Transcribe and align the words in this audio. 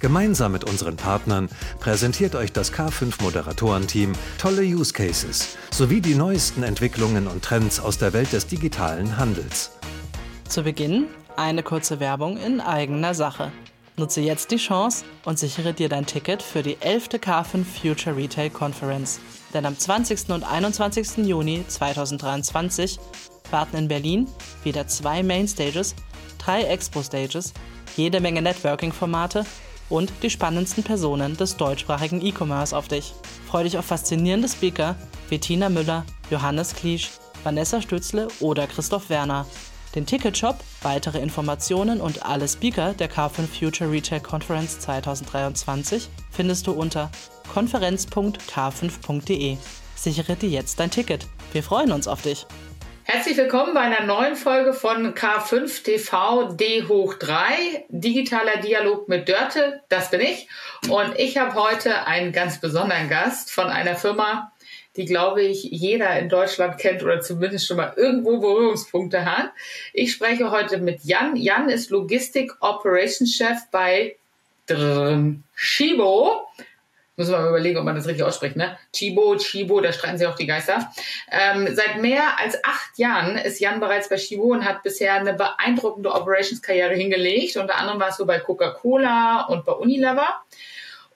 Gemeinsam 0.00 0.52
mit 0.52 0.62
unseren 0.62 0.96
Partnern 0.96 1.48
präsentiert 1.80 2.36
euch 2.36 2.52
das 2.52 2.72
K5 2.72 3.20
Moderatorenteam 3.20 4.12
tolle 4.38 4.62
Use 4.62 4.92
Cases 4.92 5.56
sowie 5.72 6.00
die 6.00 6.14
neuesten 6.14 6.62
Entwicklungen 6.62 7.26
und 7.26 7.42
Trends 7.42 7.80
aus 7.80 7.98
der 7.98 8.12
Welt 8.12 8.32
des 8.32 8.46
digitalen 8.46 9.16
Handels. 9.16 9.72
Zu 10.48 10.62
Beginn 10.62 11.06
eine 11.36 11.64
kurze 11.64 11.98
Werbung 11.98 12.36
in 12.36 12.60
eigener 12.60 13.12
Sache. 13.12 13.50
Nutze 13.96 14.20
jetzt 14.20 14.52
die 14.52 14.58
Chance 14.58 15.04
und 15.24 15.40
sichere 15.40 15.74
dir 15.74 15.88
dein 15.88 16.06
Ticket 16.06 16.42
für 16.42 16.62
die 16.62 16.76
11. 16.80 17.08
K5 17.14 17.64
Future 17.64 18.16
Retail 18.16 18.50
Conference. 18.50 19.18
Denn 19.52 19.66
am 19.66 19.76
20. 19.76 20.30
und 20.30 20.44
21. 20.44 21.26
Juni 21.26 21.64
2023 21.66 23.00
warten 23.50 23.76
in 23.76 23.88
Berlin 23.88 24.28
wieder 24.62 24.86
zwei 24.86 25.24
Mainstages, 25.24 25.96
drei 26.38 26.62
Expo-Stages, 26.62 27.52
jede 27.96 28.20
Menge 28.20 28.42
Networking-Formate 28.42 29.44
und 29.88 30.12
die 30.22 30.30
spannendsten 30.30 30.84
Personen 30.84 31.36
des 31.36 31.56
deutschsprachigen 31.56 32.24
E-Commerce 32.24 32.76
auf 32.76 32.88
dich. 32.88 33.14
Freu 33.48 33.62
dich 33.62 33.78
auf 33.78 33.86
faszinierende 33.86 34.48
Speaker 34.48 34.96
wie 35.28 35.38
Tina 35.38 35.68
Müller, 35.68 36.04
Johannes 36.30 36.74
Kliesch, 36.74 37.10
Vanessa 37.44 37.80
Stützle 37.80 38.28
oder 38.40 38.66
Christoph 38.66 39.10
Werner. 39.10 39.46
Den 39.94 40.06
Ticketshop, 40.06 40.56
weitere 40.82 41.18
Informationen 41.18 42.00
und 42.00 42.24
alle 42.24 42.46
Speaker 42.46 42.94
der 42.94 43.10
K5 43.10 43.46
Future 43.46 43.90
Retail 43.90 44.20
Conference 44.20 44.78
2023 44.80 46.08
findest 46.30 46.66
du 46.66 46.72
unter 46.72 47.10
konferenz.k5.de. 47.52 49.56
Sichere 49.96 50.36
dir 50.36 50.50
jetzt 50.50 50.78
dein 50.78 50.90
Ticket. 50.90 51.26
Wir 51.52 51.62
freuen 51.62 51.92
uns 51.92 52.06
auf 52.06 52.22
dich. 52.22 52.46
Herzlich 53.10 53.38
willkommen 53.38 53.72
bei 53.72 53.80
einer 53.80 54.04
neuen 54.04 54.36
Folge 54.36 54.74
von 54.74 55.14
K5 55.14 55.82
TV 55.82 56.52
D 56.52 56.84
hoch 56.88 57.14
3, 57.14 57.86
digitaler 57.88 58.58
Dialog 58.58 59.08
mit 59.08 59.30
Dörte, 59.30 59.80
das 59.88 60.10
bin 60.10 60.20
ich. 60.20 60.46
Und 60.90 61.18
ich 61.18 61.38
habe 61.38 61.54
heute 61.54 62.06
einen 62.06 62.32
ganz 62.32 62.60
besonderen 62.60 63.08
Gast 63.08 63.50
von 63.50 63.68
einer 63.68 63.96
Firma, 63.96 64.52
die, 64.96 65.06
glaube 65.06 65.40
ich, 65.40 65.62
jeder 65.62 66.18
in 66.18 66.28
Deutschland 66.28 66.76
kennt 66.76 67.02
oder 67.02 67.22
zumindest 67.22 67.66
schon 67.66 67.78
mal 67.78 67.94
irgendwo 67.96 68.40
Berührungspunkte 68.40 69.24
hat. 69.24 69.52
Ich 69.94 70.12
spreche 70.12 70.50
heute 70.50 70.76
mit 70.76 71.02
Jan. 71.04 71.34
Jan 71.34 71.70
ist 71.70 71.88
Logistik 71.88 72.52
Operations 72.60 73.34
Chef 73.34 73.56
bei 73.70 74.16
Shibo. 75.54 76.46
Muss 77.18 77.30
man 77.30 77.42
mal 77.42 77.48
überlegen, 77.48 77.78
ob 77.78 77.84
man 77.84 77.96
das 77.96 78.06
richtig 78.06 78.22
ausspricht, 78.22 78.54
ne? 78.54 78.78
Chibo, 78.92 79.34
Chibo, 79.36 79.80
da 79.80 79.92
streiten 79.92 80.18
sich 80.18 80.26
auch 80.28 80.36
die 80.36 80.46
Geister. 80.46 80.88
Ähm, 81.32 81.68
seit 81.74 82.00
mehr 82.00 82.38
als 82.38 82.62
acht 82.62 82.96
Jahren 82.96 83.36
ist 83.36 83.58
Jan 83.58 83.80
bereits 83.80 84.08
bei 84.08 84.14
Chibo 84.14 84.44
und 84.44 84.64
hat 84.64 84.84
bisher 84.84 85.14
eine 85.14 85.34
beeindruckende 85.34 86.12
Operations-Karriere 86.12 86.94
hingelegt. 86.94 87.56
Unter 87.56 87.74
anderem 87.74 87.98
warst 87.98 88.20
du 88.20 88.24
bei 88.24 88.38
Coca-Cola 88.38 89.46
und 89.48 89.64
bei 89.64 89.72
Unilever. 89.72 90.28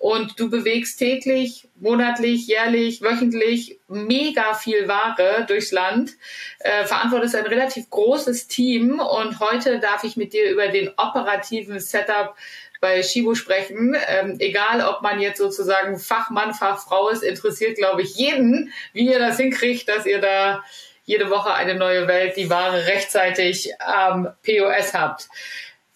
Und 0.03 0.41
du 0.41 0.51
bewegst 0.51 0.99
täglich, 0.99 1.69
monatlich, 1.77 2.49
jährlich, 2.49 3.03
wöchentlich 3.03 3.79
mega 3.87 4.55
viel 4.55 4.89
Ware 4.89 5.45
durchs 5.47 5.71
Land, 5.71 6.15
äh, 6.59 6.85
verantwortest 6.85 7.37
ein 7.37 7.47
relativ 7.47 7.89
großes 7.89 8.49
Team 8.49 8.99
und 8.99 9.39
heute 9.39 9.79
darf 9.79 10.03
ich 10.03 10.17
mit 10.17 10.33
dir 10.33 10.51
über 10.51 10.67
den 10.67 10.89
operativen 10.97 11.79
Setup 11.79 12.35
bei 12.83 13.03
Shibu 13.03 13.37
sprechen. 13.37 13.97
Ähm, 14.09 14.37
egal, 14.41 14.83
ob 14.83 15.03
man 15.03 15.21
jetzt 15.21 15.39
sozusagen 15.39 15.99
Fachmann, 15.99 16.53
Fachfrau 16.53 17.09
ist, 17.09 17.23
interessiert, 17.23 17.79
glaube 17.79 18.03
ich, 18.03 18.17
jeden, 18.17 18.73
wie 18.93 19.09
ihr 19.09 19.21
das 19.21 19.39
hinkriegt, 19.39 19.89
dass 19.89 20.05
ihr 20.05 20.21
da 20.21 20.63
jede 21.05 21.31
Woche 21.31 21.55
eine 21.55 21.77
neue 21.77 22.09
Welt, 22.09 22.37
die 22.37 22.51
Ware 22.51 22.87
rechtzeitig 22.87 23.71
am 23.81 24.27
ähm, 24.27 24.33
POS 24.45 24.95
habt. 24.95 25.29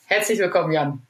Herzlich 0.07 0.39
willkommen, 0.39 0.73
Jan. 0.73 1.03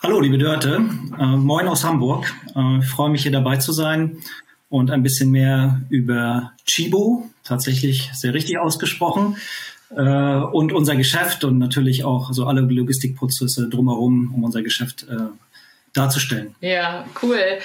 Hallo, 0.00 0.20
liebe 0.20 0.38
Dörte. 0.38 0.80
Äh, 1.18 1.24
moin 1.36 1.66
aus 1.66 1.84
Hamburg. 1.84 2.32
Äh, 2.54 2.78
ich 2.78 2.86
freue 2.86 3.10
mich, 3.10 3.22
hier 3.22 3.32
dabei 3.32 3.56
zu 3.56 3.72
sein 3.72 4.22
und 4.68 4.92
ein 4.92 5.02
bisschen 5.02 5.32
mehr 5.32 5.80
über 5.90 6.52
Chibo, 6.64 7.28
tatsächlich 7.42 8.10
sehr 8.14 8.32
richtig 8.32 8.58
ausgesprochen, 8.58 9.36
äh, 9.90 10.00
und 10.00 10.72
unser 10.72 10.96
Geschäft 10.96 11.44
und 11.44 11.58
natürlich 11.58 12.04
auch 12.04 12.32
so 12.32 12.46
alle 12.46 12.60
Logistikprozesse 12.60 13.68
drumherum, 13.68 14.32
um 14.34 14.44
unser 14.44 14.62
Geschäft 14.62 15.06
äh, 15.08 15.16
darzustellen. 15.92 16.54
Ja, 16.60 17.06
cool. 17.22 17.58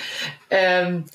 Ähm, 0.50 1.06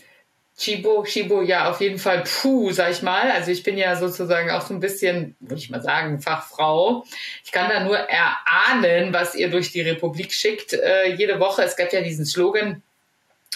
Chibo, 0.61 1.05
Chibo, 1.05 1.41
ja, 1.41 1.71
auf 1.71 1.81
jeden 1.81 1.99
Fall 1.99 2.23
puh, 2.23 2.71
sag 2.71 2.91
ich 2.91 3.01
mal. 3.01 3.31
Also 3.31 3.51
ich 3.51 3.63
bin 3.63 3.79
ja 3.79 3.97
sozusagen 3.97 4.51
auch 4.51 4.61
so 4.61 4.75
ein 4.75 4.81
bisschen, 4.81 5.35
würde 5.41 5.57
ich 5.57 5.71
mal 5.71 5.83
sagen, 5.83 6.21
Fachfrau. 6.21 7.07
Ich 7.45 7.51
kann 7.51 7.71
da 7.71 7.83
nur 7.83 7.97
erahnen, 7.97 9.15
was 9.15 9.35
ihr 9.35 9.51
durch 9.51 9.73
die 9.73 9.81
Republik 9.81 10.33
schickt. 10.33 10.75
Äh, 10.75 11.15
jede 11.15 11.41
Woche, 11.41 11.63
es 11.63 11.77
gab 11.77 11.93
ja 11.95 12.03
diesen 12.03 12.27
Slogan, 12.27 12.83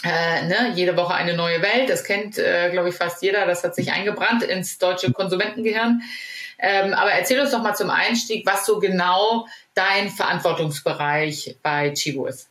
äh, 0.03 0.47
ne, 0.47 0.73
jede 0.75 0.97
Woche 0.97 1.13
eine 1.13 1.37
neue 1.37 1.61
Welt. 1.61 1.91
Das 1.91 2.05
kennt, 2.05 2.39
äh, 2.39 2.71
glaube 2.71 2.89
ich, 2.89 2.95
fast 2.95 3.23
jeder. 3.23 3.45
Das 3.45 3.63
hat 3.65 3.75
sich 3.75 3.93
eingebrannt 3.93 4.43
ins 4.43 4.79
deutsche 4.79 5.13
Konsumentengehirn. 5.13 6.01
Ähm, 6.59 6.93
aber 6.95 7.11
erzähl 7.11 7.41
uns 7.41 7.51
doch 7.51 7.63
mal 7.63 7.75
zum 7.75 7.91
Einstieg, 7.91 8.47
was 8.47 8.67
so 8.67 8.79
genau 8.79 9.47
dein 9.75 10.11
Verantwortungsbereich 10.11 11.57
bei 11.63 11.91
Chibo 11.91 12.27
ist. 12.27 12.49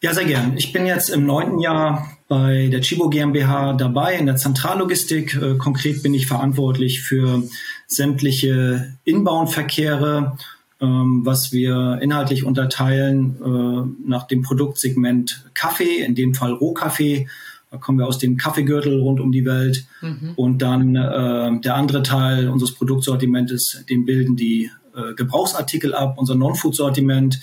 Ja, 0.00 0.14
sehr 0.14 0.26
gern. 0.26 0.56
Ich 0.56 0.72
bin 0.72 0.86
jetzt 0.86 1.08
im 1.08 1.26
neunten 1.26 1.58
Jahr 1.58 2.16
bei 2.28 2.68
der 2.70 2.82
Chibo 2.82 3.08
GmbH 3.08 3.72
dabei 3.72 4.14
in 4.14 4.26
der 4.26 4.36
Zentrallogistik. 4.36 5.34
Äh, 5.34 5.56
konkret 5.56 6.02
bin 6.02 6.14
ich 6.14 6.28
verantwortlich 6.28 7.02
für 7.02 7.42
sämtliche 7.88 8.94
Inbound-Verkehre, 9.04 10.38
ähm, 10.80 11.22
was 11.24 11.50
wir 11.52 11.98
inhaltlich 12.00 12.44
unterteilen 12.44 13.36
äh, 13.42 14.08
nach 14.08 14.28
dem 14.28 14.42
Produktsegment 14.42 15.44
Kaffee, 15.54 15.98
in 16.04 16.14
dem 16.14 16.34
Fall 16.34 16.52
Rohkaffee 16.52 17.26
da 17.70 17.76
kommen 17.76 17.98
wir 17.98 18.06
aus 18.06 18.18
dem 18.18 18.36
Kaffeegürtel 18.36 19.00
rund 19.00 19.20
um 19.20 19.32
die 19.32 19.44
Welt. 19.44 19.86
Mhm. 20.00 20.32
Und 20.36 20.58
dann 20.62 20.96
äh, 20.96 21.60
der 21.60 21.74
andere 21.74 22.02
Teil 22.02 22.48
unseres 22.48 22.72
Produktsortimentes, 22.72 23.84
den 23.88 24.06
bilden 24.06 24.36
die 24.36 24.70
äh, 24.96 25.14
Gebrauchsartikel 25.14 25.94
ab, 25.94 26.14
unser 26.16 26.34
Non-Food-Sortiment, 26.34 27.40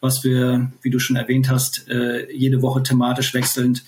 was 0.00 0.24
wir, 0.24 0.72
wie 0.82 0.90
du 0.90 0.98
schon 0.98 1.16
erwähnt 1.16 1.48
hast, 1.48 1.88
äh, 1.88 2.30
jede 2.32 2.62
Woche 2.62 2.82
thematisch 2.82 3.34
wechselnd 3.34 3.84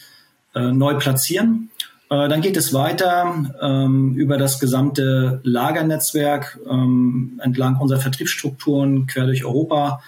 äh, 0.55 0.73
neu 0.73 0.95
platzieren. 0.95 1.71
Äh, 2.09 2.29
dann 2.29 2.41
geht 2.41 2.57
es 2.57 2.73
weiter 2.73 3.53
ähm, 3.61 4.15
über 4.15 4.37
das 4.37 4.59
gesamte 4.59 5.41
Lagernetzwerk 5.45 6.59
ähm, 6.69 7.41
entlang 7.43 7.77
unserer 7.77 8.01
Vertriebsstrukturen 8.01 9.07
quer 9.07 9.27
durch 9.27 9.45
Europa 9.45 10.03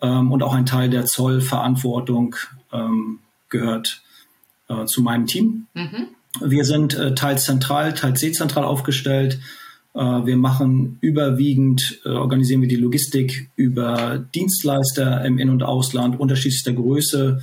ähm, 0.00 0.30
und 0.30 0.42
auch 0.42 0.54
ein 0.54 0.66
Teil 0.66 0.90
der 0.90 1.06
Zollverantwortung 1.06 2.36
ähm, 2.72 3.18
gehört 3.48 4.02
äh, 4.72 4.86
zu 4.86 5.02
meinem 5.02 5.26
Team. 5.26 5.66
Mhm. 5.74 6.08
Wir 6.40 6.64
sind 6.64 6.94
äh, 6.94 7.14
teils 7.14 7.44
zentral, 7.44 7.94
teils 7.94 8.20
dezentral 8.20 8.64
aufgestellt. 8.64 9.38
Äh, 9.94 9.98
wir 9.98 10.36
machen 10.36 10.98
überwiegend, 11.00 12.00
äh, 12.04 12.08
organisieren 12.08 12.62
wir 12.62 12.68
die 12.68 12.76
Logistik 12.76 13.50
über 13.56 14.24
Dienstleister 14.34 15.24
im 15.24 15.38
In- 15.38 15.50
und 15.50 15.62
Ausland 15.62 16.18
unterschiedlichster 16.18 16.72
Größe 16.72 17.40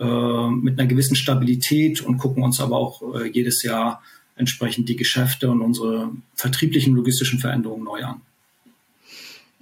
äh, 0.00 0.48
mit 0.50 0.78
einer 0.78 0.88
gewissen 0.88 1.16
Stabilität 1.16 2.00
und 2.00 2.18
gucken 2.18 2.42
uns 2.42 2.60
aber 2.60 2.76
auch 2.76 3.02
äh, 3.14 3.28
jedes 3.28 3.62
Jahr 3.62 4.02
entsprechend 4.36 4.88
die 4.88 4.96
Geschäfte 4.96 5.50
und 5.50 5.60
unsere 5.60 6.10
vertrieblichen 6.34 6.94
logistischen 6.94 7.38
Veränderungen 7.38 7.84
neu 7.84 8.02
an. 8.04 8.20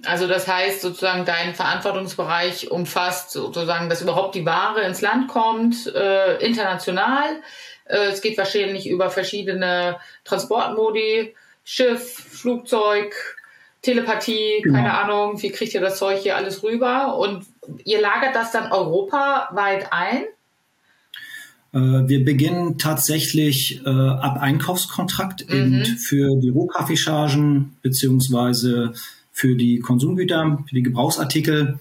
Also 0.05 0.27
das 0.27 0.47
heißt 0.47 0.81
sozusagen, 0.81 1.25
dein 1.25 1.53
Verantwortungsbereich 1.53 2.71
umfasst 2.71 3.31
sozusagen, 3.31 3.89
dass 3.89 4.01
überhaupt 4.01 4.35
die 4.35 4.45
Ware 4.45 4.81
ins 4.81 5.01
Land 5.01 5.27
kommt, 5.27 5.87
äh, 5.87 6.37
international. 6.37 7.41
Äh, 7.85 8.07
es 8.11 8.21
geht 8.21 8.37
wahrscheinlich 8.37 8.89
über 8.89 9.09
verschiedene 9.09 9.97
Transportmodi, 10.23 11.35
Schiff, 11.63 12.13
Flugzeug, 12.13 13.13
Telepathie, 13.81 14.61
genau. 14.61 14.75
keine 14.75 14.97
Ahnung, 14.97 15.41
wie 15.41 15.51
kriegt 15.51 15.73
ihr 15.73 15.81
das 15.81 15.97
Zeug 15.97 16.19
hier 16.19 16.35
alles 16.35 16.63
rüber? 16.63 17.17
Und 17.17 17.45
ihr 17.83 18.01
lagert 18.01 18.35
das 18.35 18.51
dann 18.51 18.71
europaweit 18.71 19.87
ein? 19.91 20.23
Äh, 21.73 22.07
wir 22.07 22.23
beginnen 22.23 22.77
tatsächlich 22.77 23.81
äh, 23.85 23.89
ab 23.89 24.37
Einkaufskontrakt 24.39 25.49
mhm. 25.49 25.83
für 25.85 26.39
die 26.39 26.49
Rohkaffeechargen 26.49 27.77
beziehungsweise 27.81 28.93
für 29.31 29.55
die 29.55 29.79
Konsumgüter, 29.79 30.59
für 30.67 30.75
die 30.75 30.83
Gebrauchsartikel. 30.83 31.79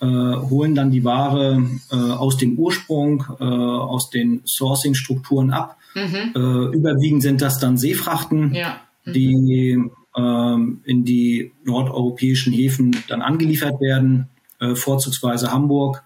Äh, 0.00 0.06
holen 0.06 0.74
dann 0.74 0.90
die 0.90 1.04
Ware 1.04 1.64
äh, 1.90 1.94
aus 1.94 2.36
dem 2.36 2.58
Ursprung, 2.58 3.24
äh, 3.38 3.44
aus 3.44 4.10
den 4.10 4.42
Sourcing-Strukturen 4.44 5.52
ab. 5.52 5.78
Mhm. 5.94 6.32
Äh, 6.34 6.76
überwiegend 6.76 7.22
sind 7.22 7.40
das 7.40 7.58
dann 7.60 7.78
Seefrachten, 7.78 8.52
ja. 8.54 8.80
mhm. 9.04 9.12
die 9.12 9.84
ähm, 10.16 10.80
in 10.84 11.04
die 11.04 11.52
nordeuropäischen 11.64 12.52
Häfen 12.52 12.96
dann 13.08 13.22
angeliefert 13.22 13.80
werden, 13.80 14.28
äh, 14.60 14.74
vorzugsweise 14.74 15.52
Hamburg, 15.52 16.02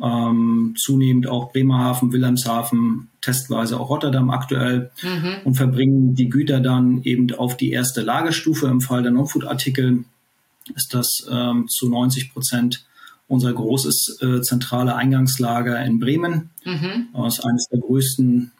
ähm, 0.00 0.74
zunehmend 0.78 1.26
auch 1.28 1.52
Bremerhaven, 1.52 2.12
Wilhelmshaven, 2.12 3.08
testweise 3.20 3.78
auch 3.78 3.90
Rotterdam 3.90 4.30
aktuell 4.30 4.90
mhm. 5.02 5.34
und 5.44 5.54
verbringen 5.54 6.14
die 6.14 6.28
Güter 6.28 6.60
dann 6.60 7.02
eben 7.02 7.32
auf 7.34 7.56
die 7.56 7.70
erste 7.70 8.02
Lagerstufe. 8.02 8.66
Im 8.66 8.80
Fall 8.80 9.02
der 9.02 9.12
Non-Food-Artikel 9.12 10.04
ist 10.74 10.94
das 10.94 11.26
ähm, 11.30 11.66
zu 11.68 11.88
90 11.88 12.32
Prozent 12.32 12.84
unser 13.28 13.52
großes 13.52 14.18
äh, 14.22 14.40
zentrale 14.40 14.96
Eingangslager 14.96 15.80
in 15.84 16.00
Bremen. 16.00 16.50
Mhm. 16.64 17.08
Das 17.14 17.38
ist 17.38 17.44
eines 17.44 17.66
der 17.68 17.78
größten 17.78 18.50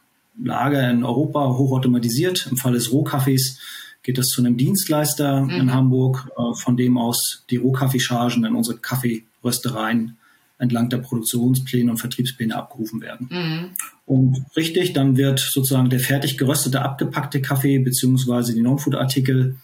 Lager 0.42 0.88
in 0.88 1.02
Europa, 1.02 1.56
hochautomatisiert. 1.56 2.46
Im 2.50 2.56
Fall 2.56 2.74
des 2.74 2.92
Rohkaffees 2.92 3.58
geht 4.02 4.16
das 4.16 4.28
zu 4.28 4.40
einem 4.40 4.56
Dienstleister 4.56 5.42
mhm. 5.42 5.50
in 5.50 5.74
Hamburg, 5.74 6.30
äh, 6.36 6.54
von 6.54 6.76
dem 6.76 6.98
aus 6.98 7.44
die 7.50 7.56
Rohkaffeechargen 7.56 8.44
in 8.44 8.54
unsere 8.54 8.78
Kaffeeröstereien 8.78 10.16
entlang 10.58 10.90
der 10.90 10.98
Produktionspläne 10.98 11.90
und 11.90 11.96
Vertriebspläne 11.96 12.54
abgerufen 12.54 13.00
werden. 13.00 13.28
Mhm. 13.30 13.70
Und 14.06 14.44
richtig, 14.56 14.92
dann 14.92 15.16
wird 15.16 15.40
sozusagen 15.40 15.88
der 15.88 16.00
fertig 16.00 16.38
geröstete, 16.38 16.82
abgepackte 16.82 17.40
Kaffee 17.40 17.78
beziehungsweise 17.78 18.54
die 18.54 18.60
Non-Food-Artikel 18.60 19.56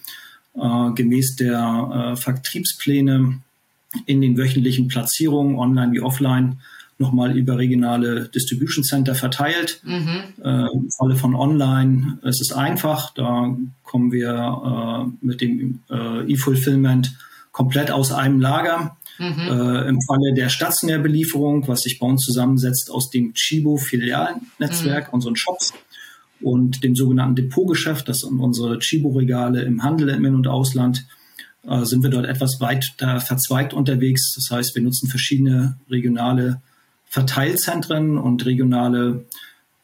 äh, 0.57 0.91
gemäß 0.93 1.35
der 1.35 2.13
äh, 2.13 2.15
Vertriebspläne 2.15 3.39
in 4.05 4.21
den 4.21 4.37
wöchentlichen 4.37 4.87
Platzierungen, 4.87 5.57
online 5.57 5.93
wie 5.93 6.01
offline, 6.01 6.59
nochmal 6.99 7.37
über 7.37 7.57
regionale 7.57 8.27
Distribution 8.29 8.83
Center 8.83 9.15
verteilt. 9.15 9.81
Mhm. 9.83 10.23
Äh, 10.43 10.65
Im 10.73 10.89
Falle 10.97 11.15
von 11.15 11.35
online 11.35 12.17
es 12.23 12.41
ist 12.41 12.53
einfach, 12.53 13.13
da 13.13 13.55
kommen 13.83 14.11
wir 14.11 15.11
äh, 15.21 15.25
mit 15.25 15.41
dem 15.41 15.79
äh, 15.89 16.31
E-Fulfillment 16.31 17.15
komplett 17.51 17.91
aus 17.91 18.11
einem 18.11 18.41
Lager. 18.41 18.97
Mhm. 19.19 19.39
Äh, 19.39 19.89
Im 19.89 19.99
Falle 20.01 20.33
der 20.35 20.49
Stationärbelieferung, 20.49 21.67
was 21.67 21.81
sich 21.81 21.99
bei 21.99 22.07
uns 22.07 22.23
zusammensetzt 22.23 22.91
aus 22.91 23.09
dem 23.09 23.33
Chibo-Filialnetzwerk, 23.33 25.07
mhm. 25.07 25.13
unseren 25.13 25.35
Shops 25.35 25.73
und 26.41 26.83
dem 26.83 26.95
sogenannten 26.95 27.35
Depotgeschäft, 27.35 28.07
das 28.07 28.19
sind 28.19 28.39
unsere 28.39 28.79
Chibo-Regale 28.79 29.61
im 29.63 29.83
Handel 29.83 30.09
im 30.09 30.25
In- 30.25 30.35
und 30.35 30.47
Ausland, 30.47 31.05
äh, 31.67 31.83
sind 31.83 32.03
wir 32.03 32.09
dort 32.09 32.25
etwas 32.25 32.59
weiter 32.59 33.19
verzweigt 33.19 33.73
unterwegs. 33.73 34.33
Das 34.35 34.55
heißt, 34.55 34.75
wir 34.75 34.83
nutzen 34.83 35.09
verschiedene 35.09 35.77
regionale 35.89 36.61
Verteilzentren 37.09 38.17
und 38.17 38.45
regionale 38.45 39.25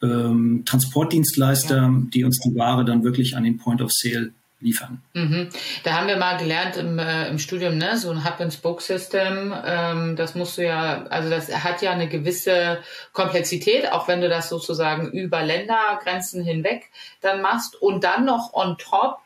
ähm, 0.02 0.62
Transportdienstleister, 0.64 1.92
die 2.12 2.24
uns 2.24 2.38
die 2.40 2.54
Ware 2.54 2.84
dann 2.84 3.04
wirklich 3.04 3.36
an 3.36 3.44
den 3.44 3.58
Point 3.58 3.82
of 3.82 3.90
Sale 3.92 4.32
liefern. 4.64 5.02
Mhm. 5.12 5.50
Da 5.84 5.92
haben 5.92 6.08
wir 6.08 6.16
mal 6.16 6.38
gelernt 6.38 6.76
im, 6.76 6.98
äh, 6.98 7.28
im 7.28 7.38
Studium, 7.38 7.76
ne, 7.78 7.96
so 7.98 8.10
ein 8.10 8.24
Hub-and-Spoke-System. 8.24 9.54
Ähm, 9.64 10.16
das 10.16 10.34
musst 10.34 10.58
du 10.58 10.64
ja, 10.64 11.04
also 11.10 11.30
das 11.30 11.54
hat 11.62 11.82
ja 11.82 11.92
eine 11.92 12.08
gewisse 12.08 12.78
Komplexität, 13.12 13.92
auch 13.92 14.08
wenn 14.08 14.20
du 14.20 14.28
das 14.28 14.48
sozusagen 14.48 15.10
über 15.12 15.42
Ländergrenzen 15.42 16.42
hinweg 16.42 16.90
dann 17.20 17.42
machst 17.42 17.80
und 17.80 18.02
dann 18.02 18.24
noch 18.24 18.54
on 18.54 18.76
top 18.78 19.18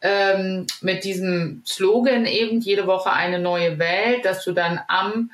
ähm, 0.00 0.66
mit 0.80 1.04
diesem 1.04 1.62
Slogan 1.66 2.24
eben 2.24 2.60
jede 2.60 2.86
Woche 2.86 3.12
eine 3.12 3.38
neue 3.38 3.78
Welt, 3.78 4.24
dass 4.24 4.42
du 4.44 4.52
dann 4.52 4.80
am 4.88 5.30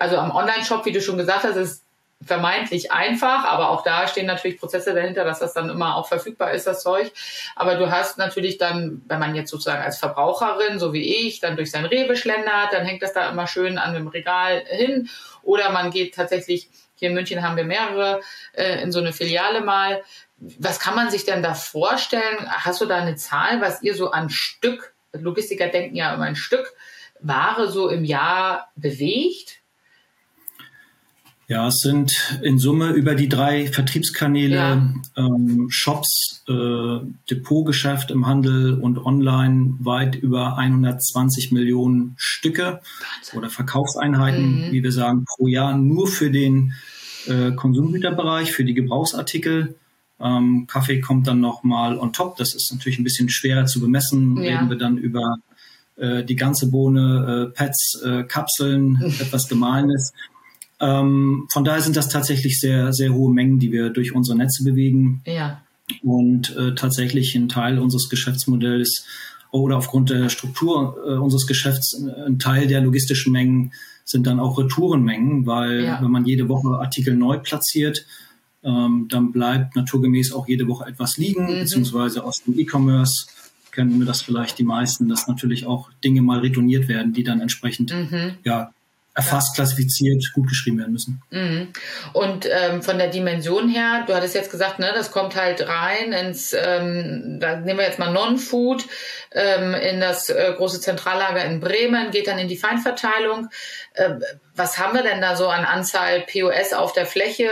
also 0.00 0.16
am 0.16 0.30
Online-Shop, 0.30 0.86
wie 0.86 0.92
du 0.92 1.02
schon 1.02 1.18
gesagt 1.18 1.44
hast, 1.44 1.56
ist 1.56 1.84
vermeintlich 2.28 2.92
einfach, 2.92 3.44
aber 3.44 3.70
auch 3.70 3.82
da 3.82 4.06
stehen 4.06 4.26
natürlich 4.26 4.58
Prozesse 4.58 4.94
dahinter, 4.94 5.24
dass 5.24 5.40
das 5.40 5.54
dann 5.54 5.68
immer 5.68 5.96
auch 5.96 6.06
verfügbar 6.06 6.52
ist, 6.52 6.66
das 6.66 6.82
Zeug. 6.82 7.10
Aber 7.56 7.74
du 7.74 7.90
hast 7.90 8.18
natürlich 8.18 8.58
dann, 8.58 9.02
wenn 9.08 9.18
man 9.18 9.34
jetzt 9.34 9.50
sozusagen 9.50 9.82
als 9.82 9.98
Verbraucherin, 9.98 10.78
so 10.78 10.92
wie 10.92 11.26
ich, 11.26 11.40
dann 11.40 11.56
durch 11.56 11.72
sein 11.72 11.84
Rewe 11.84 12.14
schlendert, 12.14 12.72
dann 12.72 12.86
hängt 12.86 13.02
das 13.02 13.12
da 13.12 13.28
immer 13.30 13.48
schön 13.48 13.78
an 13.78 13.94
dem 13.94 14.06
Regal 14.06 14.62
hin. 14.68 15.08
Oder 15.42 15.70
man 15.70 15.90
geht 15.90 16.14
tatsächlich, 16.14 16.68
hier 16.94 17.08
in 17.08 17.14
München 17.14 17.42
haben 17.42 17.56
wir 17.56 17.64
mehrere, 17.64 18.20
äh, 18.52 18.82
in 18.82 18.92
so 18.92 19.00
eine 19.00 19.12
Filiale 19.12 19.62
mal. 19.62 20.02
Was 20.36 20.78
kann 20.78 20.94
man 20.94 21.10
sich 21.10 21.24
denn 21.24 21.42
da 21.42 21.54
vorstellen? 21.54 22.48
Hast 22.48 22.80
du 22.80 22.86
da 22.86 22.96
eine 22.96 23.16
Zahl, 23.16 23.60
was 23.60 23.82
ihr 23.82 23.94
so 23.94 24.10
an 24.10 24.30
Stück, 24.30 24.94
Logistiker 25.12 25.68
denken 25.68 25.96
ja 25.96 26.14
immer 26.14 26.24
ein 26.24 26.36
Stück, 26.36 26.74
Ware 27.20 27.68
so 27.70 27.88
im 27.88 28.04
Jahr 28.04 28.70
bewegt? 28.76 29.57
Ja, 31.48 31.68
es 31.68 31.80
sind 31.80 32.38
in 32.42 32.58
Summe 32.58 32.90
über 32.90 33.14
die 33.14 33.30
drei 33.30 33.68
Vertriebskanäle 33.68 34.54
ja. 34.54 34.94
ähm, 35.16 35.68
Shops, 35.70 36.44
äh, 36.46 36.98
Depotgeschäft 37.30 38.10
im 38.10 38.26
Handel 38.26 38.78
und 38.78 38.98
online 38.98 39.76
weit 39.78 40.14
über 40.14 40.58
120 40.58 41.50
Millionen 41.50 42.14
Stücke 42.18 42.82
Wahnsinn. 42.82 43.38
oder 43.38 43.48
Verkaufseinheiten, 43.48 44.66
mhm. 44.66 44.72
wie 44.72 44.82
wir 44.82 44.92
sagen, 44.92 45.24
pro 45.24 45.46
Jahr 45.46 45.74
nur 45.74 46.06
für 46.06 46.30
den 46.30 46.74
äh, 47.26 47.52
Konsumgüterbereich, 47.52 48.52
für 48.52 48.66
die 48.66 48.74
Gebrauchsartikel. 48.74 49.74
Ähm, 50.20 50.66
Kaffee 50.66 51.00
kommt 51.00 51.28
dann 51.28 51.40
nochmal 51.40 51.98
on 51.98 52.12
top. 52.12 52.36
Das 52.36 52.54
ist 52.54 52.70
natürlich 52.72 52.98
ein 52.98 53.04
bisschen 53.04 53.30
schwerer 53.30 53.64
zu 53.64 53.80
bemessen. 53.80 54.36
Ja. 54.36 54.58
Reden 54.58 54.68
wir 54.68 54.76
dann 54.76 54.98
über 54.98 55.38
äh, 55.96 56.24
die 56.24 56.36
ganze 56.36 56.70
Bohne, 56.70 57.48
äh, 57.48 57.56
Pads, 57.56 58.02
äh, 58.04 58.24
Kapseln, 58.24 59.00
etwas 59.18 59.48
Gemahlenes. 59.48 60.12
Ähm, 60.80 61.46
von 61.50 61.64
daher 61.64 61.80
sind 61.80 61.96
das 61.96 62.08
tatsächlich 62.08 62.58
sehr, 62.60 62.92
sehr 62.92 63.12
hohe 63.12 63.32
Mengen, 63.32 63.58
die 63.58 63.72
wir 63.72 63.90
durch 63.90 64.14
unsere 64.14 64.36
Netze 64.36 64.64
bewegen. 64.64 65.22
Ja. 65.26 65.62
Und 66.02 66.54
äh, 66.56 66.74
tatsächlich 66.74 67.34
ein 67.34 67.48
Teil 67.48 67.78
unseres 67.78 68.08
Geschäftsmodells 68.08 69.06
oder 69.50 69.78
aufgrund 69.78 70.10
der 70.10 70.28
Struktur 70.28 70.96
äh, 71.06 71.14
unseres 71.14 71.46
Geschäfts 71.46 72.04
ein 72.26 72.38
Teil 72.38 72.66
der 72.66 72.82
logistischen 72.82 73.32
Mengen 73.32 73.72
sind 74.04 74.26
dann 74.26 74.40
auch 74.40 74.58
Retourenmengen, 74.58 75.46
weil 75.46 75.84
ja. 75.84 76.02
wenn 76.02 76.10
man 76.10 76.26
jede 76.26 76.48
Woche 76.48 76.78
Artikel 76.78 77.16
neu 77.16 77.38
platziert, 77.38 78.06
ähm, 78.62 79.06
dann 79.08 79.32
bleibt 79.32 79.76
naturgemäß 79.76 80.32
auch 80.32 80.48
jede 80.48 80.66
Woche 80.66 80.86
etwas 80.86 81.16
liegen, 81.16 81.44
mhm. 81.44 81.60
beziehungsweise 81.60 82.24
aus 82.24 82.42
dem 82.42 82.58
E-Commerce 82.58 83.26
kennen 83.70 83.98
wir 83.98 84.06
das 84.06 84.22
vielleicht 84.22 84.58
die 84.58 84.64
meisten, 84.64 85.08
dass 85.08 85.28
natürlich 85.28 85.66
auch 85.66 85.90
Dinge 86.02 86.22
mal 86.22 86.40
retourniert 86.40 86.88
werden, 86.88 87.12
die 87.12 87.22
dann 87.22 87.40
entsprechend 87.40 87.92
mhm. 87.92 88.32
ja, 88.44 88.72
erfasst, 89.18 89.56
klassifiziert, 89.56 90.30
gut 90.32 90.48
geschrieben 90.48 90.78
werden 90.78 90.92
müssen. 90.92 91.20
Mhm. 91.30 91.72
Und 92.12 92.48
ähm, 92.48 92.82
von 92.82 92.98
der 92.98 93.08
Dimension 93.08 93.68
her, 93.68 94.04
du 94.06 94.14
hattest 94.14 94.36
jetzt 94.36 94.50
gesagt, 94.50 94.78
ne, 94.78 94.92
das 94.94 95.10
kommt 95.10 95.34
halt 95.34 95.66
rein 95.66 96.12
ins, 96.12 96.52
ähm, 96.52 97.38
da 97.40 97.56
nehmen 97.56 97.80
wir 97.80 97.86
jetzt 97.86 97.98
mal 97.98 98.12
Non-Food, 98.12 98.84
ähm, 99.32 99.74
in 99.74 100.00
das 100.00 100.30
äh, 100.30 100.54
große 100.56 100.80
Zentrallager 100.80 101.44
in 101.44 101.58
Bremen, 101.58 102.12
geht 102.12 102.28
dann 102.28 102.38
in 102.38 102.46
die 102.46 102.56
Feinverteilung. 102.56 103.48
Äh, 103.94 104.14
was 104.54 104.78
haben 104.78 104.94
wir 104.94 105.02
denn 105.02 105.20
da 105.20 105.34
so 105.34 105.48
an 105.48 105.64
Anzahl 105.64 106.20
POS 106.20 106.72
auf 106.72 106.92
der 106.92 107.06
Fläche? 107.06 107.50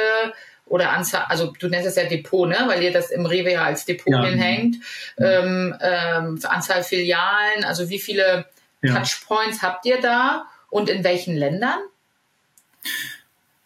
Oder 0.66 0.90
Anzahl, 0.90 1.26
also 1.28 1.52
du 1.58 1.68
nennst 1.68 1.88
es 1.88 1.96
ja 1.96 2.04
Depot, 2.04 2.48
ne? 2.48 2.58
weil 2.66 2.82
ihr 2.82 2.92
das 2.92 3.10
im 3.10 3.26
Rewe 3.26 3.52
ja 3.52 3.64
als 3.64 3.86
Depot 3.86 4.12
ja. 4.12 4.24
hinhängt. 4.24 4.76
Mhm. 5.16 5.24
Ähm, 5.24 5.76
ähm, 5.80 6.40
Anzahl 6.44 6.84
Filialen, 6.84 7.64
also 7.64 7.88
wie 7.88 8.00
viele 8.00 8.46
ja. 8.82 8.94
Touchpoints 8.94 9.62
habt 9.62 9.84
ihr 9.86 10.00
da? 10.00 10.46
Und 10.76 10.90
in 10.90 11.02
welchen 11.04 11.34
Ländern? 11.34 11.78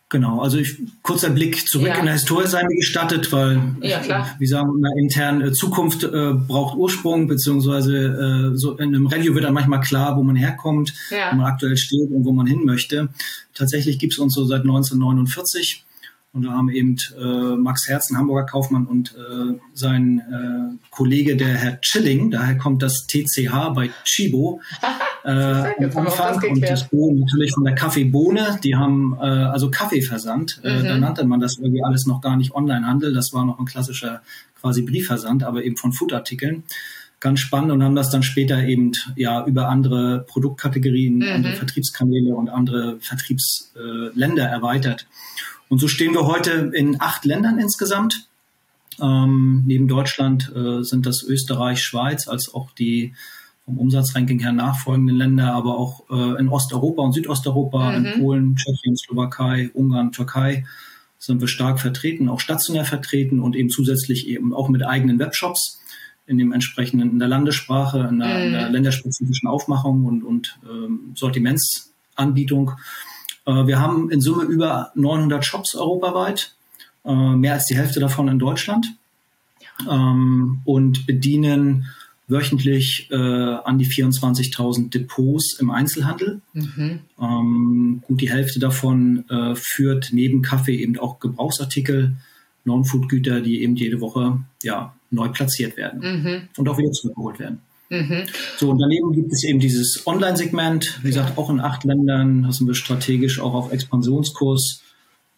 Genau, 0.09 0.41
also 0.41 0.59
ich, 0.59 0.77
kurzer 1.03 1.31
Blick 1.31 1.69
zurück 1.69 1.89
ja. 1.89 1.95
in 1.95 2.05
der 2.05 2.15
Historie 2.15 2.47
sei 2.47 2.63
mir 2.65 2.75
gestattet, 2.75 3.33
weil, 3.33 3.61
ja, 3.81 4.01
klar. 4.01 4.35
wie 4.41 4.47
sagen 4.47 4.71
wir 4.81 5.01
intern, 5.01 5.41
äh, 5.41 5.53
Zukunft 5.53 6.03
äh, 6.03 6.33
braucht 6.35 6.77
Ursprung, 6.77 7.29
beziehungsweise 7.29 8.53
äh, 8.53 8.57
so 8.57 8.77
in 8.77 8.89
einem 8.89 9.07
Review 9.07 9.35
wird 9.35 9.45
dann 9.45 9.55
manchmal 9.55 9.81
klar, 9.81 10.17
wo 10.17 10.25
man 10.25 10.35
herkommt, 10.35 10.95
ja. 11.11 11.31
wo 11.31 11.37
man 11.37 11.47
aktuell 11.47 11.77
steht 11.77 12.11
und 12.11 12.25
wo 12.25 12.33
man 12.33 12.47
hin 12.47 12.65
möchte. 12.65 13.09
Tatsächlich 13.55 14.01
gibt 14.01 14.15
es 14.15 14.19
uns 14.19 14.35
so 14.35 14.45
seit 14.45 14.63
1949 14.63 15.85
und 16.33 16.45
da 16.45 16.53
haben 16.53 16.69
eben 16.69 16.97
äh, 17.19 17.57
Max 17.57 17.89
Herzen, 17.89 18.17
Hamburger 18.17 18.47
Kaufmann 18.47 18.87
und 18.87 19.17
äh, 19.17 19.59
sein 19.75 20.21
äh, 20.21 20.87
Kollege, 20.91 21.37
der 21.37 21.49
Herr 21.49 21.81
Chilling, 21.81 22.31
daher 22.31 22.57
kommt 22.57 22.83
das 22.83 23.07
TCH 23.09 23.75
bei 23.75 23.91
Chibo, 24.05 24.61
äh, 25.25 25.31
am 25.31 26.07
Anfang 26.07 26.51
und 26.51 26.63
das 26.63 26.89
Bo 26.89 27.13
natürlich 27.13 27.53
von 27.53 27.65
der 27.65 27.75
Kaffeebohne. 27.75 28.61
Die 28.63 28.77
haben 28.77 29.17
äh, 29.21 29.25
also 29.25 29.73
Kaffeeversand. 29.73 30.61
Äh, 30.63 30.79
mhm. 30.79 30.85
Äh, 30.85 30.89
da 30.89 30.99
nannte 30.99 31.25
man 31.25 31.41
das 31.41 31.59
irgendwie 31.59 31.83
alles 31.83 32.07
noch 32.07 32.21
gar 32.21 32.37
nicht 32.37 32.55
Onlinehandel. 32.55 33.13
Das 33.13 33.33
war 33.33 33.45
noch 33.45 33.59
ein 33.59 33.67
klassischer 33.67 34.23
quasi 34.61 34.83
Briefversand, 34.83 35.43
aber 35.43 35.65
eben 35.65 35.77
von 35.77 35.93
Foodartikeln 35.93 36.63
ganz 37.21 37.41
spannend 37.41 37.71
und 37.71 37.83
haben 37.83 37.95
das 37.95 38.11
dann 38.11 38.23
später 38.23 38.63
eben 38.65 38.93
ja 39.15 39.45
über 39.47 39.69
andere 39.69 40.25
Produktkategorien, 40.27 41.17
mhm. 41.17 41.29
andere 41.29 41.53
Vertriebskanäle 41.55 42.35
und 42.35 42.49
andere 42.49 42.99
Vertriebsländer 43.01 44.49
äh, 44.49 44.53
erweitert. 44.53 45.07
Und 45.69 45.79
so 45.79 45.87
stehen 45.87 46.15
wir 46.15 46.27
heute 46.27 46.73
in 46.75 47.01
acht 47.01 47.25
Ländern 47.25 47.59
insgesamt. 47.59 48.27
Ähm, 49.01 49.63
neben 49.67 49.87
Deutschland 49.87 50.51
äh, 50.55 50.83
sind 50.83 51.07
das 51.07 51.23
Österreich, 51.23 51.83
Schweiz, 51.83 52.27
als 52.27 52.53
auch 52.53 52.73
die 52.73 53.15
vom 53.65 53.79
Umsatzranking 53.79 54.41
her 54.41 54.53
nachfolgende 54.53 55.13
Länder, 55.13 55.53
aber 55.53 55.79
auch 55.79 56.05
äh, 56.11 56.41
in 56.41 56.49
Osteuropa 56.49 57.03
und 57.03 57.13
Südosteuropa, 57.13 57.93
mhm. 57.93 58.05
in 58.05 58.21
Polen, 58.21 58.57
Tschechien, 58.57 58.97
Slowakei, 58.97 59.71
Ungarn, 59.75 60.13
Türkei 60.13 60.65
sind 61.19 61.41
wir 61.43 61.49
stark 61.49 61.79
vertreten, 61.79 62.31
auch 62.31 62.41
stationär 62.41 62.87
vertreten 62.87 63.41
und 63.41 63.55
eben 63.55 63.69
zusätzlich 63.69 64.27
eben 64.27 64.55
auch 64.55 64.71
mit 64.71 64.85
eigenen 64.85 65.19
Webshops 65.19 65.80
in 66.31 66.39
dem 66.39 66.53
entsprechenden, 66.53 67.11
in 67.11 67.19
der 67.19 67.27
Landessprache, 67.27 68.07
in 68.09 68.21
der, 68.21 68.39
mhm. 68.39 68.45
in 68.47 68.53
der 68.53 68.69
länderspezifischen 68.71 69.49
Aufmachung 69.49 70.05
und, 70.05 70.23
und 70.23 70.59
ähm, 70.65 71.13
Sortimentsanbietung. 71.17 72.73
Äh, 73.47 73.67
wir 73.67 73.81
haben 73.81 74.11
in 74.11 74.21
Summe 74.21 74.45
über 74.45 74.93
900 74.95 75.45
Shops 75.45 75.75
europaweit, 75.75 76.55
äh, 77.05 77.13
mehr 77.13 77.55
als 77.55 77.67
die 77.67 77.77
Hälfte 77.77 77.99
davon 77.99 78.29
in 78.29 78.39
Deutschland 78.39 78.95
ähm, 79.91 80.61
und 80.65 81.05
bedienen 81.07 81.87
wöchentlich 82.29 83.09
äh, 83.11 83.17
an 83.17 83.79
die 83.79 83.87
24.000 83.87 84.91
Depots 84.91 85.59
im 85.59 85.71
Einzelhandel. 85.71 86.41
Mhm. 86.53 87.01
Ähm, 87.21 88.03
gut 88.07 88.21
die 88.21 88.31
Hälfte 88.31 88.61
davon 88.61 89.29
äh, 89.29 89.57
führt 89.57 90.11
neben 90.13 90.43
Kaffee 90.43 90.77
eben 90.77 90.97
auch 90.97 91.19
Gebrauchsartikel, 91.19 92.15
Non-Food-Güter, 92.65 93.41
die 93.41 93.63
eben 93.65 93.75
jede 93.75 94.01
Woche 94.01 94.39
ja, 94.63 94.95
neu 95.11 95.29
platziert 95.29 95.77
werden 95.77 96.01
mhm. 96.01 96.49
und 96.57 96.69
auch 96.69 96.79
wieder 96.79 96.93
zurückgeholt 96.93 97.39
werden. 97.39 97.61
Mhm. 97.89 98.23
So, 98.57 98.71
und 98.71 98.79
daneben 98.79 99.13
gibt 99.13 99.33
es 99.33 99.43
eben 99.43 99.59
dieses 99.59 100.07
Online-Segment, 100.07 101.01
wie 101.03 101.09
gesagt, 101.09 101.37
auch 101.37 101.51
in 101.51 101.61
acht 101.61 101.85
Ländern, 101.85 102.51
sind 102.53 102.69
wir 102.69 102.75
strategisch 102.75 103.41
auch 103.41 103.55
auf 103.55 103.73
Expansionskurs 103.73 104.83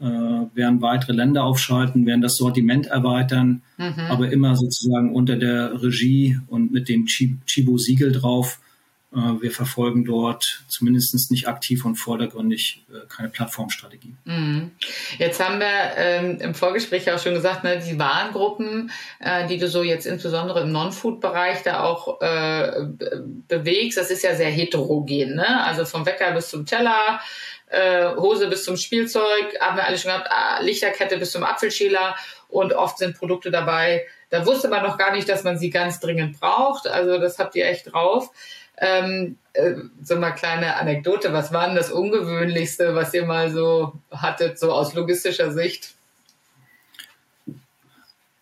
äh, 0.03 0.05
werden 0.05 0.83
weitere 0.83 1.13
Länder 1.13 1.45
aufschalten, 1.45 2.07
werden 2.07 2.23
das 2.23 2.37
Sortiment 2.37 2.87
erweitern, 2.87 3.63
mhm. 3.79 4.01
aber 4.09 4.33
immer 4.33 4.57
sozusagen 4.57 5.15
unter 5.15 5.37
der 5.37 5.81
Regie 5.81 6.39
und 6.49 6.73
mit 6.73 6.89
dem 6.89 7.07
Chibo-Siegel 7.07 8.11
drauf. 8.11 8.59
Äh, 9.15 9.43
wir 9.43 9.51
verfolgen 9.51 10.05
dort 10.05 10.63
zumindest 10.69 11.31
nicht 11.31 11.47
aktiv 11.47 11.85
und 11.85 11.97
vordergründig 11.97 12.85
äh, 12.91 13.07
keine 13.09 13.29
Plattformstrategie. 13.29 14.15
Mhm. 14.25 14.71
Jetzt 15.19 15.45
haben 15.45 15.61
wir 15.61 15.97
ähm, 15.97 16.39
im 16.41 16.55
Vorgespräch 16.55 17.11
auch 17.11 17.19
schon 17.19 17.35
gesagt, 17.35 17.63
ne, 17.63 17.79
die 17.79 17.99
Warengruppen, 17.99 18.91
äh, 19.21 19.47
die 19.47 19.59
du 19.59 19.69
so 19.69 19.83
jetzt 19.83 20.07
insbesondere 20.07 20.63
im 20.63 20.73
Non-Food-Bereich 20.73 21.63
da 21.63 21.83
auch 21.83 22.19
bewegst, 23.49 23.99
das 23.99 24.11
ist 24.11 24.23
ja 24.23 24.35
sehr 24.35 24.51
heterogen. 24.51 25.35
Ne? 25.35 25.65
Also 25.65 25.85
vom 25.85 26.07
Wecker 26.07 26.33
bis 26.33 26.49
zum 26.49 26.67
Teller 26.67 27.21
Hose 28.17 28.49
bis 28.49 28.65
zum 28.65 28.77
Spielzeug, 28.77 29.59
haben 29.59 29.77
wir 29.77 29.87
alle 29.87 29.97
schon 29.97 30.11
gehabt, 30.11 30.29
ah, 30.31 30.61
Lichterkette 30.61 31.17
bis 31.17 31.33
zum 31.33 31.43
Apfelschäler 31.43 32.15
und 32.49 32.75
oft 32.75 32.99
sind 32.99 33.17
Produkte 33.17 33.51
dabei, 33.51 34.07
da 34.33 34.47
wusste 34.47 34.69
man 34.69 34.83
noch 34.83 34.97
gar 34.97 35.13
nicht, 35.13 35.29
dass 35.29 35.45
man 35.45 35.59
sie 35.59 35.69
ganz 35.69 36.01
dringend 36.01 36.41
braucht. 36.41 36.87
Also 36.87 37.19
das 37.19 37.39
habt 37.39 37.55
ihr 37.55 37.67
echt 37.67 37.93
drauf. 37.93 38.31
Ähm, 38.83 39.39
äh, 39.53 39.75
so 40.03 40.17
mal 40.17 40.33
kleine 40.33 40.77
Anekdote, 40.77 41.33
was 41.33 41.53
war 41.53 41.67
denn 41.67 41.77
das 41.77 41.93
Ungewöhnlichste, 41.93 42.97
was 42.97 43.15
ihr 43.15 43.25
mal 43.25 43.49
so 43.49 43.93
hattet, 44.11 44.59
so 44.59 44.73
aus 44.73 44.93
logistischer 44.95 45.53
Sicht? 45.53 45.95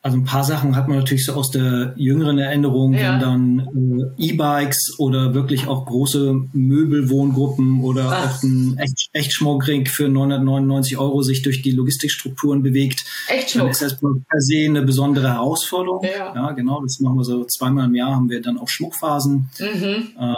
Also 0.02 0.16
ein 0.16 0.25
paar 0.25 0.45
Sachen 0.45 0.76
hat 0.76 0.88
man 0.88 0.97
natürlich 0.97 1.26
so 1.26 1.35
aus 1.35 1.50
der 1.50 1.92
jüngeren 1.97 2.38
Erinnerung, 2.38 2.95
ja. 2.95 3.12
wenn 3.12 3.21
dann 3.21 4.12
äh, 4.19 4.30
E-Bikes 4.30 4.95
oder 4.99 5.35
wirklich 5.35 5.66
auch 5.66 5.85
große 5.85 6.40
Möbelwohngruppen 6.54 7.83
oder 7.83 8.07
Ach. 8.11 8.37
auch 8.37 8.42
ein 8.42 8.78
Echt 8.78 9.11
Echtschmuckring 9.12 9.85
für 9.85 10.09
999 10.09 10.97
Euro 10.97 11.21
sich 11.21 11.42
durch 11.42 11.61
die 11.61 11.73
Logistikstrukturen 11.73 12.62
bewegt. 12.62 13.04
Echtschmuck. 13.28 13.64
Dann 13.64 13.71
ist 13.73 13.83
das 13.83 14.00
per 14.00 14.40
se 14.40 14.64
eine 14.64 14.83
besondere 14.83 15.35
Herausforderung. 15.35 16.02
Ja. 16.02 16.35
ja, 16.35 16.52
genau. 16.52 16.80
Das 16.83 16.99
machen 17.00 17.19
wir 17.19 17.25
so 17.25 17.45
zweimal 17.45 17.85
im 17.85 17.95
Jahr 17.95 18.16
haben 18.16 18.30
wir 18.30 18.40
dann 18.40 18.57
auch 18.57 18.69
Schmuckphasen. 18.69 19.50
Mhm. 19.59 20.09
Äh, 20.19 20.35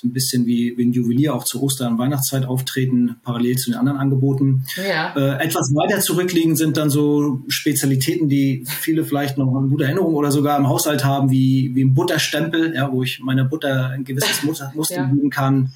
so 0.00 0.06
ein 0.06 0.12
bisschen 0.12 0.46
wie, 0.46 0.78
wie 0.78 0.84
ein 0.84 0.92
Juwelier 0.92 1.34
auch 1.34 1.42
zur 1.42 1.60
Oster- 1.60 1.88
und 1.88 1.98
Weihnachtszeit 1.98 2.46
auftreten, 2.46 3.16
parallel 3.24 3.56
zu 3.56 3.72
den 3.72 3.80
anderen 3.80 3.98
Angeboten. 3.98 4.64
Ja. 4.76 5.12
Äh, 5.16 5.44
etwas 5.44 5.74
weiter 5.74 5.98
zurückliegend 5.98 6.56
sind 6.56 6.76
dann 6.76 6.88
so 6.88 7.42
Spezialitäten, 7.48 8.28
die 8.28 8.64
viele 8.64 9.04
vielleicht 9.04 9.38
noch 9.38 9.52
eine 9.52 9.66
gute 9.66 9.86
Erinnerung 9.86 10.14
oder 10.14 10.30
sogar 10.30 10.56
im 10.56 10.68
Haushalt 10.68 11.04
haben, 11.04 11.32
wie, 11.32 11.72
wie 11.74 11.82
ein 11.82 11.94
Butterstempel, 11.94 12.76
ja, 12.76 12.92
wo 12.92 13.02
ich 13.02 13.18
meiner 13.18 13.44
Butter 13.44 13.88
ein 13.88 14.04
gewisses 14.04 14.44
Muster, 14.44 14.70
Muster 14.76 14.94
ja. 14.94 15.06
geben 15.06 15.30
kann. 15.30 15.72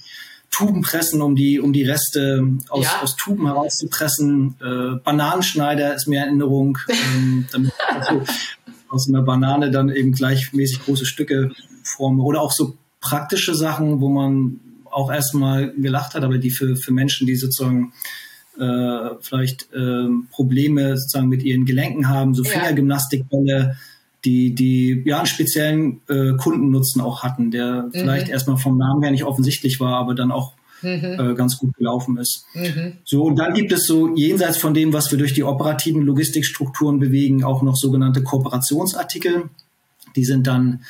Tuben 0.52 0.83
pressen, 0.83 1.21
um 1.21 1.35
die, 1.35 1.59
um 1.59 1.73
die 1.73 1.83
Reste 1.83 2.47
aus, 2.69 2.85
ja. 2.85 3.02
aus 3.02 3.17
Tuben 3.17 3.47
herauszupressen. 3.47 4.55
Äh, 4.61 5.00
Bananenschneider 5.02 5.97
ist 5.97 6.07
mir 6.07 6.21
Erinnerung, 6.21 6.79
ähm, 6.88 7.47
damit 7.50 7.73
also 7.88 8.23
aus 8.88 9.09
einer 9.09 9.23
Banane 9.23 9.73
dann 9.73 9.88
eben 9.88 10.12
gleichmäßig 10.12 10.85
große 10.85 11.07
Stücke 11.07 11.50
forme. 11.83 12.23
Oder 12.23 12.41
auch 12.41 12.52
so 12.52 12.76
praktische 13.03 13.55
Sachen, 13.55 14.01
wo 14.01 14.09
man 14.09 14.61
auch 14.91 15.13
erstmal 15.13 15.73
gelacht 15.73 16.15
hat, 16.15 16.23
aber 16.25 16.39
die 16.39 16.51
für, 16.51 16.77
für 16.77 16.93
Menschen, 16.93 17.27
die 17.27 17.37
sozusagen 17.37 17.93
äh, 18.59 19.11
vielleicht 19.21 19.73
äh, 19.73 20.07
Probleme 20.31 20.97
sozusagen 20.97 21.29
mit 21.29 21.43
ihren 21.43 21.65
Gelenken 21.65 22.09
haben, 22.09 22.35
so 22.35 22.45
Fingergymnastikbälle, 22.45 23.77
die, 24.25 24.55
die 24.55 25.03
ja 25.05 25.19
einen 25.19 25.27
speziellen 25.27 26.01
äh, 26.09 26.33
Kundennutzen 26.37 27.01
auch 27.01 27.23
hatten, 27.23 27.51
der 27.51 27.85
mhm. 27.85 27.91
vielleicht 27.93 28.29
erstmal 28.29 28.57
vom 28.57 28.79
Namen 28.79 29.03
her 29.03 29.11
nicht 29.11 29.25
offensichtlich 29.25 29.81
war, 29.81 29.97
aber 29.97 30.15
dann 30.15 30.31
auch 30.31 30.53
mhm. 30.83 31.17
äh, 31.19 31.35
ganz 31.35 31.59
gut 31.59 31.75
gelaufen 31.77 32.19
ist. 32.19 32.45
Mhm. 32.55 32.99
So, 33.05 33.25
und 33.25 33.37
dann 33.37 33.55
gibt 33.55 33.73
es 33.73 33.87
so 33.87 34.15
jenseits 34.15 34.59
von 34.59 34.75
dem, 34.75 34.93
was 34.93 35.11
wir 35.11 35.19
durch 35.19 35.35
die 35.35 35.45
operativen 35.45 36.03
Logistikstrukturen 36.03 37.01
bewegen, 37.01 37.43
auch 37.43 37.63
noch 37.63 37.77
sogenannte 37.77 38.23
Kooperationsartikel. 38.23 39.49
Die 40.15 40.25
sind 40.25 40.47
dann 40.47 40.83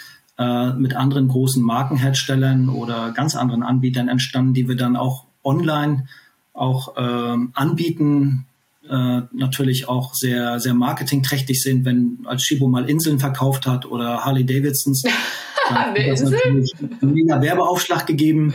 äh, 0.42 0.72
mit 0.74 0.94
anderen 0.96 1.28
großen 1.28 1.62
Markenherstellern 1.62 2.68
oder 2.68 3.12
ganz 3.12 3.36
anderen 3.36 3.62
Anbietern 3.62 4.08
entstanden, 4.08 4.54
die 4.54 4.68
wir 4.68 4.76
dann 4.76 4.96
auch 4.96 5.26
online 5.44 6.06
auch 6.52 6.96
äh, 6.96 7.36
anbieten, 7.54 8.46
äh, 8.88 9.20
natürlich 9.32 9.88
auch 9.88 10.14
sehr, 10.14 10.58
sehr 10.58 10.74
marketingträchtig 10.74 11.62
sind, 11.62 11.84
wenn 11.84 12.18
als 12.24 12.42
Shibo 12.42 12.68
mal 12.68 12.88
Inseln 12.88 13.20
verkauft 13.20 13.66
hat 13.66 13.86
oder 13.86 14.18
Harley 14.24 14.44
Davidsons. 14.44 15.02
Dann 15.68 15.78
hat 15.78 15.96
das 15.96 16.22
natürlich 16.22 16.72
einen 17.00 17.14
mega 17.14 17.40
Werbeaufschlag 17.40 18.06
gegeben. 18.06 18.54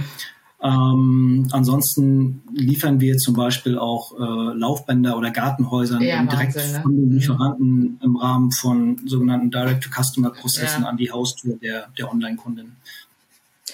Ähm, 0.64 1.48
ansonsten 1.52 2.42
liefern 2.52 3.00
wir 3.00 3.18
zum 3.18 3.36
Beispiel 3.36 3.78
auch 3.78 4.14
äh, 4.14 4.58
Laufbänder 4.58 5.16
oder 5.16 5.30
Gartenhäusern 5.30 6.02
ja, 6.02 6.24
direkt 6.24 6.56
Wahnsinn, 6.56 6.72
ne? 6.72 6.82
von 6.82 6.96
den 6.96 7.06
mhm. 7.06 7.12
Lieferanten 7.12 7.80
mhm. 7.80 8.00
im 8.04 8.16
Rahmen 8.16 8.52
von 8.52 8.98
sogenannten 9.06 9.52
Direct-to-Customer-Prozessen 9.52 10.84
ja. 10.84 10.90
an 10.90 10.98
die 10.98 11.12
Haustür 11.12 11.58
der, 11.58 11.90
der 11.98 12.12
Online-Kundin. 12.12 12.76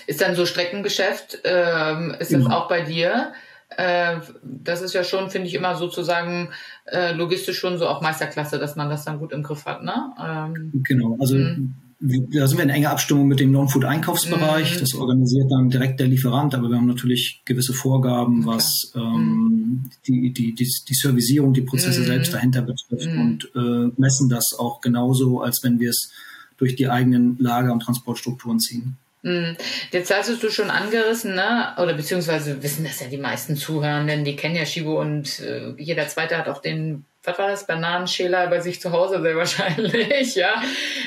Ist 0.07 0.19
dann 0.19 0.35
so 0.35 0.45
Streckengeschäft, 0.45 1.39
ähm, 1.45 2.15
ist 2.19 2.29
genau. 2.29 2.49
das 2.49 2.53
auch 2.53 2.67
bei 2.67 2.81
dir? 2.81 3.31
Äh, 3.77 4.17
das 4.43 4.81
ist 4.81 4.93
ja 4.93 5.05
schon, 5.05 5.29
finde 5.29 5.47
ich, 5.47 5.53
immer 5.53 5.75
sozusagen 5.75 6.49
äh, 6.85 7.13
logistisch 7.13 7.57
schon 7.57 7.77
so 7.77 7.87
auch 7.87 8.01
Meisterklasse, 8.01 8.59
dass 8.59 8.75
man 8.75 8.89
das 8.89 9.05
dann 9.05 9.19
gut 9.19 9.31
im 9.31 9.41
Griff 9.41 9.65
hat. 9.65 9.83
Ne? 9.83 9.93
Ähm, 10.21 10.83
genau, 10.83 11.15
also 11.17 11.35
mhm 11.35 11.75
da 12.05 12.47
sind 12.47 12.57
wir 12.57 12.63
in 12.63 12.69
enger 12.69 12.91
Abstimmung 12.91 13.27
mit 13.27 13.39
dem 13.39 13.51
Non-Food-Einkaufsbereich. 13.51 14.75
Mhm. 14.75 14.79
Das 14.81 14.93
organisiert 14.93 15.49
dann 15.49 15.69
direkt 15.69 16.01
der 16.01 16.07
Lieferant, 16.07 16.53
aber 16.53 16.69
wir 16.69 16.75
haben 16.75 16.87
natürlich 16.87 17.41
gewisse 17.45 17.73
Vorgaben, 17.73 18.39
okay. 18.39 18.55
was 18.55 18.91
ähm, 18.95 19.01
mhm. 19.01 19.89
die, 20.05 20.33
die, 20.33 20.53
die, 20.53 20.69
die 20.87 20.93
Servicierung, 20.93 21.53
die 21.53 21.61
Prozesse 21.61 22.01
mhm. 22.01 22.05
selbst 22.05 22.33
dahinter 22.33 22.61
betrifft 22.61 23.09
mhm. 23.09 23.21
und 23.21 23.51
äh, 23.55 23.91
messen 23.97 24.27
das 24.27 24.53
auch 24.57 24.81
genauso, 24.81 25.41
als 25.41 25.63
wenn 25.63 25.79
wir 25.79 25.91
es 25.91 26.11
durch 26.57 26.75
die 26.75 26.89
eigenen 26.89 27.37
Lager- 27.39 27.71
und 27.71 27.81
Transportstrukturen 27.81 28.59
ziehen. 28.59 28.97
Mhm. 29.21 29.55
Jetzt 29.91 30.13
hast 30.13 30.43
du 30.43 30.49
schon 30.49 30.69
angerissen, 30.69 31.35
ne? 31.35 31.69
oder 31.77 31.93
beziehungsweise 31.93 32.61
wissen 32.61 32.83
das 32.83 32.99
ja 32.99 33.07
die 33.07 33.17
meisten 33.17 33.55
Zuhörenden, 33.55 34.25
die 34.25 34.35
kennen 34.35 34.55
ja 34.55 34.65
Shibo 34.65 34.99
und 34.99 35.39
äh, 35.39 35.73
jeder 35.77 36.07
Zweite 36.09 36.37
hat 36.37 36.49
auch 36.49 36.61
den 36.61 37.05
was 37.23 37.37
war 37.37 37.47
das, 37.49 37.65
Bananenschäler 37.65 38.47
bei 38.47 38.59
sich 38.59 38.81
zu 38.81 38.91
Hause 38.91 39.21
sehr 39.21 39.35
wahrscheinlich, 39.37 40.35
ja, 40.35 40.61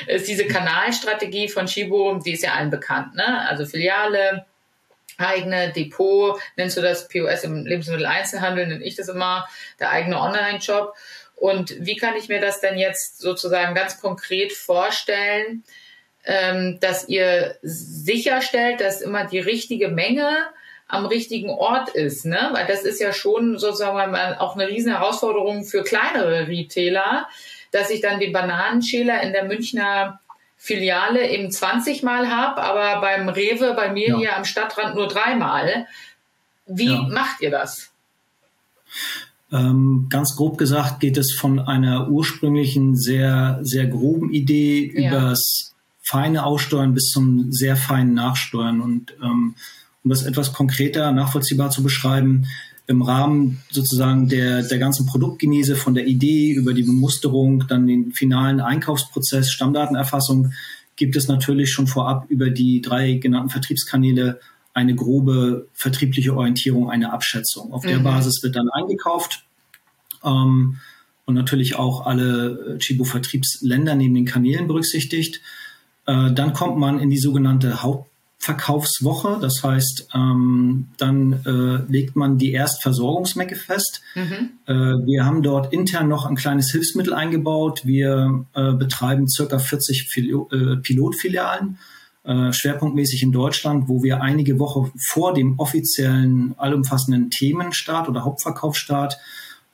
ist 0.07 0.27
diese 0.27 0.47
Kanalstrategie 0.47 1.47
von 1.47 1.67
Shibo, 1.67 2.15
die 2.15 2.33
ist 2.33 2.43
ja 2.43 2.53
allen 2.53 2.69
bekannt, 2.69 3.15
ne? 3.15 3.47
Also 3.47 3.65
Filiale, 3.65 4.45
eigene 5.17 5.71
Depot, 5.71 6.39
nennst 6.55 6.77
du 6.77 6.81
das 6.81 7.07
POS 7.07 7.43
im 7.43 7.65
Lebensmitteleinzelhandel, 7.65 8.67
nenne 8.67 8.83
ich 8.83 8.95
das 8.95 9.09
immer, 9.09 9.47
der 9.79 9.89
eigene 9.89 10.19
Online-Shop. 10.19 10.95
Und 11.35 11.75
wie 11.79 11.95
kann 11.95 12.15
ich 12.15 12.29
mir 12.29 12.39
das 12.39 12.61
denn 12.61 12.77
jetzt 12.77 13.19
sozusagen 13.19 13.75
ganz 13.75 13.99
konkret 14.01 14.53
vorstellen, 14.53 15.63
ähm, 16.25 16.79
dass 16.81 17.07
ihr 17.07 17.57
sicherstellt, 17.61 18.81
dass 18.81 19.01
immer 19.01 19.25
die 19.25 19.39
richtige 19.39 19.87
Menge 19.87 20.29
am 20.87 21.05
richtigen 21.05 21.49
Ort 21.49 21.89
ist, 21.89 22.25
ne? 22.25 22.49
Weil 22.53 22.65
das 22.67 22.83
ist 22.83 23.01
ja 23.01 23.11
schon 23.11 23.57
sozusagen 23.57 24.15
auch 24.39 24.55
eine 24.55 24.67
riesen 24.67 24.91
Herausforderung 24.93 25.65
für 25.65 25.83
kleinere 25.83 26.47
Retailer, 26.47 27.27
dass 27.71 27.89
ich 27.89 28.01
dann 28.01 28.19
den 28.19 28.31
Bananenschäler 28.31 29.21
in 29.21 29.33
der 29.33 29.45
Münchner 29.45 30.19
Filiale 30.55 31.29
eben 31.29 31.51
20 31.51 32.03
Mal 32.03 32.29
habe, 32.29 32.63
aber 32.63 32.99
beim 33.01 33.29
Rewe 33.29 33.73
bei 33.75 33.91
mir 33.91 34.09
ja. 34.09 34.17
hier 34.17 34.37
am 34.37 34.45
Stadtrand 34.45 34.95
nur 34.95 35.07
dreimal. 35.07 35.85
Wie 36.65 36.91
ja. 36.91 37.01
macht 37.03 37.41
ihr 37.41 37.51
das? 37.51 37.91
Ähm, 39.51 40.07
ganz 40.09 40.35
grob 40.35 40.57
gesagt 40.57 40.99
geht 40.99 41.17
es 41.17 41.33
von 41.33 41.59
einer 41.59 42.09
ursprünglichen 42.09 42.97
sehr, 42.97 43.59
sehr 43.61 43.87
groben 43.87 44.31
Idee 44.31 44.91
ja. 44.93 45.09
übers 45.09 45.73
feine 46.01 46.45
Aussteuern 46.45 46.93
bis 46.93 47.09
zum 47.09 47.51
sehr 47.51 47.75
feinen 47.75 48.13
Nachsteuern. 48.13 48.81
Und 48.81 49.13
ähm, 49.21 49.55
um 50.07 50.09
das 50.09 50.23
etwas 50.23 50.53
konkreter 50.53 51.11
nachvollziehbar 51.11 51.69
zu 51.69 51.83
beschreiben, 51.83 52.47
im 52.87 53.01
Rahmen 53.01 53.61
sozusagen 53.69 54.29
der, 54.29 54.63
der 54.63 54.77
ganzen 54.79 55.05
Produktgenese 55.05 55.75
von 55.75 55.93
der 55.95 56.07
Idee 56.07 56.53
über 56.53 56.73
die 56.73 56.83
Bemusterung, 56.83 57.67
dann 57.67 57.87
den 57.87 58.13
finalen 58.13 58.61
Einkaufsprozess, 58.61 59.51
Stammdatenerfassung, 59.51 60.53
gibt 60.95 61.17
es 61.17 61.27
natürlich 61.27 61.73
schon 61.73 61.87
vorab 61.87 62.25
über 62.29 62.49
die 62.49 62.81
drei 62.81 63.15
genannten 63.15 63.49
Vertriebskanäle 63.49 64.39
eine 64.73 64.95
grobe 64.95 65.67
vertriebliche 65.73 66.33
Orientierung, 66.33 66.89
eine 66.89 67.11
Abschätzung. 67.11 67.73
Auf 67.73 67.83
mhm. 67.83 67.89
der 67.89 67.99
Basis 67.99 68.41
wird 68.41 68.55
dann 68.55 68.69
eingekauft 68.69 69.43
ähm, 70.23 70.77
und 71.25 71.35
natürlich 71.35 71.75
auch 71.75 72.05
alle 72.05 72.77
Chibo-Vertriebsländer 72.79 73.95
neben 73.95 74.15
den 74.15 74.25
Kanälen 74.25 74.67
berücksichtigt. 74.67 75.41
Äh, 76.05 76.31
dann 76.31 76.53
kommt 76.53 76.77
man 76.77 77.01
in 77.01 77.09
die 77.09 77.19
sogenannte 77.19 77.83
Haupt 77.83 78.06
Verkaufswoche. 78.39 79.39
Das 79.41 79.63
heißt, 79.63 80.09
ähm, 80.13 80.89
dann 80.97 81.33
äh, 81.45 81.91
legt 81.91 82.15
man 82.15 82.37
die 82.37 82.53
Erstversorgungsmenge 82.53 83.55
fest. 83.55 84.01
Mhm. 84.15 84.51
Äh, 84.65 84.73
wir 84.73 85.25
haben 85.25 85.41
dort 85.41 85.73
intern 85.73 86.07
noch 86.07 86.25
ein 86.25 86.35
kleines 86.35 86.71
Hilfsmittel 86.71 87.13
eingebaut. 87.13 87.81
Wir 87.85 88.45
äh, 88.53 88.73
betreiben 88.73 89.27
circa 89.27 89.59
40 89.59 90.07
Fil 90.09 90.29
äh, 90.29 90.77
Pilotfilialen, 90.77 91.79
äh, 92.23 92.53
schwerpunktmäßig 92.53 93.23
in 93.23 93.31
Deutschland, 93.31 93.89
wo 93.89 94.03
wir 94.03 94.21
einige 94.21 94.59
Wochen 94.59 94.91
vor 95.09 95.33
dem 95.33 95.57
offiziellen 95.59 96.53
allumfassenden 96.57 97.31
Themenstart 97.31 98.07
oder 98.07 98.23
Hauptverkaufsstart 98.23 99.17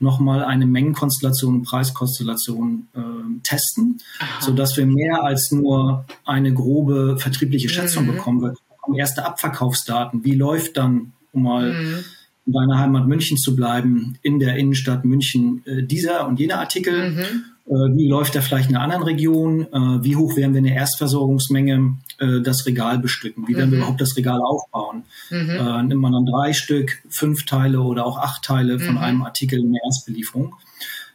nochmal 0.03 0.43
eine 0.43 0.65
Mengenkonstellation 0.65 1.55
und 1.55 1.63
Preiskonstellation 1.63 2.87
äh, 2.93 2.99
testen, 3.41 3.99
Aha. 4.19 4.41
sodass 4.41 4.77
wir 4.77 4.85
mehr 4.85 5.23
als 5.23 5.51
nur 5.51 6.05
eine 6.25 6.53
grobe 6.53 7.17
vertriebliche 7.17 7.69
Schätzung 7.69 8.05
mhm. 8.05 8.11
bekommen. 8.11 8.41
Wir 8.41 8.53
bekommen 8.75 8.97
erste 8.97 9.25
Abverkaufsdaten. 9.25 10.23
Wie 10.23 10.35
läuft 10.35 10.77
dann, 10.77 11.13
um 11.31 11.43
mal 11.43 11.73
mhm. 11.73 12.03
in 12.45 12.53
deiner 12.53 12.79
Heimat 12.79 13.07
München 13.07 13.37
zu 13.37 13.55
bleiben, 13.55 14.17
in 14.21 14.39
der 14.39 14.57
Innenstadt 14.57 15.05
München 15.05 15.63
äh, 15.65 15.83
dieser 15.83 16.27
und 16.27 16.39
jener 16.39 16.59
Artikel? 16.59 17.11
Mhm. 17.11 17.45
Äh, 17.65 17.71
wie 17.95 18.07
läuft 18.07 18.35
er 18.35 18.41
vielleicht 18.41 18.69
in 18.69 18.75
einer 18.75 18.83
anderen 18.83 19.03
Region? 19.03 19.67
Äh, 19.71 20.03
wie 20.03 20.15
hoch 20.15 20.35
werden 20.35 20.53
wir 20.53 20.59
in 20.59 20.65
der 20.65 20.75
Erstversorgungsmenge 20.75 21.97
äh, 22.19 22.41
das 22.41 22.65
Regal 22.65 22.99
bestücken? 22.99 23.47
Wie 23.47 23.55
werden 23.55 23.71
wir 23.71 23.77
mhm. 23.77 23.83
überhaupt 23.83 24.01
das 24.01 24.17
Regal 24.17 24.41
aufbauen? 24.41 25.03
Mhm. 25.29 25.87
nimmt 25.87 26.01
man 26.01 26.11
dann 26.11 26.25
drei 26.25 26.53
Stück, 26.53 27.01
fünf 27.09 27.45
Teile 27.45 27.81
oder 27.81 28.05
auch 28.05 28.17
acht 28.17 28.43
Teile 28.43 28.79
von 28.79 28.95
mhm. 28.95 29.01
einem 29.01 29.23
Artikel 29.23 29.59
in 29.59 29.73
der 29.73 29.81
Erstbelieferung? 29.83 30.55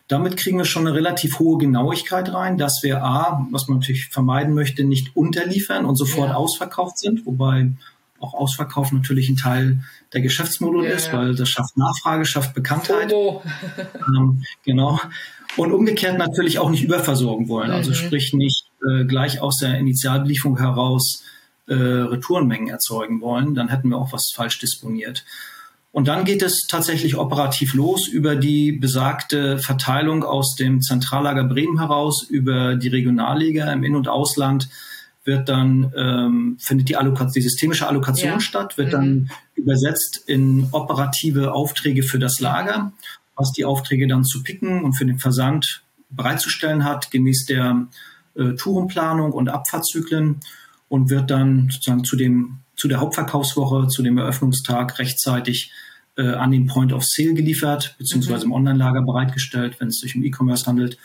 Damit 0.09 0.39
kriegen 0.39 0.57
wir 0.57 0.65
schon 0.65 0.87
eine 0.87 0.97
relativ 0.97 1.39
hohe 1.39 1.59
Genauigkeit 1.59 2.33
rein, 2.33 2.57
dass 2.57 2.81
wir 2.83 3.05
A, 3.05 3.47
was 3.53 3.69
man 3.69 3.79
natürlich 3.79 4.07
vermeiden 4.07 4.55
möchte, 4.55 4.83
nicht 4.85 5.15
unterliefern 5.15 5.85
und 5.85 5.97
sofort 5.97 6.31
ja. 6.31 6.37
ausverkauft 6.37 6.99
sind, 6.99 7.27
wobei 7.27 7.73
auch 8.19 8.33
Ausverkauf 8.35 8.91
natürlich 8.91 9.29
ein 9.29 9.37
Teil 9.37 9.81
der 10.15 10.23
Geschäftsmodul 10.23 10.87
ja, 10.87 10.93
ist, 10.93 11.13
weil 11.13 11.35
das 11.35 11.51
schafft 11.51 11.77
Nachfrage, 11.77 12.25
schafft 12.25 12.55
Bekanntheit. 12.55 13.13
ähm, 13.13 14.45
genau. 14.65 14.99
Und 15.59 15.73
umgekehrt 15.73 16.19
natürlich 16.19 16.59
auch 16.59 16.71
nicht 16.71 16.85
überversorgen 16.85 17.49
wollen. 17.49 17.71
Also 17.71 17.91
mhm. 17.91 17.95
sprich 17.95 18.33
nicht 18.33 18.65
äh, 18.89 19.05
gleich 19.05 19.41
aus 19.41 19.59
der 19.59 19.77
Initialbelieferung 19.79 20.59
heraus 20.59 21.25
äh, 21.67 21.75
Retourenmengen 21.75 22.69
erzeugen 22.69 23.21
wollen. 23.21 23.55
Dann 23.55 23.69
hätten 23.69 23.91
wir 23.91 23.99
auch 23.99 24.13
was 24.13 24.31
falsch 24.35 24.59
disponiert. 24.59 25.25
Und 25.91 26.07
dann 26.07 26.25
geht 26.25 26.43
es 26.43 26.67
tatsächlich 26.69 27.17
operativ 27.17 27.75
los 27.75 28.07
über 28.07 28.37
die 28.37 28.73
besagte 28.73 29.59
Verteilung 29.59 30.23
aus 30.23 30.55
dem 30.55 30.81
Zentrallager 30.81 31.45
Bremen 31.45 31.79
heraus, 31.79 32.23
über 32.23 32.77
die 32.77 32.89
Regionalliga 32.89 33.73
im 33.73 33.83
In- 33.83 33.97
und 33.97 34.07
Ausland 34.07 34.69
wird 35.25 35.49
dann, 35.49 35.93
ähm, 35.97 36.57
findet 36.59 36.89
die, 36.89 36.97
Allokation, 36.97 37.33
die 37.35 37.43
systemische 37.43 37.87
Allokation 37.87 38.33
ja. 38.35 38.41
statt, 38.41 38.79
wird 38.79 38.89
mhm. 38.89 38.93
dann 38.93 39.31
übersetzt 39.55 40.23
in 40.27 40.69
operative 40.73 41.53
Aufträge 41.53 42.03
für 42.03 42.19
das 42.19 42.41
Lager 42.41 42.93
was 43.39 43.53
die 43.53 43.65
Aufträge 43.65 44.07
dann 44.07 44.25
zu 44.25 44.43
picken 44.43 44.85
und 44.85 44.95
für 44.95 45.07
den 45.07 45.19
Versand 45.19 45.83
bereitzustellen 46.11 46.85
hat, 46.85 47.11
gemäß 47.11 47.47
der 47.47 47.87
äh, 48.35 48.55
Tourenplanung 48.55 49.33
und 49.33 49.49
Abfahrtzyklen 49.49 50.41
und 50.89 51.11
wird 51.11 51.31
dann 51.31 51.71
sozusagen 51.71 52.05
zu 52.05 52.17
dem 52.17 52.61
zu 52.77 52.87
der 52.87 53.01
Hauptverkaufswoche, 53.01 53.89
zu 53.89 54.03
dem 54.05 54.19
Eröffnungstag 54.19 54.99
rechtzeitig 55.01 55.73
äh, 56.17 56.29
an 56.29 56.53
den 56.53 56.67
Point 56.67 56.93
of 56.93 57.05
Sale 57.05 57.35
geliefert, 57.35 57.97
beziehungsweise 57.99 58.47
mhm. 58.47 58.53
im 58.53 58.57
Online-Lager 58.57 59.03
bereitgestellt, 59.03 59.81
wenn 59.81 59.89
es 59.89 59.99
sich 59.99 60.15
um 60.15 60.23
E-Commerce 60.23 60.67
handelt. 60.67 60.97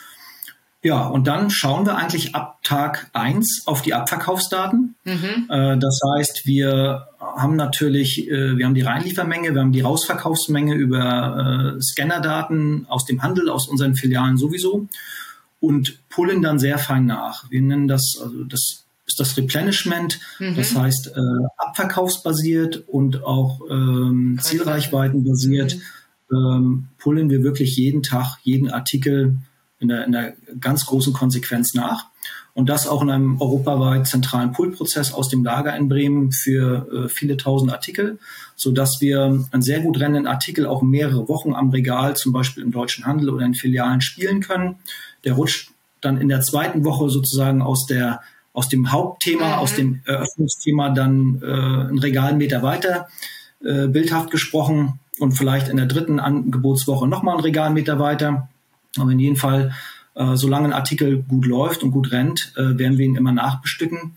Ja, 0.83 1.07
und 1.07 1.27
dann 1.27 1.49
schauen 1.49 1.85
wir 1.85 1.95
eigentlich 1.95 2.35
ab 2.35 2.59
Tag 2.61 3.09
eins 3.13 3.63
auf 3.65 3.81
die 3.81 3.93
Abverkaufsdaten. 3.93 4.95
Mhm. 5.05 5.47
Äh, 5.49 5.77
das 5.77 5.99
heißt, 6.15 6.45
wir 6.45 7.07
haben 7.19 7.55
natürlich, 7.55 8.29
äh, 8.29 8.57
wir 8.57 8.65
haben 8.65 8.75
die 8.75 8.81
Reinliefermenge, 8.81 9.53
wir 9.53 9.61
haben 9.61 9.71
die 9.71 9.81
Rausverkaufsmenge 9.81 10.75
über 10.75 11.75
äh, 11.77 11.81
Scannerdaten 11.81 12.85
aus 12.89 13.05
dem 13.05 13.23
Handel, 13.23 13.49
aus 13.49 13.67
unseren 13.69 13.95
Filialen 13.95 14.37
sowieso 14.37 14.87
und 15.61 15.97
pullen 16.09 16.41
dann 16.41 16.59
sehr 16.59 16.77
fein 16.77 17.05
nach. 17.05 17.49
Wir 17.49 17.61
nennen 17.61 17.87
das, 17.87 18.17
also 18.21 18.43
das 18.43 18.83
ist 19.05 19.19
das 19.19 19.37
Replenishment, 19.37 20.19
mhm. 20.39 20.55
das 20.55 20.75
heißt 20.75 21.13
äh, 21.15 21.19
abverkaufsbasiert 21.57 22.83
und 22.89 23.23
auch 23.23 23.61
ähm, 23.69 24.37
Zielreichweitenbasiert. 24.41 25.77
Mhm. 25.77 25.81
Ähm, 26.35 26.87
pullen 26.97 27.29
wir 27.29 27.43
wirklich 27.43 27.77
jeden 27.77 28.03
Tag, 28.03 28.37
jeden 28.43 28.69
Artikel 28.69 29.37
in 29.83 29.89
der, 29.89 30.05
in 30.05 30.11
der 30.11 30.33
ganz 30.59 30.85
großen 30.85 31.13
Konsequenz 31.13 31.73
nach. 31.75 32.07
Und 32.55 32.69
das 32.69 32.87
auch 32.87 33.01
in 33.01 33.09
einem 33.09 33.41
europaweit 33.41 34.07
zentralen 34.07 34.51
Pull-Prozess 34.51 35.13
aus 35.13 35.27
dem 35.27 35.43
Lager 35.43 35.75
in 35.75 35.89
Bremen 35.89 36.31
für 36.31 36.87
äh, 36.91 37.09
viele 37.09 37.35
tausend 37.35 37.71
Artikel, 37.71 38.19
so 38.55 38.71
dass 38.71 39.01
wir 39.01 39.45
einen 39.51 39.61
sehr 39.61 39.81
gut 39.81 39.99
rennenden 39.99 40.27
Artikel 40.27 40.65
auch 40.65 40.81
mehrere 40.81 41.27
Wochen 41.27 41.53
am 41.53 41.71
Regal, 41.71 42.15
zum 42.15 42.31
Beispiel 42.31 42.63
im 42.63 42.71
deutschen 42.71 43.05
Handel 43.05 43.29
oder 43.29 43.45
in 43.45 43.55
Filialen 43.55 44.01
spielen 44.01 44.41
können. 44.41 44.75
Der 45.23 45.33
rutscht 45.33 45.71
dann 46.01 46.21
in 46.21 46.29
der 46.29 46.41
zweiten 46.41 46.85
Woche 46.85 47.09
sozusagen 47.09 47.61
aus 47.61 47.85
der 47.85 48.21
aus 48.55 48.69
dem 48.69 48.91
Hauptthema, 48.91 49.47
mhm. 49.47 49.53
aus 49.53 49.73
dem 49.73 50.01
Eröffnungsthema 50.05 50.89
dann 50.91 51.41
äh, 51.41 51.47
einen 51.47 51.97
Regalmeter 51.97 52.61
weiter, 52.61 53.07
äh, 53.63 53.87
bildhaft 53.87 54.29
gesprochen, 54.29 54.99
und 55.19 55.33
vielleicht 55.33 55.67
in 55.67 55.77
der 55.77 55.85
dritten 55.85 56.19
Angebotswoche 56.19 57.07
nochmal 57.07 57.35
einen 57.35 57.43
Regalmeter 57.43 57.99
weiter. 57.99 58.49
Aber 58.97 59.11
in 59.11 59.19
jedem 59.19 59.35
Fall, 59.35 59.73
äh, 60.15 60.35
solange 60.35 60.67
ein 60.67 60.73
Artikel 60.73 61.23
gut 61.23 61.45
läuft 61.45 61.83
und 61.83 61.91
gut 61.91 62.11
rennt, 62.11 62.53
äh, 62.55 62.77
werden 62.77 62.97
wir 62.97 63.05
ihn 63.05 63.15
immer 63.15 63.31
nachbestücken 63.31 64.15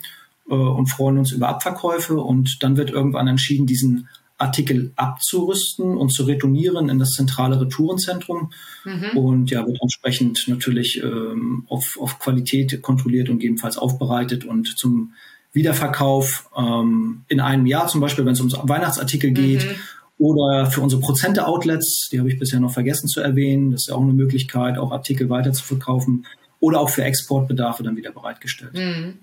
äh, 0.48 0.54
und 0.54 0.88
freuen 0.88 1.18
uns 1.18 1.32
über 1.32 1.48
Abverkäufe. 1.48 2.20
Und 2.20 2.62
dann 2.62 2.76
wird 2.76 2.90
irgendwann 2.90 3.28
entschieden, 3.28 3.66
diesen 3.66 4.08
Artikel 4.38 4.92
abzurüsten 4.96 5.96
und 5.96 6.10
zu 6.10 6.24
retournieren 6.24 6.90
in 6.90 6.98
das 6.98 7.12
zentrale 7.12 7.58
Retourenzentrum 7.58 8.52
mhm. 8.84 9.16
und 9.16 9.50
ja, 9.50 9.66
wird 9.66 9.78
entsprechend 9.80 10.46
natürlich 10.46 11.02
ähm, 11.02 11.64
auf, 11.68 11.96
auf 11.98 12.18
Qualität 12.18 12.82
kontrolliert 12.82 13.30
und 13.30 13.36
gegebenenfalls 13.36 13.78
aufbereitet 13.78 14.44
und 14.44 14.78
zum 14.78 15.14
Wiederverkauf 15.54 16.50
ähm, 16.54 17.22
in 17.28 17.40
einem 17.40 17.64
Jahr 17.64 17.88
zum 17.88 18.02
Beispiel, 18.02 18.26
wenn 18.26 18.34
es 18.34 18.40
um 18.42 18.50
Weihnachtsartikel 18.68 19.30
geht 19.30 19.64
mhm 19.64 19.76
oder 20.18 20.66
für 20.70 20.80
unsere 20.80 21.02
Prozente-Outlets, 21.02 22.08
die 22.10 22.18
habe 22.18 22.28
ich 22.28 22.38
bisher 22.38 22.60
noch 22.60 22.72
vergessen 22.72 23.08
zu 23.08 23.20
erwähnen, 23.20 23.72
das 23.72 23.82
ist 23.82 23.88
ja 23.88 23.94
auch 23.94 24.02
eine 24.02 24.12
Möglichkeit, 24.12 24.78
auch 24.78 24.90
Artikel 24.90 25.28
weiter 25.28 25.52
zu 25.52 25.62
verkaufen 25.62 26.26
oder 26.58 26.80
auch 26.80 26.88
für 26.88 27.04
Exportbedarfe 27.04 27.82
dann 27.82 27.96
wieder 27.96 28.12
bereitgestellt. 28.12 28.72
Mhm. 28.74 29.18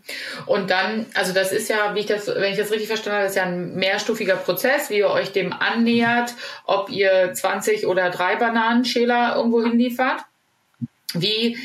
Und 0.46 0.70
dann, 0.70 1.08
also 1.16 1.34
das 1.34 1.52
ist 1.52 1.68
ja, 1.68 1.96
wie 1.96 2.02
ich 2.02 2.06
das, 2.06 2.28
wenn 2.28 2.52
ich 2.52 2.60
das 2.60 2.72
richtig 2.72 2.88
verstanden 2.88 3.18
habe, 3.18 3.28
ist 3.28 3.36
ja 3.36 3.44
ein 3.44 3.74
mehrstufiger 3.76 4.36
Prozess, 4.36 4.90
wie 4.92 5.00
ihr 5.00 5.10
euch 5.10 5.32
dem 5.32 5.52
annähert, 5.52 6.36
ob 6.66 6.90
ihr 6.90 7.34
20 7.34 7.88
oder 7.88 8.12
drei 8.12 8.36
Bananenschäler 8.36 9.36
irgendwo 9.36 9.64
hinliefert. 9.64 10.22
Wie 11.16 11.58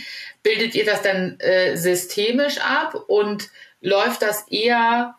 bildet 0.43 0.75
ihr 0.75 0.87
das 0.87 1.03
denn 1.03 1.39
äh, 1.41 1.77
systemisch 1.77 2.59
ab 2.59 2.95
und 3.07 3.51
läuft 3.83 4.23
das 4.23 4.49
eher 4.49 5.18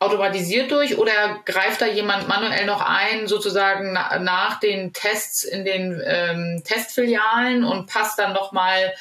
automatisiert 0.00 0.70
durch 0.70 0.96
oder 0.96 1.40
greift 1.44 1.80
da 1.80 1.86
jemand 1.86 2.28
manuell 2.28 2.66
noch 2.66 2.80
ein, 2.80 3.26
sozusagen 3.26 3.92
na, 3.94 4.18
nach 4.20 4.60
den 4.60 4.92
Tests 4.92 5.44
in 5.44 5.64
den 5.64 6.00
ähm, 6.04 6.62
Testfilialen 6.64 7.64
und 7.64 7.86
passt 7.86 8.18
dann 8.18 8.32
nochmal 8.32 8.92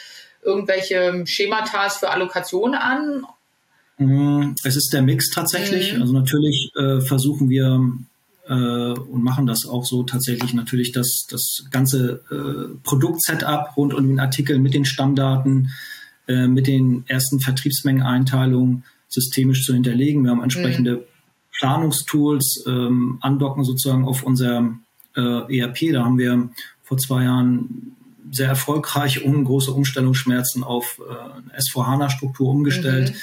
irgendwelche 0.44 1.24
Schematas 1.28 1.98
für 1.98 2.10
Allokation 2.10 2.74
an? 2.74 3.26
Mm, 3.98 4.56
es 4.64 4.76
ist 4.76 4.92
der 4.92 5.04
Mix 5.04 5.30
tatsächlich. 5.30 5.94
Mhm. 5.94 6.02
Also 6.02 6.14
natürlich 6.14 6.72
äh, 6.76 7.02
versuchen 7.02 7.50
wir 7.50 7.80
äh, 8.48 8.54
und 8.54 9.24
machen 9.24 9.46
das 9.46 9.68
auch 9.68 9.86
so 9.86 10.02
tatsächlich 10.02 10.54
natürlich 10.54 10.94
das, 10.94 11.28
das 11.30 11.66
ganze 11.70 12.24
äh, 12.32 12.76
Produkt-Setup 12.84 13.76
rund 13.78 13.94
um 13.94 14.08
den 14.08 14.20
Artikel 14.20 14.58
mit 14.58 14.74
den 14.74 14.86
Stammdaten, 14.86 15.70
äh, 16.28 16.48
mit 16.48 16.66
den 16.66 17.04
ersten 17.08 17.40
Vertriebsmengeneinteilungen 17.40 18.84
systemisch 19.08 19.66
zu 19.66 19.74
hinterlegen. 19.74 20.24
Wir 20.24 20.32
haben 20.32 20.44
entsprechende 20.44 20.98
mhm. 20.98 21.02
Planungstools, 21.60 22.66
ähm, 22.68 23.18
andocken 23.22 23.64
sozusagen 23.64 24.06
auf 24.06 24.24
unser 24.24 24.74
äh, 25.16 25.60
ERP. 25.60 25.94
Da 25.94 26.04
haben 26.06 26.18
wir 26.18 26.50
vor 26.84 26.98
zwei 26.98 27.24
Jahren 27.24 27.96
sehr 28.32 28.48
erfolgreich 28.48 29.26
ohne 29.26 29.44
große 29.44 29.72
Umstellungsschmerzen 29.72 30.64
auf 30.64 31.00
äh, 31.00 31.58
S4HANA-Struktur 31.60 32.50
umgestellt. 32.50 33.16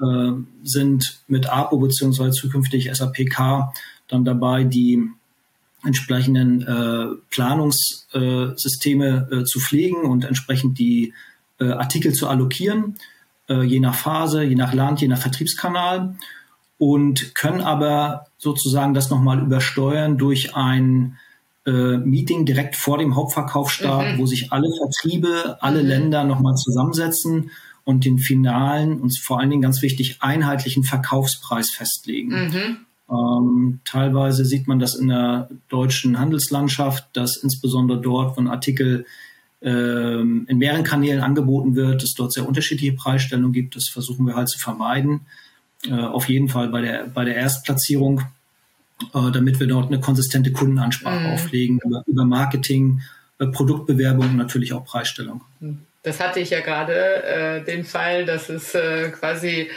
äh, 0.00 0.32
sind 0.62 1.20
mit 1.26 1.50
APO 1.50 1.78
beziehungsweise 1.78 2.30
zukünftig 2.30 2.90
SAPK 2.92 3.72
dann 4.08 4.24
dabei, 4.24 4.64
die 4.64 5.02
entsprechenden 5.84 6.62
äh, 6.62 7.06
Planungssysteme 7.30 9.28
äh, 9.30 9.44
zu 9.44 9.60
pflegen 9.60 10.02
und 10.02 10.24
entsprechend 10.24 10.78
die 10.78 11.12
äh, 11.60 11.70
Artikel 11.70 12.12
zu 12.12 12.28
allokieren, 12.28 12.96
äh, 13.48 13.62
je 13.62 13.80
nach 13.80 13.94
Phase, 13.94 14.42
je 14.42 14.54
nach 14.54 14.74
Land, 14.74 15.00
je 15.00 15.08
nach 15.08 15.18
Vertriebskanal 15.18 16.16
und 16.78 17.34
können 17.34 17.60
aber 17.60 18.26
sozusagen 18.38 18.94
das 18.94 19.10
nochmal 19.10 19.40
übersteuern 19.40 20.16
durch 20.16 20.54
ein 20.54 21.18
äh, 21.66 21.98
Meeting 21.98 22.46
direkt 22.46 22.76
vor 22.76 22.98
dem 22.98 23.16
Hauptverkaufsstart, 23.16 24.14
mhm. 24.14 24.18
wo 24.18 24.26
sich 24.26 24.52
alle 24.52 24.68
Vertriebe, 24.78 25.58
alle 25.60 25.82
mhm. 25.82 25.88
Länder 25.88 26.24
nochmal 26.24 26.54
zusammensetzen 26.54 27.50
und 27.84 28.04
den 28.04 28.18
finalen 28.18 29.00
und 29.00 29.18
vor 29.18 29.40
allen 29.40 29.50
Dingen 29.50 29.62
ganz 29.62 29.82
wichtig 29.82 30.18
einheitlichen 30.20 30.84
Verkaufspreis 30.84 31.70
festlegen. 31.70 32.30
Mhm. 32.30 32.76
Ähm, 33.10 33.80
teilweise 33.84 34.44
sieht 34.44 34.68
man 34.68 34.78
das 34.78 34.94
in 34.94 35.08
der 35.08 35.48
deutschen 35.68 36.18
Handelslandschaft, 36.18 37.08
dass 37.14 37.36
insbesondere 37.36 38.00
dort, 38.00 38.36
wenn 38.36 38.46
Artikel 38.46 39.06
ähm, 39.60 40.46
in 40.48 40.58
mehreren 40.58 40.84
Kanälen 40.84 41.20
angeboten 41.20 41.74
wird, 41.74 42.02
es 42.02 42.14
dort 42.14 42.32
sehr 42.32 42.46
unterschiedliche 42.46 42.92
Preisstellungen 42.92 43.52
gibt. 43.52 43.76
Das 43.76 43.88
versuchen 43.88 44.26
wir 44.26 44.36
halt 44.36 44.48
zu 44.48 44.58
vermeiden. 44.58 45.26
Äh, 45.86 45.94
auf 45.94 46.28
jeden 46.28 46.48
Fall 46.48 46.68
bei 46.68 46.80
der, 46.80 47.06
bei 47.06 47.24
der 47.24 47.36
Erstplatzierung, 47.36 48.22
äh, 49.14 49.30
damit 49.32 49.60
wir 49.60 49.66
dort 49.66 49.88
eine 49.88 50.00
konsistente 50.00 50.52
Kundenansprache 50.52 51.20
mhm. 51.20 51.34
auflegen 51.34 51.80
über, 51.84 52.02
über 52.06 52.24
Marketing, 52.24 53.00
äh, 53.38 53.46
Produktbewerbung 53.46 54.30
und 54.30 54.36
natürlich 54.36 54.72
auch 54.72 54.84
Preisstellung. 54.84 55.42
Das 56.02 56.20
hatte 56.20 56.40
ich 56.40 56.50
ja 56.50 56.60
gerade, 56.60 57.64
den 57.66 57.84
Fall, 57.84 58.24
dass 58.24 58.48
es 58.48 58.70
quasi 59.18 59.68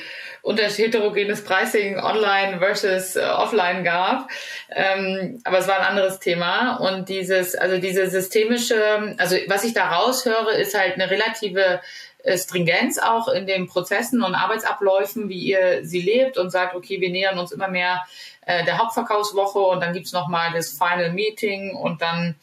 heterogenes 0.44 1.44
Pricing 1.44 1.98
online 1.98 2.60
versus 2.60 3.16
äh, 3.16 3.22
offline 3.22 3.84
gab. 3.84 4.30
Ähm, 4.70 5.40
aber 5.44 5.60
es 5.60 5.68
war 5.68 5.80
ein 5.80 5.86
anderes 5.86 6.20
Thema. 6.20 6.78
Und 6.78 7.10
dieses, 7.10 7.56
also 7.56 7.78
diese 7.78 8.10
systemische, 8.10 9.16
also 9.18 9.36
was 9.48 9.64
ich 9.64 9.74
da 9.74 9.90
raushöre, 9.90 10.54
ist 10.58 10.78
halt 10.78 10.96
eine 10.96 11.10
relative 11.10 11.82
äh, 12.24 12.38
Stringenz 12.38 13.00
auch 13.00 13.28
in 13.28 13.48
den 13.48 13.68
Prozessen 13.68 14.24
und 14.24 14.36
Arbeitsabläufen, 14.36 15.30
wie 15.30 15.40
ihr 15.40 15.86
sie 15.86 16.02
lebt 16.02 16.38
und 16.38 16.50
sagt, 16.52 16.76
okay, 16.76 17.02
wir 17.02 17.10
nähern 17.10 17.40
uns 17.40 17.52
immer 17.52 17.68
mehr 17.68 18.06
äh, 18.46 18.64
der 18.66 18.78
Hauptverkaufswoche 18.78 19.60
und 19.60 19.82
dann 19.82 19.94
gibt's 19.94 20.14
noch 20.14 20.28
mal 20.28 20.52
das 20.54 20.72
Final 20.72 21.12
Meeting 21.12 21.76
und 21.76 22.02
dann 22.02 22.36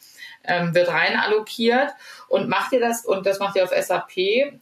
ähm, 0.49 0.75
wird 0.75 0.89
rein 0.89 1.17
allokiert 1.17 1.91
und 2.27 2.49
macht 2.49 2.73
ihr 2.73 2.79
das 2.79 3.05
und 3.05 3.25
das 3.25 3.39
macht 3.39 3.55
ihr 3.55 3.63
auf 3.63 3.71
SAP 3.71 4.11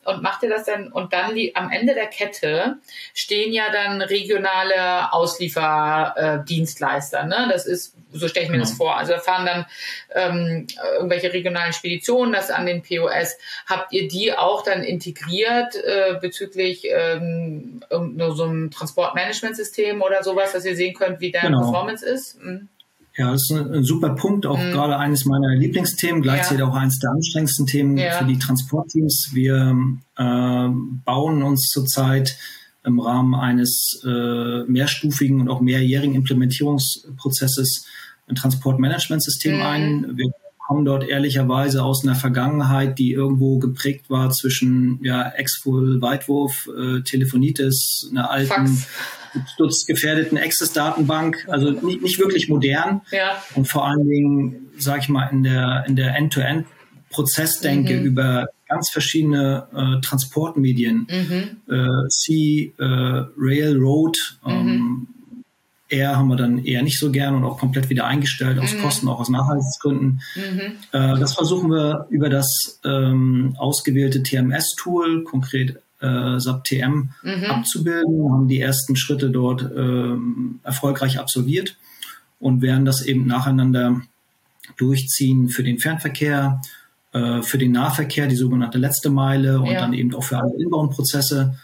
und 0.05 0.21
macht 0.21 0.43
ihr 0.43 0.49
das 0.49 0.63
dann 0.65 0.91
und 0.91 1.11
dann 1.13 1.33
die, 1.35 1.55
am 1.55 1.71
Ende 1.71 1.93
der 1.93 2.07
Kette 2.07 2.77
stehen 3.13 3.53
ja 3.53 3.71
dann 3.71 4.01
regionale 4.01 5.13
Auslieferdienstleister. 5.13 7.21
Äh, 7.21 7.27
ne? 7.27 7.47
Das 7.51 7.65
ist 7.65 7.95
so 8.13 8.27
stelle 8.27 8.45
ich 8.45 8.51
mir 8.51 8.57
genau. 8.57 8.69
das 8.69 8.77
vor. 8.77 8.97
Also 8.97 9.13
da 9.13 9.19
fahren 9.19 9.45
dann 9.45 9.65
ähm, 10.13 10.67
irgendwelche 10.93 11.33
regionalen 11.33 11.73
Speditionen 11.73 12.33
das 12.33 12.51
an 12.51 12.65
den 12.65 12.81
POS. 12.81 13.37
Habt 13.65 13.93
ihr 13.93 14.07
die 14.07 14.33
auch 14.33 14.63
dann 14.63 14.83
integriert 14.83 15.75
äh, 15.75 16.15
bezüglich 16.19 16.87
ähm, 16.89 17.81
so 17.89 18.43
einem 18.43 18.71
Transportmanagementsystem 18.71 20.01
oder 20.01 20.23
sowas, 20.23 20.53
dass 20.53 20.65
ihr 20.65 20.75
sehen 20.75 20.95
könnt, 20.95 21.19
wie 21.19 21.31
deine 21.31 21.49
genau. 21.49 21.63
Performance 21.63 22.05
ist? 22.05 22.41
Mhm. 22.41 22.69
Ja, 23.17 23.31
das 23.31 23.49
ist 23.49 23.51
ein, 23.51 23.73
ein 23.73 23.83
super 23.83 24.09
Punkt, 24.09 24.45
auch 24.45 24.59
mhm. 24.59 24.71
gerade 24.71 24.97
eines 24.97 25.25
meiner 25.25 25.55
Lieblingsthemen, 25.55 26.21
gleichzeitig 26.21 26.59
ja. 26.59 26.67
auch 26.69 26.75
eines 26.75 26.99
der 26.99 27.09
anstrengendsten 27.09 27.65
Themen 27.65 27.97
ja. 27.97 28.11
für 28.11 28.25
die 28.25 28.37
Transportteams. 28.37 29.31
Wir 29.33 29.75
äh, 30.17 30.67
bauen 31.05 31.41
uns 31.41 31.67
zurzeit 31.69 32.37
im 32.83 32.99
Rahmen 32.99 33.33
eines 33.33 34.01
äh, 34.05 34.63
mehrstufigen 34.65 35.41
und 35.41 35.49
auch 35.49 35.61
mehrjährigen 35.61 36.15
Implementierungsprozesses 36.15 37.85
ein 38.27 38.35
Transportmanagementsystem 38.35 39.55
mhm. 39.55 39.61
ein. 39.61 40.17
Wir 40.17 40.31
kommen 40.67 40.83
dort 40.83 41.07
ehrlicherweise 41.07 41.81
aus 41.83 42.05
einer 42.05 42.15
Vergangenheit, 42.15 42.99
die 42.99 43.13
irgendwo 43.13 43.57
geprägt 43.57 44.09
war 44.09 44.31
zwischen 44.31 44.99
ja, 45.01 45.29
Exful, 45.29 46.01
Weitwurf, 46.01 46.67
äh, 46.77 47.01
Telefonitis, 47.01 48.09
einer 48.11 48.29
alten 48.29 48.67
Fax 48.67 48.87
sturzgefährdeten 49.53 50.37
Access-Datenbank, 50.37 51.47
also 51.49 51.71
nicht, 51.71 52.01
nicht 52.01 52.19
wirklich 52.19 52.49
modern 52.49 53.01
ja. 53.11 53.41
und 53.55 53.67
vor 53.67 53.87
allen 53.87 54.07
Dingen, 54.07 54.67
sage 54.77 55.01
ich 55.01 55.09
mal, 55.09 55.27
in 55.31 55.43
der 55.43 55.85
in 55.87 55.95
der 55.95 56.15
End-to-End-Prozessdenke 56.15 57.97
mhm. 57.97 58.05
über 58.05 58.47
ganz 58.67 58.89
verschiedene 58.89 59.67
äh, 59.73 60.01
Transportmedien, 60.01 61.07
mhm. 61.09 61.73
äh, 61.73 62.09
Sea, 62.09 62.71
äh, 62.77 63.25
Rail, 63.37 63.77
Road, 63.77 64.17
ähm, 64.45 64.65
mhm. 64.65 65.07
Air 65.89 66.17
haben 66.17 66.27
wir 66.27 66.35
dann 66.35 66.63
eher 66.63 66.83
nicht 66.83 66.99
so 66.99 67.11
gern 67.11 67.35
und 67.35 67.43
auch 67.43 67.57
komplett 67.57 67.89
wieder 67.89 68.05
eingestellt 68.05 68.59
aus 68.59 68.73
mhm. 68.73 68.81
Kosten, 68.81 69.07
auch 69.07 69.19
aus 69.19 69.29
Nachhaltigkeitsgründen. 69.29 70.21
Mhm. 70.35 70.61
Äh, 70.91 71.19
das 71.19 71.35
versuchen 71.35 71.71
wir 71.71 72.07
über 72.09 72.29
das 72.29 72.79
ähm, 72.83 73.55
ausgewählte 73.57 74.23
TMS-Tool, 74.23 75.23
konkret 75.23 75.79
äh, 76.01 76.39
SAP 76.39 76.63
TM 76.65 77.09
mhm. 77.23 77.45
abzubilden, 77.45 78.31
haben 78.31 78.47
die 78.47 78.59
ersten 78.59 78.95
Schritte 78.95 79.29
dort 79.29 79.61
ähm, 79.61 80.59
erfolgreich 80.63 81.19
absolviert 81.19 81.77
und 82.39 82.61
werden 82.61 82.85
das 82.85 83.01
eben 83.01 83.25
nacheinander 83.25 84.01
durchziehen 84.75 85.49
für 85.49 85.63
den 85.63 85.79
Fernverkehr, 85.79 86.61
äh, 87.13 87.41
für 87.41 87.57
den 87.57 87.71
Nahverkehr, 87.71 88.27
die 88.27 88.35
sogenannte 88.35 88.77
letzte 88.77 89.09
Meile 89.09 89.59
und 89.59 89.71
ja. 89.71 89.79
dann 89.79 89.93
eben 89.93 90.13
auch 90.13 90.23
für 90.23 90.37
alle 90.37 90.53
Inbound-Prozesse 90.59 91.57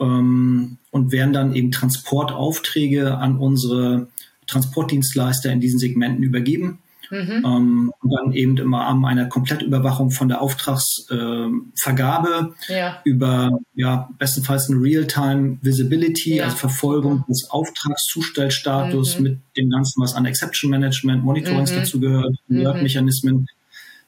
ähm, 0.00 0.78
und 0.90 1.12
werden 1.12 1.32
dann 1.32 1.54
eben 1.54 1.70
Transportaufträge 1.70 3.16
an 3.16 3.38
unsere 3.38 4.08
Transportdienstleister 4.46 5.52
in 5.52 5.60
diesen 5.60 5.78
Segmenten 5.78 6.22
übergeben 6.22 6.80
Mhm. 7.12 7.44
Ähm, 7.44 7.92
und 8.00 8.10
dann 8.10 8.32
eben 8.32 8.56
im 8.56 8.72
Rahmen 8.72 9.04
einer 9.04 9.26
Komplettüberwachung 9.26 10.10
von 10.10 10.28
der 10.28 10.40
Auftragsvergabe 10.40 12.54
äh, 12.68 12.78
ja. 12.78 13.02
über 13.04 13.58
ja 13.74 14.08
bestenfalls 14.18 14.70
eine 14.70 14.80
Real-Time 14.80 15.58
Visibility, 15.60 16.36
ja. 16.36 16.44
also 16.44 16.56
Verfolgung 16.56 17.26
des 17.28 17.50
Auftragszustellstatus 17.50 19.18
mhm. 19.18 19.22
mit 19.22 19.40
dem 19.58 19.68
Ganzen, 19.68 20.02
was 20.02 20.14
an 20.14 20.24
Exception 20.24 20.70
Management, 20.70 21.22
Monitorings 21.22 21.72
mhm. 21.72 21.76
dazu 21.76 22.00
gehört, 22.00 22.34
Alert-Mechanismen, 22.48 23.46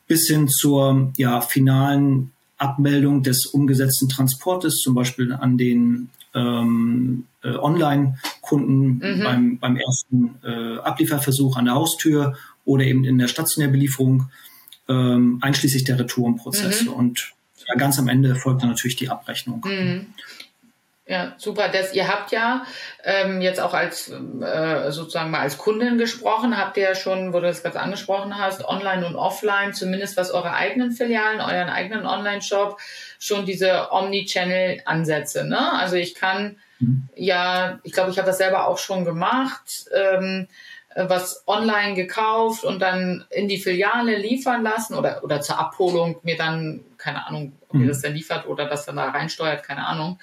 bis 0.06 0.26
hin 0.26 0.48
zur 0.48 1.12
ja, 1.18 1.42
finalen 1.42 2.30
Abmeldung 2.56 3.22
des 3.22 3.46
umgesetzten 3.46 4.08
Transportes, 4.08 4.80
zum 4.80 4.94
Beispiel 4.94 5.32
an 5.32 5.58
den 5.58 6.10
ähm, 6.34 7.26
äh, 7.42 7.50
Online-Kunden 7.50 8.98
mhm. 8.98 9.22
beim, 9.22 9.58
beim 9.58 9.76
ersten 9.76 10.36
äh, 10.44 10.78
Ablieferversuch 10.78 11.56
an 11.56 11.66
der 11.66 11.74
Haustür 11.74 12.36
oder 12.64 12.84
eben 12.84 13.04
in 13.04 13.18
der 13.18 13.28
stationären 13.28 13.72
Belieferung, 13.72 14.30
ähm, 14.88 15.38
einschließlich 15.40 15.84
der 15.84 15.98
Retourenprozesse. 15.98 16.84
Mhm. 16.84 16.92
Und 16.92 17.32
ja, 17.68 17.74
ganz 17.76 17.98
am 17.98 18.08
Ende 18.08 18.34
folgt 18.36 18.62
dann 18.62 18.70
natürlich 18.70 18.96
die 18.96 19.08
Abrechnung. 19.08 19.64
Mhm. 19.64 20.06
Ja, 21.06 21.34
super. 21.36 21.68
Das, 21.68 21.92
ihr 21.92 22.08
habt 22.08 22.32
ja 22.32 22.64
ähm, 23.02 23.42
jetzt 23.42 23.60
auch 23.60 23.74
als 23.74 24.08
äh, 24.08 24.90
sozusagen 24.90 25.30
mal 25.30 25.40
als 25.40 25.58
Kundin 25.58 25.98
gesprochen, 25.98 26.56
habt 26.56 26.78
ihr 26.78 26.84
ja 26.84 26.94
schon, 26.94 27.34
wo 27.34 27.40
du 27.40 27.46
das 27.46 27.62
gerade 27.62 27.78
angesprochen 27.78 28.38
hast, 28.38 28.64
online 28.64 29.06
und 29.06 29.14
offline, 29.14 29.74
zumindest 29.74 30.16
was 30.16 30.30
eure 30.30 30.54
eigenen 30.54 30.92
Filialen, 30.92 31.42
euren 31.42 31.68
eigenen 31.68 32.06
Online-Shop, 32.06 32.80
schon 33.18 33.44
diese 33.44 33.92
Omni-Channel-Ansätze. 33.92 35.44
Ne? 35.44 35.72
Also 35.74 35.96
ich 35.96 36.14
kann 36.14 36.56
mhm. 36.78 37.08
ja, 37.14 37.80
ich 37.82 37.92
glaube, 37.92 38.10
ich 38.10 38.16
habe 38.16 38.26
das 38.26 38.38
selber 38.38 38.66
auch 38.66 38.78
schon 38.78 39.04
gemacht. 39.04 39.90
Ähm, 39.94 40.48
äh, 40.94 41.08
was 41.08 41.42
online 41.46 41.94
gekauft 41.94 42.64
und 42.64 42.80
dann 42.80 43.24
in 43.30 43.48
die 43.48 43.58
Filiale 43.58 44.16
liefern 44.16 44.62
lassen 44.62 44.94
oder, 44.94 45.22
oder 45.24 45.40
zur 45.40 45.58
Abholung 45.58 46.20
mir 46.22 46.36
dann, 46.36 46.84
keine 47.04 47.26
Ahnung, 47.26 47.52
ob 47.68 47.74
ihr 47.74 47.80
mhm. 47.80 47.88
das 47.88 48.00
dann 48.00 48.14
liefert 48.14 48.46
oder 48.46 48.64
das 48.64 48.86
dann 48.86 48.96
da 48.96 49.10
reinsteuert, 49.10 49.62
keine 49.62 49.86
Ahnung. 49.86 50.18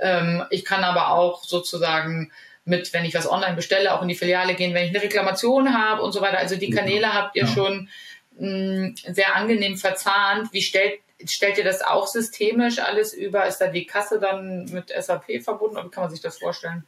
Ähm, 0.00 0.42
ich 0.50 0.64
kann 0.64 0.82
aber 0.82 1.10
auch 1.10 1.44
sozusagen 1.44 2.32
mit, 2.64 2.92
wenn 2.92 3.04
ich 3.04 3.14
was 3.14 3.30
online 3.30 3.54
bestelle, 3.54 3.94
auch 3.94 4.02
in 4.02 4.08
die 4.08 4.16
Filiale 4.16 4.54
gehen, 4.54 4.74
wenn 4.74 4.84
ich 4.84 4.90
eine 4.90 5.02
Reklamation 5.02 5.78
habe 5.78 6.02
und 6.02 6.10
so 6.10 6.20
weiter. 6.20 6.38
Also 6.38 6.56
die 6.56 6.70
Kanäle 6.70 7.14
habt 7.14 7.36
ihr 7.36 7.44
ja. 7.44 7.48
schon 7.48 7.88
mh, 8.36 8.48
mm, 8.48 8.94
sehr 9.12 9.36
angenehm 9.36 9.76
verzahnt. 9.76 10.52
Wie 10.52 10.62
stellt, 10.62 10.98
stellt 11.24 11.56
ihr 11.56 11.64
das 11.64 11.82
auch 11.82 12.08
systemisch 12.08 12.80
alles 12.80 13.14
über? 13.14 13.46
Ist 13.46 13.58
da 13.58 13.68
die 13.68 13.86
Kasse 13.86 14.18
dann 14.18 14.64
mit 14.64 14.90
SAP 14.90 15.40
verbunden 15.40 15.76
oder 15.76 15.86
wie 15.86 15.90
kann 15.90 16.02
man 16.02 16.10
sich 16.10 16.20
das 16.20 16.38
vorstellen? 16.38 16.84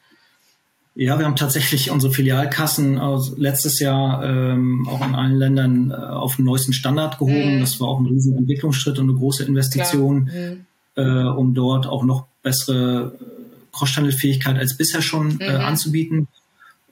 Ja, 0.98 1.18
wir 1.18 1.26
haben 1.26 1.37
tatsächlich 1.37 1.90
unsere 1.90 2.11
Filialkassen 2.11 2.98
letztes 3.37 3.80
Jahr 3.80 4.24
ähm, 4.24 4.88
auch 4.88 5.06
in 5.06 5.14
allen 5.14 5.37
Ländern 5.37 5.90
äh, 5.90 5.94
auf 5.94 6.37
den 6.37 6.46
neuesten 6.46 6.72
Standard 6.72 7.18
gehoben. 7.18 7.56
Mhm. 7.56 7.61
Das 7.61 7.78
war 7.80 7.88
auch 7.88 8.00
ein 8.00 8.06
riesen 8.06 8.35
Entwicklungsschritt 8.38 8.98
und 8.98 9.11
eine 9.11 9.18
große 9.18 9.44
Investition, 9.44 10.30
mhm. 10.32 10.66
äh, 10.94 11.24
um 11.24 11.52
dort 11.52 11.87
auch 11.87 12.02
noch 12.02 12.28
bessere 12.42 13.14
äh, 13.20 13.76
Cross-Channel-Fähigkeit 13.76 14.56
als 14.56 14.78
bisher 14.78 15.02
schon 15.02 15.38
äh, 15.38 15.59
mhm. 15.59 15.64
anzubieten. 15.66 16.28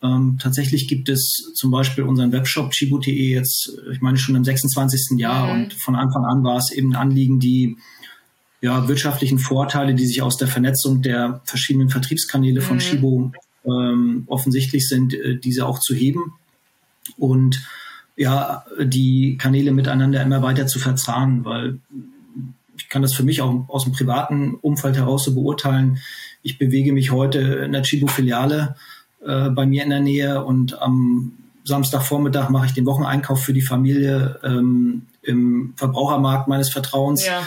Ähm, 0.03 0.37
tatsächlich 0.39 0.87
gibt 0.87 1.09
es 1.09 1.53
zum 1.55 1.71
Beispiel 1.71 2.05
unseren 2.05 2.31
Webshop 2.31 2.73
chibu.de 2.73 3.11
jetzt, 3.11 3.73
ich 3.91 4.03
meine 4.03 4.19
schon 4.19 4.35
im 4.35 4.45
26. 4.45 5.19
Jahr 5.19 5.47
mhm. 5.47 5.63
und 5.63 5.73
von 5.73 5.97
Anfang 5.97 6.27
an 6.27 6.45
war 6.45 6.59
es 6.59 6.71
eben 6.73 6.95
ein 6.95 7.01
Anliegen, 7.01 7.41
die 7.41 7.79
ja, 8.61 8.87
wirtschaftlichen 8.87 9.39
Vorteile, 9.39 9.95
die 9.95 10.05
sich 10.05 10.21
aus 10.21 10.37
der 10.37 10.49
Vernetzung 10.49 11.01
der 11.01 11.41
verschiedenen 11.45 11.89
Vertriebskanäle 11.89 12.61
von 12.61 12.77
mhm. 12.77 12.81
Ähm, 13.67 14.25
offensichtlich 14.27 14.89
sind, 14.89 15.15
äh, 15.15 15.37
diese 15.37 15.67
auch 15.67 15.79
zu 15.79 15.95
heben 15.95 16.35
und 17.17 17.63
ja, 18.17 18.65
die 18.81 19.37
Kanäle 19.39 19.73
miteinander 19.73 20.23
immer 20.23 20.43
weiter 20.43 20.67
zu 20.67 20.79
verzahnen, 20.79 21.45
weil 21.45 21.79
ich 22.77 22.89
kann 22.89 23.03
das 23.03 23.15
für 23.15 23.23
mich 23.23 23.41
auch 23.41 23.69
aus 23.69 23.85
dem 23.85 23.93
privaten 23.93 24.55
Umfeld 24.55 24.97
heraus 24.97 25.25
so 25.25 25.35
beurteilen. 25.35 25.99
Ich 26.43 26.59
bewege 26.59 26.93
mich 26.93 27.11
heute 27.11 27.41
in 27.41 27.73
der 27.73 27.83
Chibo-Filiale 27.83 28.77
äh, 29.25 29.51
bei 29.51 29.67
mir 29.67 29.83
in 29.83 29.91
der 29.91 30.01
Nähe 30.01 30.45
und 30.45 30.81
am 30.81 31.33
Samstagvormittag 31.65 32.51
mache 32.51 32.67
ich 32.67 32.73
den 32.73 32.87
Wocheneinkauf 32.87 33.43
für 33.43 33.55
die 33.55 33.63
Familie 33.63 34.39
ähm, 34.45 35.07
im 35.23 35.73
Verbrauchermarkt 35.77 36.47
meines 36.47 36.69
Vertrauens. 36.69 37.27
Ja. 37.27 37.43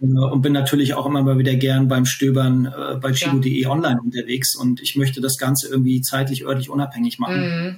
Äh, 0.00 0.06
und 0.06 0.42
bin 0.42 0.52
natürlich 0.52 0.94
auch 0.94 1.06
immer 1.06 1.22
mal 1.22 1.38
wieder 1.38 1.54
gern 1.54 1.88
beim 1.88 2.06
Stöbern 2.06 2.66
äh, 2.66 2.96
bei 2.96 3.12
chibo.de 3.12 3.62
ja. 3.62 3.70
online 3.70 4.00
unterwegs 4.00 4.54
und 4.54 4.80
ich 4.80 4.96
möchte 4.96 5.20
das 5.20 5.38
Ganze 5.38 5.68
irgendwie 5.68 6.00
zeitlich, 6.00 6.44
örtlich 6.44 6.70
unabhängig 6.70 7.18
machen. 7.18 7.40
Mhm. 7.40 7.76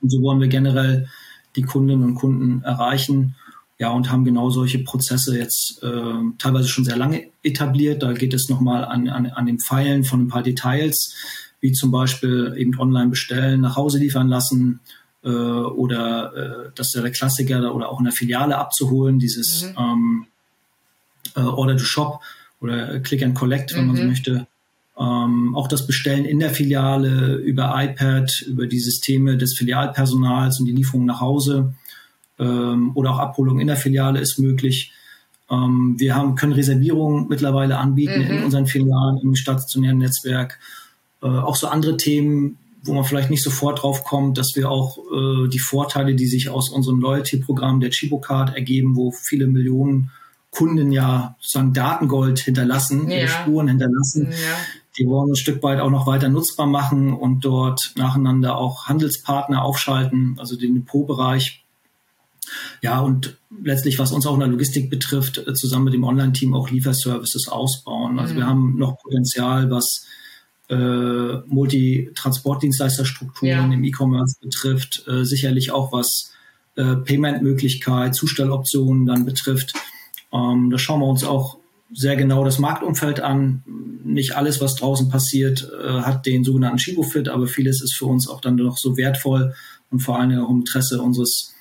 Und 0.00 0.10
so 0.10 0.22
wollen 0.22 0.40
wir 0.40 0.48
generell 0.48 1.08
die 1.56 1.62
Kundinnen 1.62 2.04
und 2.04 2.14
Kunden 2.14 2.62
erreichen. 2.62 3.34
Ja, 3.78 3.90
und 3.90 4.10
haben 4.10 4.26
genau 4.26 4.50
solche 4.50 4.80
Prozesse 4.80 5.38
jetzt 5.38 5.82
äh, 5.82 6.12
teilweise 6.36 6.68
schon 6.68 6.84
sehr 6.84 6.98
lange 6.98 7.28
etabliert. 7.42 8.02
Da 8.02 8.12
geht 8.12 8.34
es 8.34 8.50
nochmal 8.50 8.84
an, 8.84 9.08
an, 9.08 9.26
an 9.26 9.46
den 9.46 9.58
Pfeilen 9.58 10.04
von 10.04 10.20
ein 10.20 10.28
paar 10.28 10.42
Details, 10.42 11.14
wie 11.60 11.72
zum 11.72 11.90
Beispiel 11.90 12.52
eben 12.58 12.78
online 12.78 13.08
bestellen, 13.08 13.62
nach 13.62 13.76
Hause 13.76 13.98
liefern 13.98 14.28
lassen 14.28 14.80
äh, 15.24 15.28
oder 15.28 16.34
äh, 16.34 16.70
das 16.74 16.88
ist 16.88 16.94
ja 16.94 17.02
der 17.02 17.10
Klassiker 17.10 17.74
oder 17.74 17.90
auch 17.90 17.98
in 17.98 18.04
der 18.04 18.12
Filiale 18.12 18.58
abzuholen, 18.58 19.18
dieses 19.18 19.64
mhm. 19.64 19.74
ähm, 19.78 20.26
äh, 21.36 21.40
Order 21.40 21.76
to 21.76 21.84
Shop 21.84 22.20
oder 22.60 23.00
Click 23.00 23.22
and 23.22 23.34
Collect, 23.34 23.74
wenn 23.74 23.82
mhm. 23.82 23.86
man 23.88 23.96
so 23.96 24.02
mhm. 24.02 24.08
möchte. 24.08 24.46
Ähm, 24.98 25.54
auch 25.54 25.68
das 25.68 25.86
Bestellen 25.86 26.24
in 26.26 26.40
der 26.40 26.50
Filiale 26.50 27.36
über 27.36 27.72
iPad, 27.74 28.42
über 28.46 28.66
die 28.66 28.80
Systeme 28.80 29.38
des 29.38 29.54
Filialpersonals 29.56 30.60
und 30.60 30.66
die 30.66 30.72
Lieferung 30.72 31.06
nach 31.06 31.20
Hause 31.20 31.72
ähm, 32.38 32.92
oder 32.94 33.12
auch 33.14 33.18
Abholung 33.18 33.60
in 33.60 33.66
der 33.66 33.76
Filiale 33.76 34.20
ist 34.20 34.38
möglich. 34.38 34.92
Ähm, 35.50 35.94
wir 35.98 36.14
haben, 36.14 36.34
können 36.34 36.52
Reservierungen 36.52 37.28
mittlerweile 37.28 37.78
anbieten 37.78 38.24
mhm. 38.24 38.30
in 38.30 38.44
unseren 38.44 38.66
Filialen 38.66 39.18
im 39.22 39.34
stationären 39.36 39.98
Netzwerk. 39.98 40.58
Äh, 41.22 41.28
auch 41.28 41.56
so 41.56 41.68
andere 41.68 41.96
Themen, 41.96 42.58
wo 42.82 42.94
man 42.94 43.04
vielleicht 43.04 43.30
nicht 43.30 43.42
sofort 43.42 43.82
drauf 43.82 44.04
kommt, 44.04 44.38
dass 44.38 44.52
wir 44.54 44.70
auch 44.70 44.98
äh, 44.98 45.48
die 45.48 45.58
Vorteile, 45.58 46.14
die 46.14 46.26
sich 46.26 46.48
aus 46.48 46.70
unserem 46.70 47.00
Loyalty-Programm 47.00 47.80
der 47.80 47.90
Chibo 47.90 48.18
Card 48.20 48.54
ergeben, 48.54 48.96
wo 48.96 49.10
viele 49.10 49.46
Millionen 49.46 50.10
Kunden 50.50 50.90
ja 50.90 51.36
sozusagen 51.40 51.72
Datengold 51.72 52.40
hinterlassen, 52.40 53.08
ja. 53.08 53.28
Spuren 53.28 53.68
hinterlassen, 53.68 54.30
ja 54.30 54.56
die 54.98 55.06
wollen 55.06 55.30
ein 55.30 55.36
Stück 55.36 55.62
weit 55.62 55.78
auch 55.80 55.88
noch 55.90 56.06
weiter 56.06 56.28
nutzbar 56.28 56.66
machen 56.66 57.14
und 57.14 57.42
dort 57.44 57.92
nacheinander 57.96 58.58
auch 58.58 58.86
Handelspartner 58.86 59.62
aufschalten, 59.62 60.34
also 60.38 60.56
den 60.56 60.74
Depotbereich. 60.74 61.64
Ja, 62.82 62.98
und 63.00 63.38
letztlich, 63.62 64.00
was 64.00 64.12
uns 64.12 64.26
auch 64.26 64.34
in 64.34 64.40
der 64.40 64.48
Logistik 64.48 64.90
betrifft, 64.90 65.38
äh, 65.38 65.54
zusammen 65.54 65.86
mit 65.86 65.94
dem 65.94 66.04
Online-Team 66.04 66.52
auch 66.54 66.68
Lieferservices 66.70 67.48
ausbauen. 67.48 68.18
Also 68.18 68.34
mhm. 68.34 68.38
wir 68.38 68.46
haben 68.46 68.76
noch 68.76 68.98
Potenzial, 68.98 69.70
was 69.70 70.04
äh, 70.68 71.38
Multi-Transportdienstleisterstrukturen 71.46 73.70
ja. 73.70 73.72
im 73.72 73.84
E-Commerce 73.84 74.40
betrifft, 74.40 75.04
äh, 75.06 75.24
sicherlich 75.24 75.70
auch 75.70 75.92
was 75.92 76.32
äh, 76.74 76.96
Payment-Möglichkeit, 76.96 78.16
Zustelloptionen 78.16 79.06
dann 79.06 79.24
betrifft. 79.24 79.74
Ähm, 80.32 80.70
da 80.70 80.78
schauen 80.78 81.00
wir 81.00 81.06
uns 81.06 81.24
auch 81.24 81.58
sehr 81.92 82.16
genau 82.16 82.44
das 82.44 82.58
Marktumfeld 82.58 83.20
an. 83.20 83.62
Nicht 84.04 84.36
alles, 84.36 84.60
was 84.60 84.76
draußen 84.76 85.08
passiert, 85.08 85.68
äh, 85.82 86.02
hat 86.02 86.26
den 86.26 86.44
sogenannten 86.44 86.78
Shibo-Fit, 86.78 87.28
aber 87.28 87.46
vieles 87.46 87.82
ist 87.82 87.96
für 87.96 88.06
uns 88.06 88.28
auch 88.28 88.40
dann 88.40 88.56
noch 88.56 88.78
so 88.78 88.96
wertvoll 88.96 89.54
und 89.90 90.00
vor 90.00 90.18
allem 90.18 90.38
auch 90.38 90.50
im 90.50 90.60
Interesse 90.60 91.02
unseres, 91.02 91.54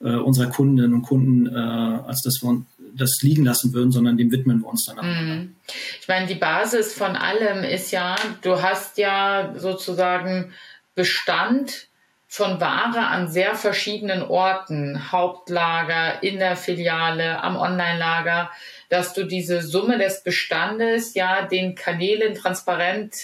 äh, 0.00 0.16
unserer 0.16 0.50
Kundinnen 0.50 0.92
und 0.92 1.02
Kunden, 1.02 1.46
äh, 1.46 1.58
als 1.58 2.22
dass 2.22 2.42
wir 2.42 2.64
das 2.96 3.18
liegen 3.22 3.44
lassen 3.44 3.72
würden, 3.72 3.92
sondern 3.92 4.16
dem 4.16 4.32
widmen 4.32 4.60
wir 4.60 4.68
uns 4.68 4.86
dann. 4.86 4.96
Mhm. 4.96 5.56
Ich 6.00 6.08
meine, 6.08 6.26
die 6.26 6.34
Basis 6.34 6.94
von 6.94 7.14
allem 7.14 7.62
ist 7.62 7.90
ja, 7.90 8.16
du 8.42 8.62
hast 8.62 8.98
ja 8.98 9.54
sozusagen 9.56 10.52
Bestand 10.94 11.88
von 12.28 12.60
Ware 12.60 13.06
an 13.06 13.28
sehr 13.28 13.54
verschiedenen 13.54 14.22
Orten, 14.22 15.12
Hauptlager, 15.12 16.22
in 16.22 16.38
der 16.38 16.56
Filiale, 16.56 17.42
am 17.42 17.56
Online-Lager 17.56 18.50
dass 18.88 19.14
du 19.14 19.24
diese 19.24 19.62
Summe 19.62 19.98
des 19.98 20.22
Bestandes 20.22 21.14
ja 21.14 21.42
den 21.42 21.74
Kanälen 21.74 22.34
transparent 22.34 23.14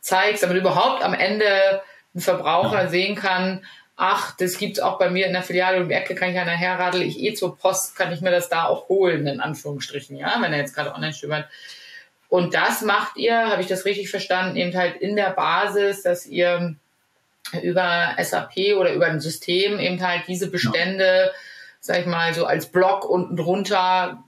zeigst, 0.00 0.42
damit 0.42 0.56
überhaupt 0.56 1.02
am 1.02 1.14
Ende 1.14 1.82
ein 2.14 2.20
Verbraucher 2.20 2.84
ja. 2.84 2.88
sehen 2.88 3.14
kann, 3.14 3.64
ach, 3.96 4.34
das 4.36 4.56
gibt's 4.56 4.80
auch 4.80 4.98
bei 4.98 5.10
mir 5.10 5.26
in 5.26 5.34
der 5.34 5.42
Filiale 5.42 5.82
um 5.82 5.88
die 5.88 5.94
Ecke, 5.94 6.14
kann 6.14 6.30
ich 6.30 6.36
ja 6.36 6.44
nachher 6.44 6.78
radel 6.78 7.02
ich 7.02 7.20
eh 7.20 7.34
zur 7.34 7.56
Post, 7.58 7.96
kann 7.96 8.12
ich 8.12 8.22
mir 8.22 8.30
das 8.30 8.48
da 8.48 8.64
auch 8.64 8.88
holen, 8.88 9.26
in 9.26 9.40
Anführungsstrichen, 9.40 10.16
ja, 10.16 10.36
wenn 10.40 10.52
er 10.52 10.58
jetzt 10.58 10.74
gerade 10.74 10.94
online 10.94 11.12
stöbert. 11.12 11.48
Und 12.28 12.54
das 12.54 12.80
macht 12.80 13.16
ihr, 13.16 13.50
habe 13.50 13.60
ich 13.60 13.68
das 13.68 13.84
richtig 13.84 14.08
verstanden, 14.08 14.56
eben 14.56 14.74
halt 14.74 14.96
in 14.96 15.16
der 15.16 15.30
Basis, 15.30 16.02
dass 16.02 16.26
ihr 16.26 16.76
über 17.62 18.16
SAP 18.22 18.76
oder 18.78 18.92
über 18.92 19.06
ein 19.06 19.20
System 19.20 19.78
eben 19.78 20.00
halt 20.00 20.22
diese 20.28 20.50
Bestände, 20.50 21.04
ja. 21.26 21.30
sag 21.80 22.00
ich 22.00 22.06
mal, 22.06 22.34
so 22.34 22.44
als 22.44 22.66
Block 22.66 23.08
unten 23.08 23.36
drunter 23.36 24.22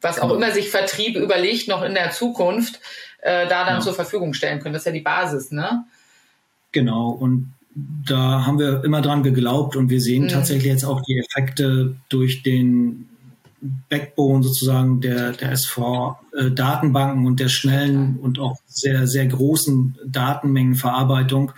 was 0.00 0.20
auch 0.20 0.32
immer 0.32 0.52
sich 0.52 0.70
Vertrieb 0.70 1.16
überlegt, 1.16 1.68
noch 1.68 1.82
in 1.82 1.94
der 1.94 2.10
Zukunft, 2.10 2.80
äh, 3.22 3.46
da 3.48 3.64
dann 3.64 3.76
ja. 3.76 3.80
zur 3.80 3.94
Verfügung 3.94 4.34
stellen 4.34 4.60
können. 4.60 4.74
Das 4.74 4.82
ist 4.82 4.86
ja 4.86 4.92
die 4.92 5.00
Basis, 5.00 5.50
ne? 5.50 5.84
Genau. 6.72 7.10
Und 7.10 7.52
da 7.74 8.46
haben 8.46 8.58
wir 8.58 8.84
immer 8.84 9.02
dran 9.02 9.22
geglaubt 9.22 9.76
und 9.76 9.90
wir 9.90 10.00
sehen 10.00 10.24
mhm. 10.24 10.28
tatsächlich 10.28 10.70
jetzt 10.72 10.84
auch 10.84 11.02
die 11.02 11.18
Effekte 11.18 11.96
durch 12.08 12.42
den 12.42 13.08
Backbone 13.88 14.42
sozusagen 14.42 15.00
der, 15.00 15.32
der 15.32 15.52
SV-Datenbanken 15.52 17.24
äh, 17.24 17.26
und 17.26 17.40
der 17.40 17.48
schnellen 17.48 18.18
und 18.20 18.38
auch 18.38 18.56
sehr, 18.66 19.06
sehr 19.06 19.26
großen 19.26 19.98
Datenmengenverarbeitung 20.06 21.52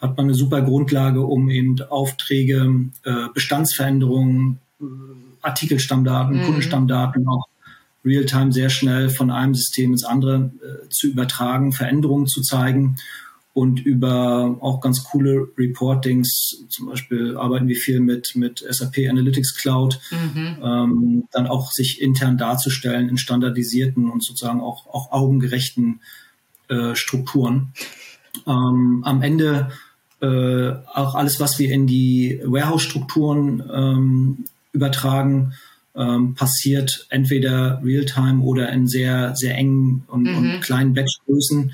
hat 0.00 0.16
man 0.16 0.26
eine 0.26 0.34
super 0.34 0.62
Grundlage, 0.62 1.20
um 1.22 1.50
eben 1.50 1.80
Aufträge, 1.88 2.90
äh, 3.04 3.26
Bestandsveränderungen, 3.34 4.58
äh, 4.80 4.84
Artikelstammdaten, 5.42 6.38
mhm. 6.38 6.44
Kundenstammdaten 6.44 7.28
auch 7.28 7.46
Realtime 8.04 8.52
sehr 8.52 8.70
schnell 8.70 9.10
von 9.10 9.30
einem 9.30 9.54
System 9.54 9.92
ins 9.92 10.04
andere 10.04 10.52
äh, 10.62 10.88
zu 10.88 11.08
übertragen, 11.08 11.72
Veränderungen 11.72 12.26
zu 12.26 12.40
zeigen 12.40 12.96
und 13.52 13.80
über 13.80 14.56
auch 14.60 14.80
ganz 14.80 15.04
coole 15.04 15.48
Reportings, 15.58 16.64
zum 16.68 16.86
Beispiel 16.86 17.36
arbeiten 17.36 17.68
wir 17.68 17.76
viel 17.76 18.00
mit, 18.00 18.36
mit 18.36 18.64
SAP 18.66 19.08
Analytics 19.08 19.56
Cloud, 19.56 20.00
mhm. 20.10 20.56
ähm, 20.62 21.24
dann 21.32 21.46
auch 21.46 21.72
sich 21.72 22.00
intern 22.00 22.38
darzustellen 22.38 23.08
in 23.08 23.18
standardisierten 23.18 24.08
und 24.08 24.22
sozusagen 24.22 24.60
auch, 24.60 24.86
auch 24.86 25.12
augengerechten 25.12 26.00
äh, 26.68 26.94
Strukturen. 26.94 27.74
Ähm, 28.46 29.02
am 29.04 29.20
Ende 29.20 29.70
äh, 30.20 30.72
auch 30.94 31.14
alles, 31.14 31.40
was 31.40 31.58
wir 31.58 31.72
in 31.72 31.86
die 31.86 32.40
Warehouse-Strukturen 32.44 33.62
ähm, 33.72 34.44
übertragen, 34.72 35.54
ähm, 35.96 36.34
passiert 36.34 37.06
entweder 37.10 37.80
real-time 37.82 38.42
oder 38.42 38.70
in 38.70 38.86
sehr, 38.86 39.34
sehr 39.34 39.56
engen 39.56 40.04
und, 40.06 40.22
mhm. 40.22 40.36
und 40.36 40.60
kleinen 40.60 40.94
Batchgrößen, 40.94 41.72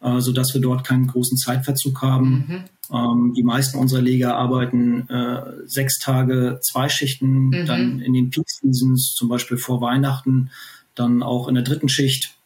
äh, 0.00 0.20
sodass 0.20 0.54
wir 0.54 0.60
dort 0.60 0.84
keinen 0.84 1.06
großen 1.06 1.36
Zeitverzug 1.36 2.00
haben. 2.00 2.46
Mhm. 2.48 2.64
Ähm, 2.90 3.34
die 3.36 3.42
meisten 3.42 3.78
unserer 3.78 4.00
Leger 4.00 4.36
arbeiten 4.36 5.08
äh, 5.10 5.42
sechs 5.66 5.98
Tage, 5.98 6.60
zwei 6.62 6.88
Schichten, 6.88 7.48
mhm. 7.48 7.66
dann 7.66 8.00
in 8.00 8.14
den 8.14 8.30
Peak 8.30 8.48
Seasons, 8.48 9.14
zum 9.14 9.28
Beispiel 9.28 9.58
vor 9.58 9.80
Weihnachten, 9.80 10.50
dann 10.94 11.22
auch 11.22 11.48
in 11.48 11.54
der 11.54 11.64
dritten 11.64 11.88
Schicht. 11.88 12.37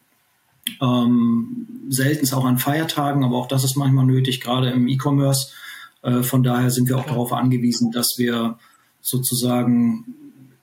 Ähm, 0.81 1.67
selten 1.89 2.33
auch 2.33 2.45
an 2.45 2.57
Feiertagen, 2.57 3.23
aber 3.23 3.37
auch 3.37 3.47
das 3.47 3.63
ist 3.63 3.75
manchmal 3.75 4.05
nötig, 4.05 4.41
gerade 4.41 4.69
im 4.69 4.87
E-Commerce. 4.87 5.51
Äh, 6.01 6.23
von 6.23 6.43
daher 6.43 6.69
sind 6.69 6.87
wir 6.87 6.97
auch 6.97 7.05
darauf 7.05 7.33
angewiesen, 7.33 7.91
dass 7.91 8.15
wir 8.17 8.57
sozusagen 9.01 10.05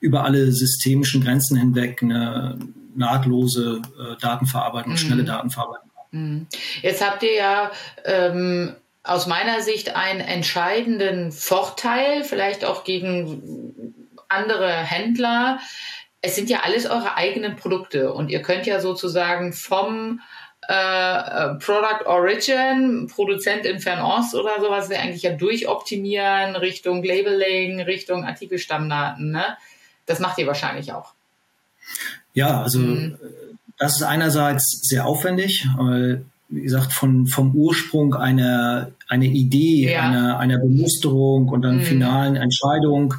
über 0.00 0.24
alle 0.24 0.50
systemischen 0.52 1.22
Grenzen 1.22 1.56
hinweg 1.56 2.02
eine 2.02 2.58
nahtlose 2.94 3.82
äh, 3.98 4.16
Datenverarbeitung, 4.20 4.92
mhm. 4.92 4.96
schnelle 4.96 5.24
Datenverarbeitung. 5.24 5.90
Mhm. 6.10 6.46
Jetzt 6.82 7.06
habt 7.06 7.22
ihr 7.22 7.34
ja 7.34 7.70
ähm, 8.04 8.74
aus 9.02 9.26
meiner 9.26 9.62
Sicht 9.62 9.94
einen 9.96 10.20
entscheidenden 10.20 11.32
Vorteil, 11.32 12.24
vielleicht 12.24 12.64
auch 12.64 12.84
gegen 12.84 13.84
andere 14.28 14.70
Händler. 14.70 15.58
Es 16.22 16.36
sind 16.36 16.50
ja 16.50 16.60
alles 16.64 16.86
eure 16.86 17.16
eigenen 17.16 17.56
Produkte 17.56 18.12
und 18.12 18.30
ihr 18.30 18.42
könnt 18.42 18.66
ja 18.66 18.80
sozusagen 18.80 19.52
vom 19.52 20.20
äh, 20.68 20.72
äh 20.72 21.54
Product 21.54 22.04
Origin, 22.06 23.06
Produzent 23.06 23.64
in 23.64 23.80
Fernost 23.80 24.34
oder 24.34 24.60
sowas, 24.60 24.90
eigentlich 24.90 25.22
ja 25.22 25.32
durchoptimieren 25.32 26.56
Richtung 26.56 27.02
Labeling, 27.02 27.80
Richtung 27.80 28.24
Artikelstammdaten. 28.24 29.30
Ne? 29.30 29.44
Das 30.06 30.20
macht 30.20 30.38
ihr 30.38 30.46
wahrscheinlich 30.46 30.92
auch. 30.92 31.14
Ja, 32.34 32.62
also 32.62 32.78
mhm. 32.78 33.18
das 33.78 33.96
ist 33.96 34.02
einerseits 34.02 34.80
sehr 34.82 35.06
aufwendig, 35.06 35.66
weil, 35.76 36.24
wie 36.48 36.62
gesagt, 36.62 36.92
von, 36.92 37.26
vom 37.26 37.54
Ursprung 37.54 38.14
einer 38.14 38.92
eine 39.10 39.26
Idee, 39.26 39.92
ja. 39.92 40.02
einer, 40.02 40.38
einer 40.38 40.58
Bemusterung 40.58 41.48
und 41.48 41.62
dann 41.62 41.78
mhm. 41.78 41.82
finalen 41.82 42.36
Entscheidung, 42.36 43.14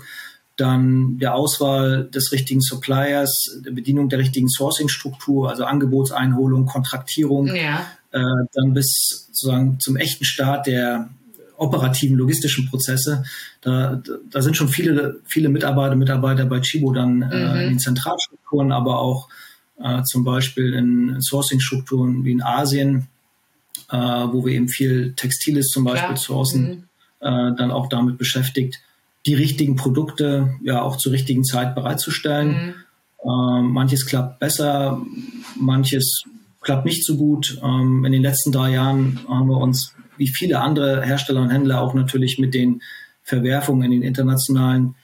dann 0.62 1.17
der 1.17 1.34
Auswahl 1.34 2.06
des 2.06 2.32
richtigen 2.32 2.62
Suppliers, 2.62 3.60
der 3.65 3.71
Bedienung 3.71 4.10
der 4.10 4.19
richtigen 4.19 4.47
Sourcing-Struktur, 4.47 5.50
also 5.50 5.65
Angebotseinholung, 5.65 6.67
Kontraktierung, 6.67 7.47
ja. 7.47 7.88
äh, 8.12 8.21
dann 8.54 8.74
bis 8.74 9.28
sozusagen 9.28 9.80
zum 9.80 9.97
echten 9.97 10.24
Start 10.24 10.67
der 10.67 11.10
operativen 11.58 12.17
logistischen 12.17 12.69
Prozesse. 12.69 13.24
Da, 13.62 14.02
da 14.30 14.41
sind 14.41 14.56
schon 14.56 14.69
viele, 14.69 15.19
viele 15.26 15.50
Mitarbeiter, 15.50 15.95
Mitarbeiter 15.95 16.45
bei 16.45 16.60
Chibo 16.60 16.91
dann 16.91 17.24
äh, 17.24 17.26
mhm. 17.26 17.60
in 17.62 17.69
den 17.69 17.80
Zentralstrukturen, 17.80 18.71
aber 18.71 19.00
auch 19.00 19.30
äh, 19.84 20.04
zum 20.04 20.24
Beispiel 20.24 20.74
in 20.74 21.21
Sourcing-Strukturen 21.21 22.24
wie 22.24 22.32
in 22.32 22.43
Asien, 22.43 23.08
äh, 23.89 23.97
wo 23.97 24.45
wir 24.45 24.54
eben 24.54 24.69
viel 24.69 25.13
Textiles 25.13 25.67
zum 25.67 25.84
Beispiel 25.86 26.15
Klar. 26.15 26.17
sourcen, 26.17 26.63
mhm. 26.63 26.84
äh, 27.28 27.56
dann 27.56 27.71
auch 27.71 27.89
damit 27.89 28.17
beschäftigt, 28.17 28.80
die 29.25 29.36
richtigen 29.36 29.75
Produkte 29.75 30.55
ja 30.63 30.81
auch 30.81 30.97
zur 30.97 31.12
richtigen 31.12 31.43
Zeit 31.43 31.75
bereitzustellen. 31.75 32.49
Mhm. 32.49 32.73
Äh, 33.23 33.62
manches 33.62 34.05
klappt 34.05 34.39
besser, 34.39 35.01
manches 35.55 36.23
klappt 36.62 36.86
nicht 36.86 37.05
so 37.05 37.17
gut. 37.17 37.60
Ähm, 37.63 38.05
in 38.05 38.12
den 38.12 38.21
letzten 38.21 38.51
drei 38.51 38.71
Jahren 38.71 39.19
haben 39.27 39.47
wir 39.47 39.57
uns 39.57 39.93
wie 40.17 40.27
viele 40.27 40.60
andere 40.60 41.03
Hersteller 41.03 41.41
und 41.41 41.49
Händler 41.49 41.81
auch 41.81 41.93
natürlich 41.93 42.38
mit 42.39 42.53
den 42.53 42.81
Verwerfungen 43.23 43.84
in 43.84 43.91
den 43.91 44.03
internationalen 44.03 44.95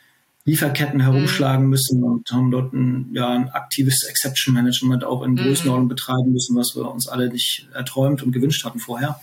Lieferketten 0.45 1.01
herumschlagen 1.01 1.65
mhm. 1.65 1.69
müssen 1.69 2.03
und 2.03 2.31
haben 2.31 2.51
dort 2.51 2.73
ein, 2.73 3.09
ja, 3.13 3.29
ein 3.29 3.49
aktives 3.49 4.03
Exception 4.03 4.53
Management 4.53 5.03
auch 5.03 5.23
in 5.23 5.31
mhm. 5.31 5.37
Größenordnung 5.37 5.89
betreiben 5.89 6.31
müssen, 6.31 6.55
was 6.55 6.75
wir 6.75 6.89
uns 6.89 7.07
alle 7.07 7.29
nicht 7.29 7.67
erträumt 7.73 8.23
und 8.23 8.31
gewünscht 8.31 8.63
hatten 8.63 8.79
vorher. 8.79 9.19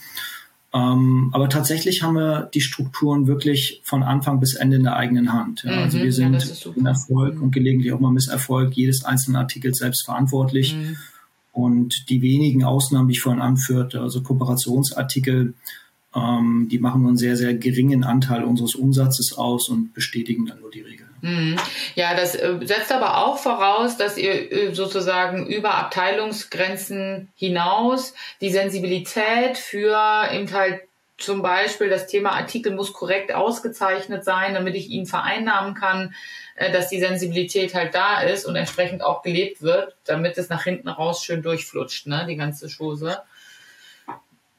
Ähm, 0.74 1.30
aber 1.32 1.48
tatsächlich 1.48 2.02
haben 2.02 2.14
wir 2.14 2.50
die 2.52 2.60
Strukturen 2.60 3.28
wirklich 3.28 3.80
von 3.84 4.02
Anfang 4.02 4.40
bis 4.40 4.54
Ende 4.54 4.76
in 4.76 4.82
der 4.82 4.96
eigenen 4.96 5.32
Hand. 5.32 5.62
Ja. 5.62 5.82
Also 5.82 5.98
wir 5.98 6.06
mhm. 6.06 6.10
sind 6.10 6.64
ja, 6.64 6.72
in 6.74 6.86
Erfolg 6.86 7.40
und 7.40 7.52
gelegentlich 7.52 7.92
auch 7.92 8.00
mal 8.00 8.10
Misserfolg 8.10 8.74
jedes 8.74 9.04
einzelnen 9.04 9.36
Artikels 9.36 9.78
selbst 9.78 10.04
verantwortlich. 10.04 10.74
Mhm. 10.74 10.96
Und 11.52 12.10
die 12.10 12.20
wenigen 12.22 12.64
Ausnahmen, 12.64 13.06
die 13.06 13.12
ich 13.12 13.20
vorhin 13.20 13.40
anführte, 13.40 14.00
also 14.00 14.20
Kooperationsartikel, 14.20 15.54
ähm, 16.12 16.68
die 16.68 16.80
machen 16.80 17.02
nur 17.02 17.10
einen 17.10 17.18
sehr, 17.18 17.36
sehr 17.36 17.54
geringen 17.54 18.02
Anteil 18.02 18.42
unseres 18.42 18.74
Umsatzes 18.74 19.34
aus 19.38 19.68
und 19.68 19.94
bestätigen 19.94 20.46
dann 20.46 20.60
nur 20.60 20.72
die 20.72 20.80
Regel. 20.80 21.03
Mhm. 21.24 21.56
Ja, 21.94 22.14
das 22.14 22.34
äh, 22.34 22.58
setzt 22.64 22.92
aber 22.92 23.24
auch 23.24 23.38
voraus, 23.38 23.96
dass 23.96 24.18
ihr 24.18 24.52
äh, 24.52 24.74
sozusagen 24.74 25.46
über 25.46 25.74
Abteilungsgrenzen 25.74 27.32
hinaus 27.34 28.12
die 28.42 28.50
Sensibilität 28.50 29.56
für 29.56 30.28
eben 30.30 30.52
halt 30.52 30.82
zum 31.16 31.40
Beispiel 31.40 31.88
das 31.88 32.08
Thema 32.08 32.32
Artikel 32.32 32.74
muss 32.74 32.92
korrekt 32.92 33.32
ausgezeichnet 33.32 34.22
sein, 34.22 34.52
damit 34.52 34.74
ich 34.74 34.90
ihn 34.90 35.06
vereinnahmen 35.06 35.72
kann, 35.72 36.14
äh, 36.56 36.70
dass 36.70 36.90
die 36.90 37.00
Sensibilität 37.00 37.74
halt 37.74 37.94
da 37.94 38.20
ist 38.20 38.44
und 38.44 38.54
entsprechend 38.54 39.02
auch 39.02 39.22
gelebt 39.22 39.62
wird, 39.62 39.96
damit 40.04 40.36
es 40.36 40.50
nach 40.50 40.64
hinten 40.64 40.88
raus 40.88 41.24
schön 41.24 41.40
durchflutscht, 41.40 42.06
ne, 42.06 42.26
die 42.28 42.36
ganze 42.36 42.68
Chose. 42.68 43.22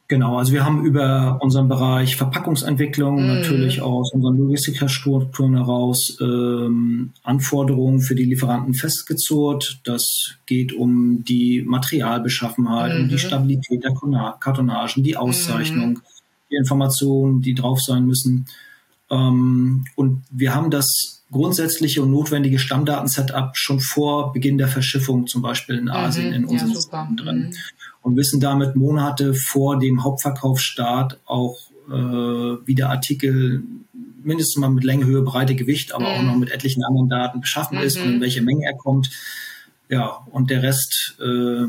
Genau, 0.08 0.38
also 0.38 0.54
wir 0.54 0.64
haben 0.64 0.86
über 0.86 1.40
unseren 1.42 1.68
Bereich 1.68 2.16
Verpackungsentwicklung 2.16 3.24
mm. 3.24 3.28
natürlich 3.28 3.82
aus 3.82 4.14
unseren 4.14 4.38
Logistikstrukturen 4.38 5.56
heraus 5.58 6.18
ähm, 6.22 7.12
Anforderungen 7.24 8.02
für 8.02 8.14
die 8.14 8.26
Lieferanten 8.26 8.76
festgezurrt. 8.76 9.80
Das 9.84 10.36
geht 10.46 10.74
um 10.74 11.24
die 11.24 11.64
Materialbeschaffenheit, 11.66 12.94
mm 12.94 13.02
um 13.02 13.08
die 13.10 13.16
mhm. 13.16 13.20
Stabilität 13.20 13.84
der 13.84 13.94
Kartonagen, 14.40 15.04
die 15.04 15.18
Auszeichnung, 15.18 15.94
mm. 15.94 16.02
die 16.52 16.56
Informationen, 16.56 17.42
die 17.42 17.56
drauf 17.56 17.82
sein 17.82 18.06
müssen. 18.06 18.46
Ähm, 19.10 19.86
und 19.96 20.24
wir 20.30 20.54
haben 20.54 20.70
das 20.70 21.24
grundsätzliche 21.32 22.02
und 22.04 22.12
notwendige 22.12 22.60
Stammdaten-Setup 22.60 23.58
schon 23.58 23.80
vor 23.80 24.34
Beginn 24.34 24.58
der 24.58 24.68
Verschiffung, 24.68 25.28
zum 25.28 25.42
Beispiel 25.42 25.78
in 25.78 25.90
Asien, 25.90 26.32
-hmm. 26.32 26.36
in 26.36 26.46
unserem 26.46 26.70
ja, 26.70 26.76
System 26.76 27.18
drin. 27.18 27.56
Mhm 28.06 28.16
und 28.16 28.18
wissen 28.18 28.40
damit 28.40 28.76
Monate 28.76 29.34
vor 29.34 29.80
dem 29.80 30.04
Hauptverkaufsstart 30.04 31.20
auch, 31.26 31.58
äh, 31.90 31.92
wie 31.92 32.76
der 32.76 32.92
Artikel 32.92 33.64
mindestens 34.24 34.62
mal 34.62 34.70
mit 34.70 34.84
Länge, 34.84 35.06
Höhe, 35.06 35.24
Breite, 35.24 35.56
Gewicht, 35.56 35.92
aber 35.92 36.10
mhm. 36.10 36.12
auch 36.12 36.24
noch 36.24 36.38
mit 36.38 36.52
etlichen 36.52 36.84
anderen 36.84 37.10
Daten 37.10 37.42
beschaffen 37.42 37.80
mhm. 37.80 37.84
ist 37.84 37.98
und 37.98 38.14
in 38.14 38.22
welche 38.22 38.44
Menge 38.44 38.64
er 38.64 38.78
kommt. 38.78 39.10
Ja, 39.90 40.20
und 40.32 40.52
der 40.52 40.62
Rest 40.62 41.18
äh, 41.20 41.66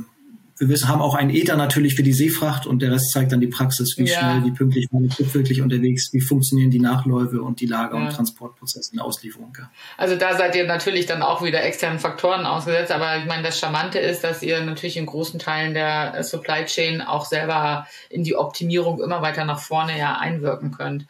wir 0.58 0.68
wissen, 0.70 0.88
haben 0.88 1.02
auch 1.02 1.14
einen 1.14 1.30
Ether 1.30 1.56
natürlich 1.56 1.96
für 1.96 2.02
die 2.02 2.14
Seefracht 2.14 2.66
und 2.66 2.80
der 2.80 2.90
Rest 2.90 3.12
zeigt 3.12 3.30
dann 3.30 3.40
die 3.40 3.46
Praxis, 3.46 3.98
wie 3.98 4.04
ja. 4.04 4.18
schnell, 4.18 4.44
wie 4.44 4.52
pünktlich 4.52 4.86
man 4.90 5.04
ist 5.04 5.34
wirklich 5.34 5.60
unterwegs, 5.60 6.12
wie 6.12 6.20
funktionieren 6.20 6.70
die 6.70 6.80
Nachläufe 6.80 7.42
und 7.42 7.60
die 7.60 7.66
Lager- 7.66 7.98
ja. 7.98 8.06
und 8.06 8.12
Transportprozesse 8.12 8.92
in 8.92 8.96
der 8.96 9.04
Auslieferung. 9.04 9.52
Ja. 9.58 9.70
Also 9.98 10.16
da 10.16 10.36
seid 10.36 10.56
ihr 10.56 10.66
natürlich 10.66 11.04
dann 11.04 11.22
auch 11.22 11.42
wieder 11.42 11.62
externen 11.62 11.98
Faktoren 11.98 12.46
ausgesetzt, 12.46 12.90
aber 12.90 13.18
ich 13.18 13.26
meine, 13.26 13.42
das 13.42 13.58
Charmante 13.58 13.98
ist, 13.98 14.24
dass 14.24 14.42
ihr 14.42 14.60
natürlich 14.62 14.96
in 14.96 15.04
großen 15.04 15.38
Teilen 15.38 15.74
der 15.74 16.14
äh, 16.14 16.24
Supply 16.24 16.64
Chain 16.64 17.02
auch 17.02 17.26
selber 17.26 17.86
in 18.08 18.24
die 18.24 18.34
Optimierung 18.34 19.02
immer 19.02 19.20
weiter 19.20 19.44
nach 19.44 19.60
vorne 19.60 19.98
ja 19.98 20.18
einwirken 20.18 20.70
könnt. 20.70 21.06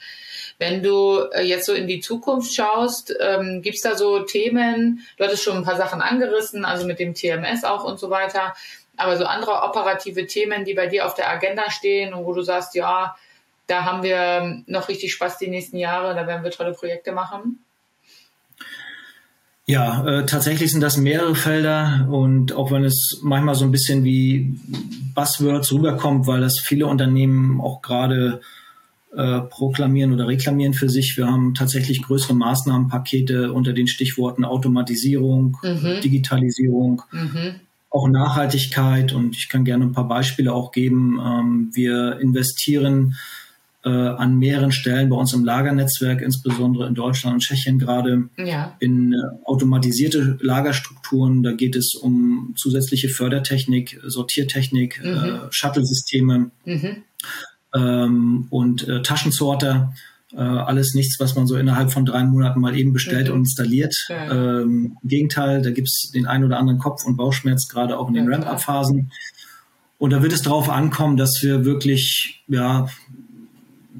Wenn 0.58 0.82
du 0.82 1.20
äh, 1.32 1.42
jetzt 1.42 1.66
so 1.66 1.72
in 1.72 1.86
die 1.86 2.00
Zukunft 2.00 2.52
schaust, 2.52 3.14
ähm, 3.20 3.62
gibt 3.62 3.76
es 3.76 3.82
da 3.82 3.96
so 3.96 4.20
Themen, 4.20 5.06
du 5.18 5.24
hattest 5.24 5.44
schon 5.44 5.56
ein 5.56 5.64
paar 5.64 5.76
Sachen 5.76 6.00
angerissen, 6.00 6.64
also 6.64 6.86
mit 6.86 6.98
dem 6.98 7.14
TMS 7.14 7.62
auch 7.62 7.84
und 7.84 8.00
so 8.00 8.10
weiter, 8.10 8.54
aber 8.96 9.16
so 9.16 9.24
andere 9.24 9.62
operative 9.62 10.26
Themen, 10.26 10.64
die 10.64 10.74
bei 10.74 10.86
dir 10.86 11.06
auf 11.06 11.14
der 11.14 11.30
Agenda 11.30 11.70
stehen 11.70 12.14
und 12.14 12.24
wo 12.24 12.32
du 12.32 12.42
sagst, 12.42 12.74
ja, 12.74 13.16
da 13.66 13.84
haben 13.84 14.02
wir 14.02 14.62
noch 14.66 14.88
richtig 14.88 15.12
Spaß 15.12 15.38
die 15.38 15.48
nächsten 15.48 15.76
Jahre, 15.76 16.14
da 16.14 16.26
werden 16.26 16.44
wir 16.44 16.50
tolle 16.50 16.72
Projekte 16.72 17.12
machen? 17.12 17.58
Ja, 19.68 20.06
äh, 20.06 20.26
tatsächlich 20.26 20.70
sind 20.70 20.80
das 20.80 20.96
mehrere 20.96 21.34
Felder 21.34 22.06
und 22.08 22.52
auch 22.52 22.70
wenn 22.70 22.84
es 22.84 23.18
manchmal 23.22 23.56
so 23.56 23.64
ein 23.64 23.72
bisschen 23.72 24.04
wie 24.04 24.54
Buzzwords 25.14 25.72
rüberkommt, 25.72 26.28
weil 26.28 26.40
das 26.40 26.60
viele 26.60 26.86
Unternehmen 26.86 27.60
auch 27.60 27.82
gerade 27.82 28.40
äh, 29.16 29.40
proklamieren 29.40 30.12
oder 30.12 30.28
reklamieren 30.28 30.72
für 30.72 30.88
sich. 30.88 31.16
Wir 31.16 31.26
haben 31.26 31.54
tatsächlich 31.54 32.02
größere 32.02 32.34
Maßnahmenpakete 32.34 33.52
unter 33.52 33.72
den 33.72 33.88
Stichworten 33.88 34.44
Automatisierung, 34.44 35.56
mhm. 35.64 36.00
Digitalisierung, 36.00 37.02
mhm 37.10 37.60
auch 37.90 38.08
Nachhaltigkeit 38.08 39.12
und 39.12 39.36
ich 39.36 39.48
kann 39.48 39.64
gerne 39.64 39.84
ein 39.84 39.92
paar 39.92 40.08
Beispiele 40.08 40.52
auch 40.52 40.72
geben. 40.72 41.18
Ähm, 41.20 41.70
wir 41.72 42.18
investieren 42.20 43.16
äh, 43.86 43.88
an 43.88 44.36
mehreren 44.38 44.72
Stellen 44.72 45.08
bei 45.08 45.16
uns 45.16 45.32
im 45.32 45.44
Lagernetzwerk, 45.44 46.20
insbesondere 46.20 46.88
in 46.88 46.94
Deutschland 46.94 47.34
und 47.34 47.40
Tschechien 47.40 47.78
gerade, 47.78 48.28
ja. 48.36 48.76
in 48.80 49.12
äh, 49.12 49.16
automatisierte 49.44 50.38
Lagerstrukturen. 50.40 51.44
Da 51.44 51.52
geht 51.52 51.76
es 51.76 51.94
um 51.94 52.52
zusätzliche 52.56 53.08
Fördertechnik, 53.08 54.00
Sortiertechnik, 54.04 55.00
mhm. 55.02 55.14
äh, 55.14 55.38
Shuttle-Systeme 55.50 56.50
mhm. 56.64 56.96
ähm, 57.74 58.46
und 58.50 58.88
äh, 58.88 59.02
Taschensorter. 59.02 59.94
Äh, 60.32 60.38
alles 60.38 60.94
nichts, 60.94 61.20
was 61.20 61.36
man 61.36 61.46
so 61.46 61.56
innerhalb 61.56 61.92
von 61.92 62.04
drei 62.04 62.24
Monaten 62.24 62.60
mal 62.60 62.76
eben 62.76 62.92
bestellt 62.92 63.28
mhm. 63.28 63.34
und 63.34 63.38
installiert. 63.40 63.94
Ja. 64.08 64.60
Ähm, 64.60 64.96
Im 65.00 65.08
Gegenteil, 65.08 65.62
da 65.62 65.70
gibt's 65.70 66.10
den 66.10 66.26
einen 66.26 66.44
oder 66.44 66.58
anderen 66.58 66.80
Kopf- 66.80 67.04
und 67.04 67.16
Bauchschmerz, 67.16 67.68
gerade 67.68 67.96
auch 67.96 68.08
in 68.08 68.14
den 68.14 68.24
ja, 68.24 68.32
Ramp-Up-Phasen. 68.32 69.12
Und 69.98 70.10
da 70.10 70.22
wird 70.22 70.32
es 70.32 70.42
darauf 70.42 70.68
ankommen, 70.68 71.16
dass 71.16 71.38
wir 71.42 71.64
wirklich 71.64 72.42
ja, 72.48 72.88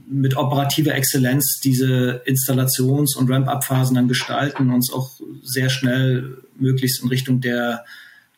mit 0.09 0.37
operativer 0.37 0.95
Exzellenz 0.95 1.61
diese 1.61 2.23
Installations- 2.27 3.17
und 3.17 3.31
Ramp-Up-Phasen 3.31 3.95
dann 3.95 4.09
gestalten, 4.09 4.71
uns 4.71 4.93
auch 4.93 5.21
sehr 5.43 5.71
schnell 5.71 6.39
möglichst 6.59 7.03
in 7.05 7.09
Richtung 7.09 7.41
der, 7.41 7.85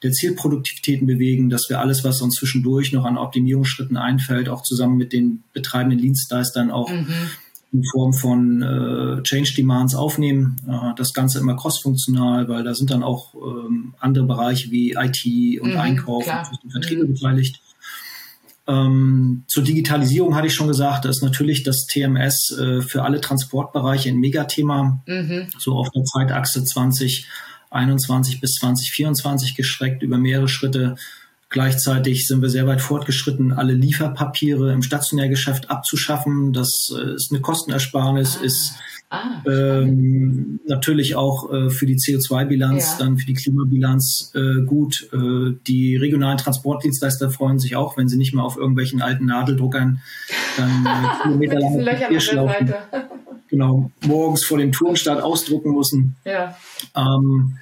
der 0.03 0.13
Zielproduktivitäten 0.13 1.07
bewegen, 1.07 1.49
dass 1.49 1.71
wir 1.71 1.81
alles, 1.81 2.05
was 2.05 2.21
uns 2.21 2.35
zwischendurch 2.35 2.93
noch 2.93 3.07
an 3.07 3.17
Optimierungsschritten 3.17 3.97
einfällt, 3.97 4.51
auch 4.51 4.63
zusammen 4.63 4.99
mit 4.99 5.15
den 5.15 5.43
betreibenden 5.55 6.01
Dienstleistern 6.01 6.71
auch 6.71 6.91
mhm 6.91 7.31
in 7.73 7.85
Form 7.85 8.13
von 8.13 8.63
äh, 8.63 9.23
Change 9.23 9.55
Demands 9.57 9.95
aufnehmen. 9.95 10.57
Äh, 10.67 10.95
das 10.97 11.13
Ganze 11.13 11.39
immer 11.39 11.57
cross-funktional, 11.57 12.49
weil 12.49 12.65
da 12.65 12.75
sind 12.75 12.91
dann 12.91 13.03
auch 13.03 13.35
ähm, 13.35 13.95
andere 13.99 14.25
Bereiche 14.25 14.71
wie 14.71 14.93
IT 14.93 15.61
und 15.61 15.73
mhm, 15.73 15.79
Einkauf 15.79 16.25
klar. 16.25 16.51
und 16.63 16.71
Vertriebe 16.71 17.05
mhm. 17.05 17.15
beteiligt. 17.15 17.61
Ähm, 18.67 19.45
zur 19.47 19.65
Digitalisierung 19.65 20.35
hatte 20.35 20.47
ich 20.47 20.55
schon 20.55 20.69
gesagt, 20.69 21.05
da 21.05 21.09
ist 21.09 21.23
natürlich 21.23 21.63
das 21.63 21.87
TMS 21.87 22.57
äh, 22.59 22.83
für 22.83 23.03
alle 23.03 23.21
Transportbereiche 23.21 24.11
ein 24.11 24.19
Megathema, 24.19 25.03
mhm. 25.07 25.49
so 25.59 25.75
auf 25.75 25.91
der 25.91 26.05
Zeitachse 26.05 26.65
2021 26.65 28.41
bis 28.41 28.53
2024 28.53 29.57
gestreckt 29.57 30.03
über 30.03 30.19
mehrere 30.19 30.49
Schritte 30.49 30.97
Gleichzeitig 31.51 32.27
sind 32.27 32.43
wir 32.43 32.51
sehr 32.51 32.67
weit 32.67 32.83
fortgeschritten, 32.83 33.53
alle 33.53 33.73
Lieferpapiere 33.73 34.73
im 34.73 34.83
Stationärgeschäft 34.83 35.71
abzuschaffen. 35.71 36.53
Das 36.53 36.95
äh, 36.95 37.15
ist 37.15 37.33
eine 37.33 37.41
Kostenersparnis, 37.41 38.39
ah. 38.39 38.45
ist 38.45 38.75
ah, 39.09 39.43
ähm, 39.47 40.61
natürlich 40.67 41.17
auch 41.17 41.51
äh, 41.51 41.71
für 41.71 41.87
die 41.87 41.97
CO2-Bilanz, 41.97 42.99
ja. 42.99 43.05
dann 43.07 43.17
für 43.17 43.25
die 43.25 43.33
Klimabilanz 43.33 44.33
äh, 44.35 44.63
gut. 44.67 45.09
Äh, 45.15 45.55
die 45.67 45.97
regionalen 45.97 46.37
Transportdienstleister 46.37 47.31
freuen 47.31 47.59
sich 47.59 47.77
auch, 47.77 47.97
wenn 47.97 48.09
sie 48.09 48.19
nicht 48.19 48.35
mehr 48.35 48.45
auf 48.45 48.59
irgendwelchen 48.59 49.01
alten 49.01 49.25
Nadeldruckern 49.25 50.03
dann 50.59 50.87
äh, 50.87 51.23
kilometerlange 51.23 51.85
Papierschlaufen 51.85 52.75
genau 53.49 53.91
morgens 54.05 54.45
vor 54.45 54.59
dem 54.59 54.73
Turmstart 54.73 55.23
ausdrucken 55.23 55.75
müssen. 55.75 56.17
Ja. 56.25 56.57
Ähm, 56.95 57.57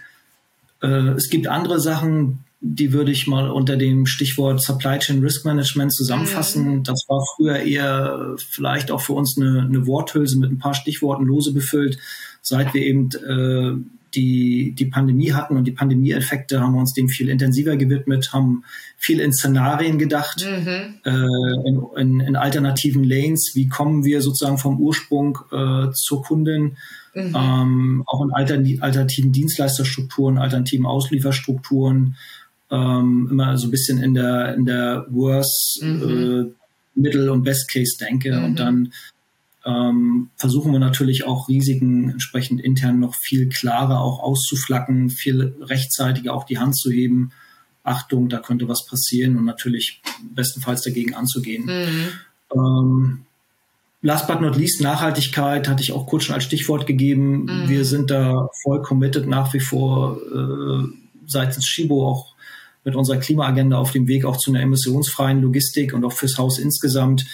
äh, 0.82 1.14
es 1.14 1.30
gibt 1.30 1.46
andere 1.46 1.80
Sachen, 1.80 2.44
die 2.60 2.92
würde 2.92 3.10
ich 3.10 3.26
mal 3.26 3.50
unter 3.50 3.76
dem 3.76 4.06
Stichwort 4.06 4.62
Supply 4.62 4.98
Chain 4.98 5.20
Risk 5.20 5.44
Management 5.44 5.94
zusammenfassen. 5.94 6.76
Mhm. 6.76 6.82
Das 6.84 7.04
war 7.08 7.22
früher 7.36 7.58
eher 7.58 8.34
vielleicht 8.38 8.90
auch 8.90 9.00
für 9.00 9.12
uns 9.12 9.36
eine, 9.36 9.62
eine, 9.62 9.86
Worthülse 9.86 10.38
mit 10.38 10.50
ein 10.50 10.58
paar 10.58 10.74
Stichworten 10.74 11.24
lose 11.24 11.52
befüllt. 11.52 11.98
Seit 12.40 12.72
wir 12.72 12.82
eben 12.82 13.10
äh, 13.10 13.74
die, 14.14 14.72
die 14.72 14.86
Pandemie 14.86 15.32
hatten 15.32 15.56
und 15.56 15.64
die 15.64 15.72
Pandemieeffekte 15.72 16.60
haben 16.60 16.74
wir 16.74 16.80
uns 16.80 16.94
dem 16.94 17.08
viel 17.08 17.28
intensiver 17.28 17.76
gewidmet, 17.76 18.32
haben 18.32 18.64
viel 18.96 19.20
in 19.20 19.32
Szenarien 19.32 19.98
gedacht, 19.98 20.46
mhm. 20.46 20.94
äh, 21.04 21.68
in, 21.68 21.82
in, 21.96 22.20
in, 22.20 22.36
alternativen 22.36 23.04
Lanes. 23.04 23.52
Wie 23.54 23.68
kommen 23.68 24.04
wir 24.04 24.22
sozusagen 24.22 24.58
vom 24.58 24.80
Ursprung 24.80 25.38
äh, 25.52 25.92
zur 25.92 26.22
Kundin? 26.22 26.76
Mhm. 27.14 27.34
Ähm, 27.36 28.02
auch 28.06 28.22
in 28.24 28.32
alternativen 28.32 29.32
Dienstleisterstrukturen, 29.32 30.38
alternativen 30.38 30.86
Auslieferstrukturen 30.86 32.16
ähm, 32.70 33.28
immer 33.30 33.56
so 33.56 33.68
ein 33.68 33.70
bisschen 33.70 34.02
in 34.02 34.14
der, 34.14 34.54
in 34.54 34.66
der 34.66 35.06
Worst, 35.10 35.80
mhm. 35.82 36.02
äh, 36.02 37.00
Middle- 37.00 37.32
und 37.32 37.44
Best-Case 37.44 37.96
denke. 37.98 38.36
Mhm. 38.36 38.44
Und 38.44 38.58
dann 38.58 38.92
ähm, 39.64 40.30
versuchen 40.36 40.72
wir 40.72 40.78
natürlich 40.78 41.24
auch 41.24 41.48
Risiken 41.48 42.10
entsprechend 42.10 42.60
intern 42.60 43.00
noch 43.00 43.14
viel 43.14 43.48
klarer 43.48 44.00
auch 44.00 44.20
auszuflacken, 44.20 45.10
viel 45.10 45.54
rechtzeitiger 45.60 46.32
auch 46.32 46.44
die 46.44 46.58
Hand 46.58 46.76
zu 46.76 46.90
heben. 46.90 47.32
Achtung, 47.82 48.28
da 48.28 48.38
könnte 48.38 48.68
was 48.68 48.86
passieren 48.86 49.36
und 49.36 49.44
natürlich 49.44 50.00
bestenfalls 50.34 50.82
dagegen 50.82 51.14
anzugehen. 51.14 51.66
Mhm. 51.66 52.08
Ähm, 52.54 53.26
last 54.02 54.26
but 54.26 54.40
not 54.40 54.56
least, 54.56 54.80
Nachhaltigkeit 54.80 55.68
hatte 55.68 55.82
ich 55.82 55.92
auch 55.92 56.06
kurz 56.06 56.24
schon 56.24 56.34
als 56.34 56.44
Stichwort 56.44 56.86
gegeben. 56.86 57.44
Mhm. 57.44 57.68
Wir 57.68 57.84
sind 57.84 58.10
da 58.10 58.48
voll 58.62 58.82
committed 58.82 59.26
nach 59.26 59.52
wie 59.52 59.60
vor 59.60 60.18
äh, 60.32 60.88
seitens 61.26 61.66
Shibo 61.66 62.08
auch 62.08 62.35
mit 62.86 62.94
unserer 62.94 63.18
Klimaagenda 63.18 63.76
auf 63.76 63.90
dem 63.90 64.06
Weg 64.06 64.24
auch 64.24 64.36
zu 64.36 64.52
einer 64.52 64.62
emissionsfreien 64.62 65.42
Logistik 65.42 65.92
und 65.92 66.04
auch 66.04 66.12
fürs 66.12 66.38
Haus 66.38 66.60
insgesamt 66.60 67.26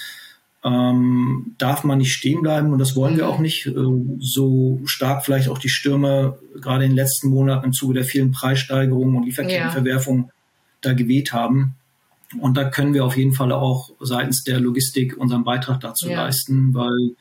ähm, 0.65 1.55
darf 1.59 1.85
man 1.85 1.99
nicht 1.99 2.15
stehen 2.15 2.41
bleiben 2.41 2.73
und 2.73 2.79
das 2.79 2.97
wollen 2.97 3.19
wir 3.19 3.25
mhm. 3.25 3.31
auch 3.31 3.39
nicht. 3.39 3.67
Äh, 3.67 3.73
so 4.19 4.81
stark 4.87 5.27
vielleicht 5.27 5.51
auch 5.51 5.59
die 5.59 5.69
Stürme 5.69 6.39
gerade 6.59 6.85
in 6.85 6.93
den 6.93 6.97
letzten 6.97 7.29
Monaten 7.29 7.67
im 7.67 7.73
Zuge 7.75 7.93
der 7.95 8.05
vielen 8.05 8.33
Preissteigerungen 8.33 9.15
und 9.15 9.25
Lieferkettenverwerfungen 9.25 10.25
ja. 10.25 10.33
da 10.81 10.93
geweht 10.95 11.35
haben. 11.35 11.75
Und 12.41 12.57
da 12.57 12.65
können 12.65 12.95
wir 12.95 13.05
auf 13.05 13.19
jeden 13.19 13.35
Fall 13.35 13.53
auch 13.53 13.91
seitens 14.01 14.45
der 14.45 14.59
Logistik 14.59 15.19
unseren 15.19 15.45
Beitrag 15.45 15.81
dazu 15.81 16.09
ja. 16.09 16.25
leisten, 16.25 16.73
weil 16.73 17.15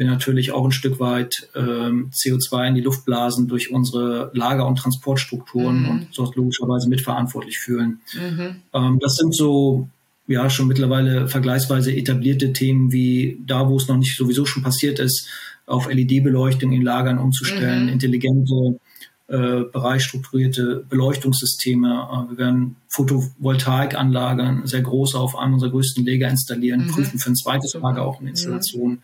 wir 0.00 0.06
natürlich 0.06 0.50
auch 0.50 0.64
ein 0.64 0.72
Stück 0.72 0.98
weit 0.98 1.48
ähm, 1.54 2.10
CO2 2.10 2.68
in 2.68 2.74
die 2.74 2.80
Luft 2.80 3.04
blasen 3.04 3.48
durch 3.48 3.70
unsere 3.70 4.30
Lager- 4.32 4.66
und 4.66 4.76
Transportstrukturen 4.76 5.82
mhm. 5.82 5.88
und 5.90 6.08
dort 6.16 6.36
logischerweise 6.36 6.88
mitverantwortlich 6.88 7.58
fühlen. 7.58 8.00
Mhm. 8.14 8.56
Ähm, 8.72 8.98
das 9.00 9.16
sind 9.16 9.34
so 9.34 9.88
ja 10.26 10.48
schon 10.48 10.68
mittlerweile 10.68 11.28
vergleichsweise 11.28 11.94
etablierte 11.94 12.54
Themen 12.54 12.92
wie 12.92 13.38
da, 13.46 13.68
wo 13.68 13.76
es 13.76 13.88
noch 13.88 13.98
nicht 13.98 14.16
sowieso 14.16 14.46
schon 14.46 14.62
passiert 14.62 14.98
ist, 14.98 15.28
auf 15.66 15.92
LED-Beleuchtung 15.92 16.72
in 16.72 16.82
Lagern 16.82 17.18
umzustellen, 17.18 17.84
mhm. 17.84 17.92
intelligente 17.92 18.80
äh, 19.28 19.64
bereichstrukturierte 19.70 20.86
Beleuchtungssysteme. 20.88 21.88
Äh, 22.10 22.30
wir 22.30 22.38
werden 22.38 22.76
Photovoltaikanlagen 22.88 24.66
sehr 24.66 24.80
groß 24.80 25.14
auf 25.14 25.36
einem 25.36 25.54
unserer 25.54 25.72
größten 25.72 26.06
Lager 26.06 26.30
installieren, 26.30 26.86
mhm. 26.86 26.90
prüfen 26.90 27.18
für 27.18 27.30
ein 27.30 27.36
zweites 27.36 27.74
Lager 27.74 28.06
auch 28.06 28.20
eine 28.20 28.30
Installation. 28.30 29.02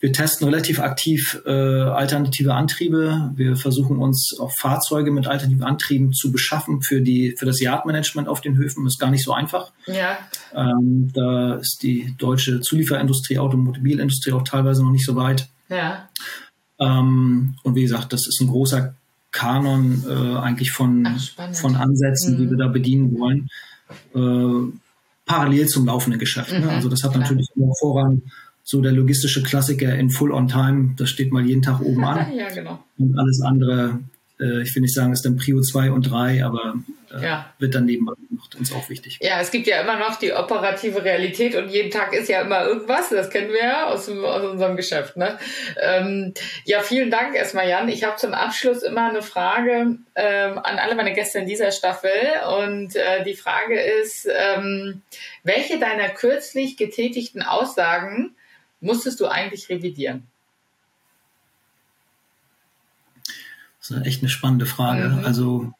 Mhm. 0.00 0.06
Wir 0.06 0.12
testen 0.12 0.46
relativ 0.46 0.80
aktiv 0.80 1.40
äh, 1.46 1.50
alternative 1.50 2.54
Antriebe. 2.54 3.32
Wir 3.34 3.56
versuchen 3.56 3.98
uns 3.98 4.36
auch 4.40 4.50
Fahrzeuge 4.50 5.10
mit 5.10 5.26
alternativen 5.26 5.64
Antrieben 5.64 6.12
zu 6.12 6.32
beschaffen 6.32 6.82
für 6.82 7.02
die 7.02 7.36
für 7.38 7.46
das 7.46 7.60
Yardmanagement 7.60 8.28
auf 8.28 8.40
den 8.40 8.56
Höfen. 8.56 8.86
Ist 8.86 8.98
gar 8.98 9.10
nicht 9.10 9.24
so 9.24 9.32
einfach. 9.32 9.72
Ja. 9.86 10.18
Ähm, 10.54 11.10
da 11.14 11.54
ist 11.54 11.82
die 11.82 12.14
deutsche 12.18 12.60
Zulieferindustrie, 12.60 13.38
Automobilindustrie 13.38 14.32
auch 14.32 14.44
teilweise 14.44 14.82
noch 14.82 14.90
nicht 14.90 15.04
so 15.04 15.16
weit. 15.16 15.48
Ja. 15.68 16.08
Ähm, 16.78 17.56
und 17.62 17.74
wie 17.74 17.82
gesagt, 17.82 18.12
das 18.12 18.26
ist 18.26 18.40
ein 18.40 18.48
großer 18.48 18.94
Kanon 19.32 20.04
äh, 20.08 20.38
eigentlich 20.38 20.72
von 20.72 21.06
Ach, 21.06 21.54
von 21.54 21.76
Ansätzen, 21.76 22.34
mhm. 22.34 22.38
die 22.38 22.50
wir 22.50 22.56
da 22.56 22.68
bedienen 22.68 23.18
wollen. 23.18 23.48
Äh, 24.14 24.72
parallel 25.26 25.68
zum 25.68 25.86
laufenden 25.86 26.18
Geschäft. 26.18 26.52
Ne? 26.52 26.60
Mhm, 26.60 26.68
also 26.70 26.88
das 26.88 27.04
hat 27.04 27.12
klar. 27.12 27.22
natürlich 27.22 27.48
immer 27.54 27.72
Vorrang 27.78 28.22
so 28.70 28.80
der 28.80 28.92
logistische 28.92 29.42
Klassiker 29.42 29.96
in 29.96 30.10
Full 30.10 30.30
on 30.30 30.46
Time, 30.46 30.94
das 30.96 31.10
steht 31.10 31.32
mal 31.32 31.44
jeden 31.44 31.60
Tag 31.60 31.80
oben 31.80 32.04
an. 32.04 32.32
ja, 32.36 32.48
genau. 32.50 32.78
Und 32.98 33.18
alles 33.18 33.42
andere, 33.42 33.98
äh, 34.38 34.62
ich 34.62 34.72
will 34.76 34.82
nicht 34.82 34.94
sagen, 34.94 35.12
ist 35.12 35.24
dann 35.24 35.36
Prio 35.36 35.60
2 35.60 35.90
und 35.90 36.08
3, 36.08 36.44
aber 36.44 36.76
äh, 37.12 37.20
ja. 37.20 37.52
wird 37.58 37.74
dann 37.74 37.86
nebenbei 37.86 38.12
gemacht. 38.28 38.56
Ist 38.60 38.72
auch 38.72 38.88
wichtig. 38.88 39.18
Ja, 39.20 39.40
es 39.40 39.50
gibt 39.50 39.66
ja 39.66 39.80
immer 39.80 39.98
noch 39.98 40.20
die 40.20 40.32
operative 40.32 41.02
Realität 41.02 41.56
und 41.56 41.68
jeden 41.68 41.90
Tag 41.90 42.12
ist 42.14 42.28
ja 42.28 42.42
immer 42.42 42.64
irgendwas. 42.64 43.08
Das 43.08 43.28
kennen 43.28 43.48
wir 43.48 43.58
ja 43.58 43.86
aus, 43.88 44.08
aus 44.08 44.52
unserem 44.52 44.76
Geschäft. 44.76 45.16
Ne? 45.16 45.36
Ähm, 45.82 46.32
ja, 46.64 46.80
vielen 46.80 47.10
Dank 47.10 47.34
erstmal, 47.34 47.68
Jan. 47.68 47.88
Ich 47.88 48.04
habe 48.04 48.18
zum 48.18 48.34
Abschluss 48.34 48.84
immer 48.84 49.08
eine 49.08 49.22
Frage 49.22 49.98
ähm, 50.14 50.58
an 50.58 50.78
alle 50.78 50.94
meine 50.94 51.12
Gäste 51.12 51.40
in 51.40 51.48
dieser 51.48 51.72
Staffel. 51.72 52.12
Und 52.56 52.94
äh, 52.94 53.24
die 53.24 53.34
Frage 53.34 53.80
ist, 53.80 54.28
ähm, 54.32 55.02
welche 55.42 55.80
deiner 55.80 56.10
kürzlich 56.10 56.76
getätigten 56.76 57.42
Aussagen 57.42 58.36
musstest 58.80 59.20
du 59.20 59.26
eigentlich 59.26 59.68
revidieren? 59.68 60.26
Das 63.80 63.90
ist 63.90 64.06
echt 64.06 64.22
eine 64.22 64.28
spannende 64.28 64.66
Frage. 64.66 65.08
Mhm. 65.08 65.24
Also 65.24 65.72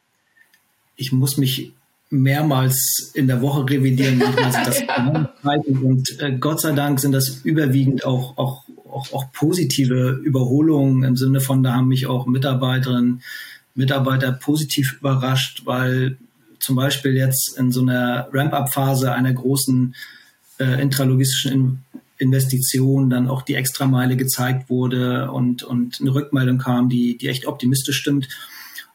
ich 0.95 1.11
muss 1.11 1.37
mich 1.37 1.73
mehrmals 2.09 3.11
in 3.13 3.27
der 3.27 3.41
Woche 3.41 3.69
revidieren. 3.69 4.17
Manchmal 4.17 4.51
sind 4.51 4.67
das 4.67 4.81
ja. 4.87 5.23
und 5.43 6.19
äh, 6.19 6.33
Gott 6.33 6.59
sei 6.59 6.73
Dank 6.73 6.99
sind 6.99 7.13
das 7.13 7.41
überwiegend 7.43 8.05
auch, 8.05 8.37
auch, 8.37 8.65
auch, 8.89 9.13
auch 9.13 9.31
positive 9.31 10.19
Überholungen 10.23 11.03
im 11.03 11.15
Sinne 11.15 11.39
von, 11.39 11.63
da 11.63 11.73
haben 11.75 11.87
mich 11.87 12.07
auch 12.07 12.25
Mitarbeiterinnen, 12.27 13.21
Mitarbeiter 13.75 14.33
positiv 14.33 14.97
überrascht, 14.99 15.61
weil 15.65 16.17
zum 16.59 16.75
Beispiel 16.75 17.15
jetzt 17.15 17.57
in 17.57 17.71
so 17.71 17.81
einer 17.81 18.27
Ramp-up-Phase 18.31 19.13
einer 19.13 19.33
großen 19.33 19.95
äh, 20.59 20.81
intralogistischen 20.81 21.83
Investition 22.21 23.09
dann 23.09 23.27
auch 23.27 23.41
die 23.41 23.55
Extrameile 23.55 24.15
gezeigt 24.15 24.69
wurde 24.69 25.31
und, 25.31 25.63
und 25.63 25.99
eine 25.99 26.13
Rückmeldung 26.13 26.59
kam, 26.59 26.87
die, 26.87 27.17
die 27.17 27.27
echt 27.27 27.47
optimistisch 27.47 27.97
stimmt. 27.97 28.29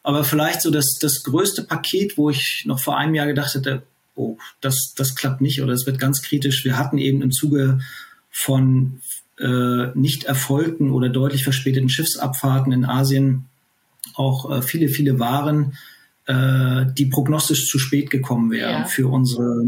Aber 0.01 0.23
vielleicht 0.23 0.61
so 0.61 0.71
das, 0.71 0.97
das 1.01 1.23
größte 1.23 1.63
Paket, 1.63 2.17
wo 2.17 2.29
ich 2.29 2.63
noch 2.65 2.79
vor 2.79 2.97
einem 2.97 3.13
Jahr 3.13 3.27
gedacht 3.27 3.53
hätte, 3.53 3.83
oh, 4.15 4.37
das, 4.61 4.93
das 4.95 5.15
klappt 5.15 5.41
nicht 5.41 5.61
oder 5.61 5.73
es 5.73 5.85
wird 5.85 5.99
ganz 5.99 6.21
kritisch. 6.21 6.63
Wir 6.63 6.77
hatten 6.77 6.97
eben 6.97 7.21
im 7.21 7.31
Zuge 7.31 7.79
von 8.31 9.01
äh, 9.39 9.87
nicht 9.93 10.23
erfolgten 10.23 10.91
oder 10.91 11.09
deutlich 11.09 11.43
verspäteten 11.43 11.89
Schiffsabfahrten 11.89 12.71
in 12.71 12.85
Asien 12.85 13.45
auch 14.15 14.49
äh, 14.49 14.61
viele, 14.61 14.87
viele 14.87 15.19
Waren, 15.19 15.77
äh, 16.25 16.85
die 16.97 17.05
prognostisch 17.05 17.67
zu 17.67 17.77
spät 17.77 18.09
gekommen 18.09 18.51
wären 18.51 18.81
ja. 18.81 18.85
für 18.85 19.07
unsere 19.07 19.65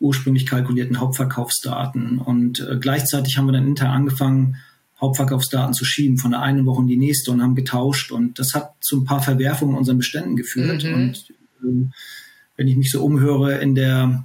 ursprünglich 0.00 0.46
kalkulierten 0.46 0.98
Hauptverkaufsdaten. 0.98 2.18
Und 2.18 2.60
äh, 2.60 2.78
gleichzeitig 2.80 3.36
haben 3.36 3.46
wir 3.46 3.52
dann 3.52 3.66
intern 3.66 3.90
angefangen, 3.90 4.56
Hauptverkaufsdaten 5.00 5.72
zu 5.72 5.84
schieben 5.84 6.18
von 6.18 6.32
der 6.32 6.42
einen 6.42 6.66
Woche 6.66 6.82
in 6.82 6.88
die 6.88 6.96
nächste 6.96 7.30
und 7.30 7.42
haben 7.42 7.54
getauscht. 7.54 8.10
Und 8.10 8.38
das 8.38 8.54
hat 8.54 8.74
zu 8.80 9.00
ein 9.00 9.04
paar 9.04 9.22
Verwerfungen 9.22 9.74
in 9.74 9.78
unseren 9.78 9.98
Beständen 9.98 10.36
geführt. 10.36 10.84
Mhm. 10.84 10.94
Und 10.94 11.30
äh, 11.62 11.90
wenn 12.56 12.68
ich 12.68 12.76
mich 12.76 12.90
so 12.90 13.02
umhöre 13.02 13.58
in 13.58 13.74
der 13.74 14.24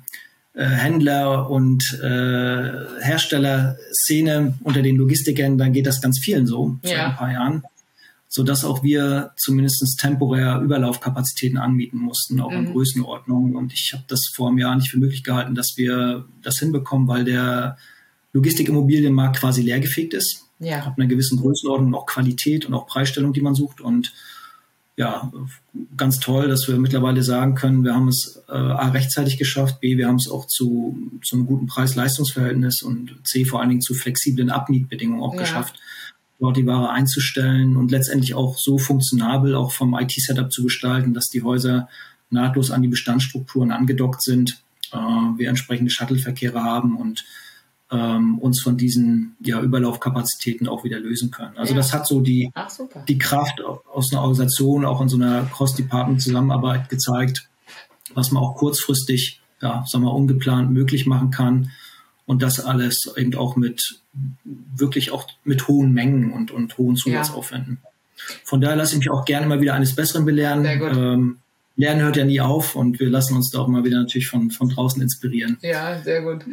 äh, 0.53 0.65
Händler- 0.65 1.49
und 1.49 1.99
äh, 2.01 2.71
Herstellerszene 3.01 4.57
unter 4.63 4.82
den 4.82 4.97
Logistikern, 4.97 5.57
dann 5.57 5.73
geht 5.73 5.86
das 5.86 6.01
ganz 6.01 6.19
vielen 6.19 6.47
so 6.47 6.78
ja. 6.84 6.89
seit 6.89 7.05
ein 7.05 7.15
paar 7.15 7.32
Jahren 7.32 7.63
sodass 8.36 8.65
auch 8.65 8.83
wir 8.83 9.31
zumindest 9.38 9.97
temporär 9.97 10.59
Überlaufkapazitäten 10.59 11.57
anmieten 11.57 11.97
mussten, 11.97 12.41
auch 12.41 12.51
mhm. 12.51 12.57
in 12.57 12.71
Größenordnung. 12.73 13.55
Und 13.55 13.71
ich 13.71 13.93
habe 13.93 14.03
das 14.09 14.29
vor 14.36 14.49
einem 14.49 14.57
Jahr 14.57 14.75
nicht 14.75 14.91
für 14.91 14.99
möglich 14.99 15.23
gehalten, 15.23 15.55
dass 15.55 15.77
wir 15.77 16.25
das 16.41 16.59
hinbekommen, 16.59 17.07
weil 17.07 17.23
der 17.23 17.77
Logistikimmobilienmarkt 18.33 19.38
quasi 19.38 19.61
leergefegt 19.61 20.13
ist. 20.13 20.49
Ja. 20.59 20.86
Hat 20.86 20.95
eine 20.97 21.07
gewisse 21.07 21.38
Größenordnung, 21.38 21.95
auch 21.95 22.07
Qualität 22.07 22.65
und 22.65 22.73
auch 22.73 22.88
Preisstellung, 22.88 23.31
die 23.31 23.39
man 23.39 23.55
sucht. 23.55 23.79
Und 23.79 24.11
ja, 24.97 25.31
ganz 25.95 26.19
toll, 26.19 26.49
dass 26.49 26.67
wir 26.67 26.77
mittlerweile 26.77 27.23
sagen 27.23 27.55
können, 27.55 27.86
wir 27.86 27.95
haben 27.95 28.09
es 28.09 28.43
äh, 28.49 28.51
A 28.51 28.89
rechtzeitig 28.89 29.38
geschafft, 29.38 29.79
B, 29.79 29.95
wir 29.95 30.09
haben 30.09 30.17
es 30.17 30.29
auch 30.29 30.45
zu, 30.45 30.97
zu 31.23 31.38
einem 31.38 31.45
guten 31.45 31.67
Preis-Leistungsverhältnis 31.67 32.81
und 32.81 33.15
C 33.23 33.45
vor 33.45 33.61
allen 33.61 33.69
Dingen 33.69 33.81
zu 33.81 33.93
flexiblen 33.93 34.49
Abmietbedingungen 34.49 35.23
auch 35.23 35.36
ja. 35.36 35.39
geschafft, 35.39 35.79
dort 36.39 36.57
die 36.57 36.65
Ware 36.65 36.89
einzustellen 36.89 37.77
und 37.77 37.91
letztendlich 37.91 38.33
auch 38.33 38.57
so 38.57 38.77
funktionabel 38.77 39.55
auch 39.55 39.71
vom 39.71 39.97
IT-Setup 39.97 40.51
zu 40.51 40.63
gestalten, 40.63 41.13
dass 41.13 41.29
die 41.29 41.43
Häuser 41.43 41.88
nahtlos 42.29 42.71
an 42.71 42.81
die 42.81 42.88
Bestandsstrukturen 42.88 43.71
angedockt 43.71 44.21
sind, 44.21 44.61
äh, 44.91 44.97
wir 44.97 45.49
entsprechende 45.49 45.91
Shuttle-Verkehre 45.91 46.63
haben 46.63 46.97
und 46.97 47.25
ähm, 47.91 48.39
uns 48.39 48.61
von 48.61 48.77
diesen 48.77 49.36
ja, 49.39 49.61
Überlaufkapazitäten 49.61 50.67
auch 50.67 50.83
wieder 50.83 50.99
lösen 50.99 51.31
können. 51.31 51.55
Also 51.57 51.73
ja. 51.73 51.77
das 51.77 51.93
hat 51.93 52.07
so 52.07 52.21
die, 52.21 52.51
Ach, 52.53 52.71
die 53.07 53.17
Kraft 53.17 53.61
aus 53.61 54.11
einer 54.11 54.21
Organisation, 54.21 54.86
auch 54.86 55.01
in 55.01 55.09
so 55.09 55.17
einer 55.17 55.43
Cross-Department-Zusammenarbeit 55.45 56.89
gezeigt, 56.89 57.47
was 58.13 58.31
man 58.31 58.43
auch 58.43 58.55
kurzfristig, 58.55 59.41
ja, 59.61 59.83
sagen 59.88 60.03
wir, 60.03 60.13
ungeplant 60.13 60.71
möglich 60.71 61.05
machen 61.05 61.29
kann. 61.29 61.71
Und 62.26 62.41
das 62.41 62.59
alles 62.59 63.11
eben 63.15 63.36
auch 63.36 63.55
mit 63.55 63.99
wirklich 64.76 65.11
auch 65.11 65.28
mit 65.43 65.67
hohen 65.67 65.93
Mengen 65.93 66.32
und, 66.32 66.51
und 66.51 66.78
hohen 66.78 66.95
Zusatzaufwänden. 66.95 67.80
Ja. 67.84 67.89
Von 68.43 68.61
daher 68.61 68.76
lasse 68.76 68.93
ich 68.93 68.99
mich 68.99 69.11
auch 69.11 69.26
gerne 69.26 69.45
mal 69.45 69.61
wieder 69.61 69.73
eines 69.73 69.95
Besseren 69.95 70.26
belehren. 70.26 70.65
Ähm, 70.65 71.38
Lernen 71.78 72.01
hört 72.01 72.15
ja 72.15 72.23
nie 72.23 72.39
auf 72.39 72.76
und 72.76 72.99
wir 72.99 73.09
lassen 73.09 73.36
uns 73.36 73.51
da 73.51 73.59
auch 73.59 73.67
mal 73.67 73.84
wieder 73.84 73.99
natürlich 73.99 74.28
von, 74.28 74.49
von 74.49 74.69
draußen 74.69 75.01
inspirieren. 75.01 75.57
Ja, 75.61 76.01
sehr 76.01 76.21
gut. 76.21 76.45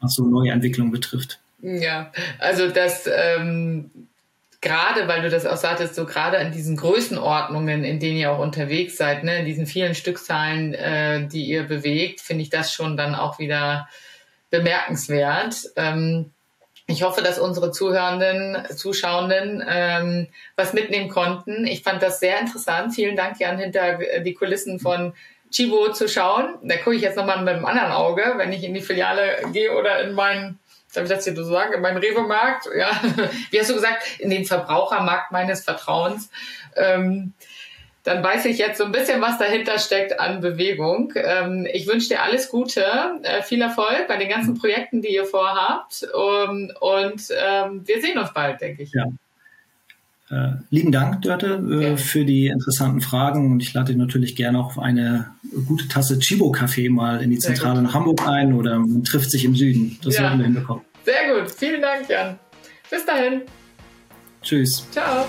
Was 0.00 0.14
so 0.14 0.26
neue 0.26 0.50
Entwicklungen 0.50 0.90
betrifft. 0.90 1.38
Ja, 1.62 2.12
also 2.38 2.68
das 2.68 3.08
ähm, 3.10 3.90
gerade, 4.60 5.06
weil 5.06 5.22
du 5.22 5.30
das 5.30 5.46
auch 5.46 5.56
sagtest, 5.56 5.94
so 5.94 6.04
gerade 6.04 6.38
an 6.38 6.52
diesen 6.52 6.76
Größenordnungen, 6.76 7.84
in 7.84 8.00
denen 8.00 8.18
ihr 8.18 8.32
auch 8.32 8.40
unterwegs 8.40 8.96
seid, 8.96 9.22
ne, 9.22 9.38
in 9.38 9.46
diesen 9.46 9.66
vielen 9.66 9.94
Stückzahlen, 9.94 10.74
äh, 10.74 11.26
die 11.28 11.44
ihr 11.44 11.62
bewegt, 11.62 12.20
finde 12.20 12.42
ich 12.42 12.50
das 12.50 12.72
schon 12.72 12.96
dann 12.96 13.14
auch 13.14 13.38
wieder 13.38 13.88
bemerkenswert. 14.58 15.56
Ähm, 15.76 16.32
ich 16.88 17.02
hoffe, 17.02 17.20
dass 17.20 17.38
unsere 17.38 17.72
Zuhörenden, 17.72 18.58
Zuschauenden 18.76 19.64
ähm, 19.68 20.28
was 20.54 20.72
mitnehmen 20.72 21.08
konnten. 21.08 21.66
Ich 21.66 21.82
fand 21.82 22.00
das 22.00 22.20
sehr 22.20 22.38
interessant. 22.38 22.94
Vielen 22.94 23.16
Dank, 23.16 23.40
Jan, 23.40 23.58
hinter 23.58 23.98
die 24.20 24.34
Kulissen 24.34 24.78
von 24.78 25.12
Chibo 25.50 25.92
zu 25.92 26.08
schauen. 26.08 26.54
Da 26.62 26.76
gucke 26.76 26.94
ich 26.94 27.02
jetzt 27.02 27.16
nochmal 27.16 27.42
mit 27.42 27.54
einem 27.54 27.64
anderen 27.64 27.90
Auge, 27.90 28.34
wenn 28.36 28.52
ich 28.52 28.62
in 28.62 28.74
die 28.74 28.80
Filiale 28.80 29.38
gehe 29.52 29.76
oder 29.76 30.00
in 30.00 30.12
meinen, 30.12 30.60
darf 30.94 31.04
ich 31.04 31.10
das 31.10 31.24
hier 31.24 31.34
so 31.34 31.42
sagen, 31.42 31.74
in 31.74 31.80
meinen 31.80 31.98
Rewe-Markt, 31.98 32.68
ja, 32.76 32.90
wie 33.50 33.58
hast 33.58 33.70
du 33.70 33.74
gesagt, 33.74 34.20
in 34.20 34.30
den 34.30 34.44
Verbrauchermarkt 34.44 35.32
meines 35.32 35.64
Vertrauens. 35.64 36.30
Ähm, 36.76 37.32
dann 38.06 38.22
weiß 38.22 38.44
ich 38.44 38.58
jetzt 38.58 38.78
so 38.78 38.84
ein 38.84 38.92
bisschen, 38.92 39.20
was 39.20 39.36
dahinter 39.36 39.80
steckt 39.80 40.20
an 40.20 40.40
Bewegung. 40.40 41.12
Ähm, 41.16 41.66
ich 41.72 41.88
wünsche 41.88 42.10
dir 42.10 42.22
alles 42.22 42.48
Gute, 42.48 42.84
äh, 43.24 43.42
viel 43.42 43.60
Erfolg 43.60 44.06
bei 44.06 44.16
den 44.16 44.28
ganzen 44.28 44.54
Projekten, 44.54 45.02
die 45.02 45.08
ihr 45.08 45.24
vorhabt. 45.24 46.06
Um, 46.14 46.70
und 46.80 47.22
ähm, 47.36 47.82
wir 47.84 48.00
sehen 48.00 48.16
uns 48.16 48.32
bald, 48.32 48.60
denke 48.60 48.84
ich. 48.84 48.92
Ja. 48.92 49.06
Äh, 50.30 50.52
lieben 50.70 50.92
Dank, 50.92 51.22
Dörte, 51.22 51.60
äh, 51.68 51.82
ja. 51.82 51.96
für 51.96 52.24
die 52.24 52.46
interessanten 52.46 53.00
Fragen. 53.00 53.50
Und 53.50 53.60
ich 53.60 53.74
lade 53.74 53.88
dich 53.88 53.96
natürlich 53.96 54.36
gerne 54.36 54.60
auf 54.60 54.78
eine 54.78 55.32
gute 55.66 55.88
Tasse 55.88 56.20
Chibo-Kaffee 56.20 56.88
mal 56.88 57.20
in 57.20 57.30
die 57.30 57.40
Zentrale 57.40 57.82
nach 57.82 57.94
Hamburg 57.94 58.24
ein 58.24 58.52
oder 58.52 58.78
man 58.78 59.02
trifft 59.02 59.32
sich 59.32 59.44
im 59.44 59.56
Süden. 59.56 59.98
Das 60.04 60.14
ja. 60.14 60.22
werden 60.22 60.38
wir 60.38 60.44
hinbekommen. 60.44 60.84
Sehr 61.04 61.34
gut. 61.34 61.50
Vielen 61.50 61.82
Dank, 61.82 62.08
Jan. 62.08 62.38
Bis 62.88 63.04
dahin. 63.04 63.42
Tschüss. 64.42 64.86
Ciao. 64.92 65.26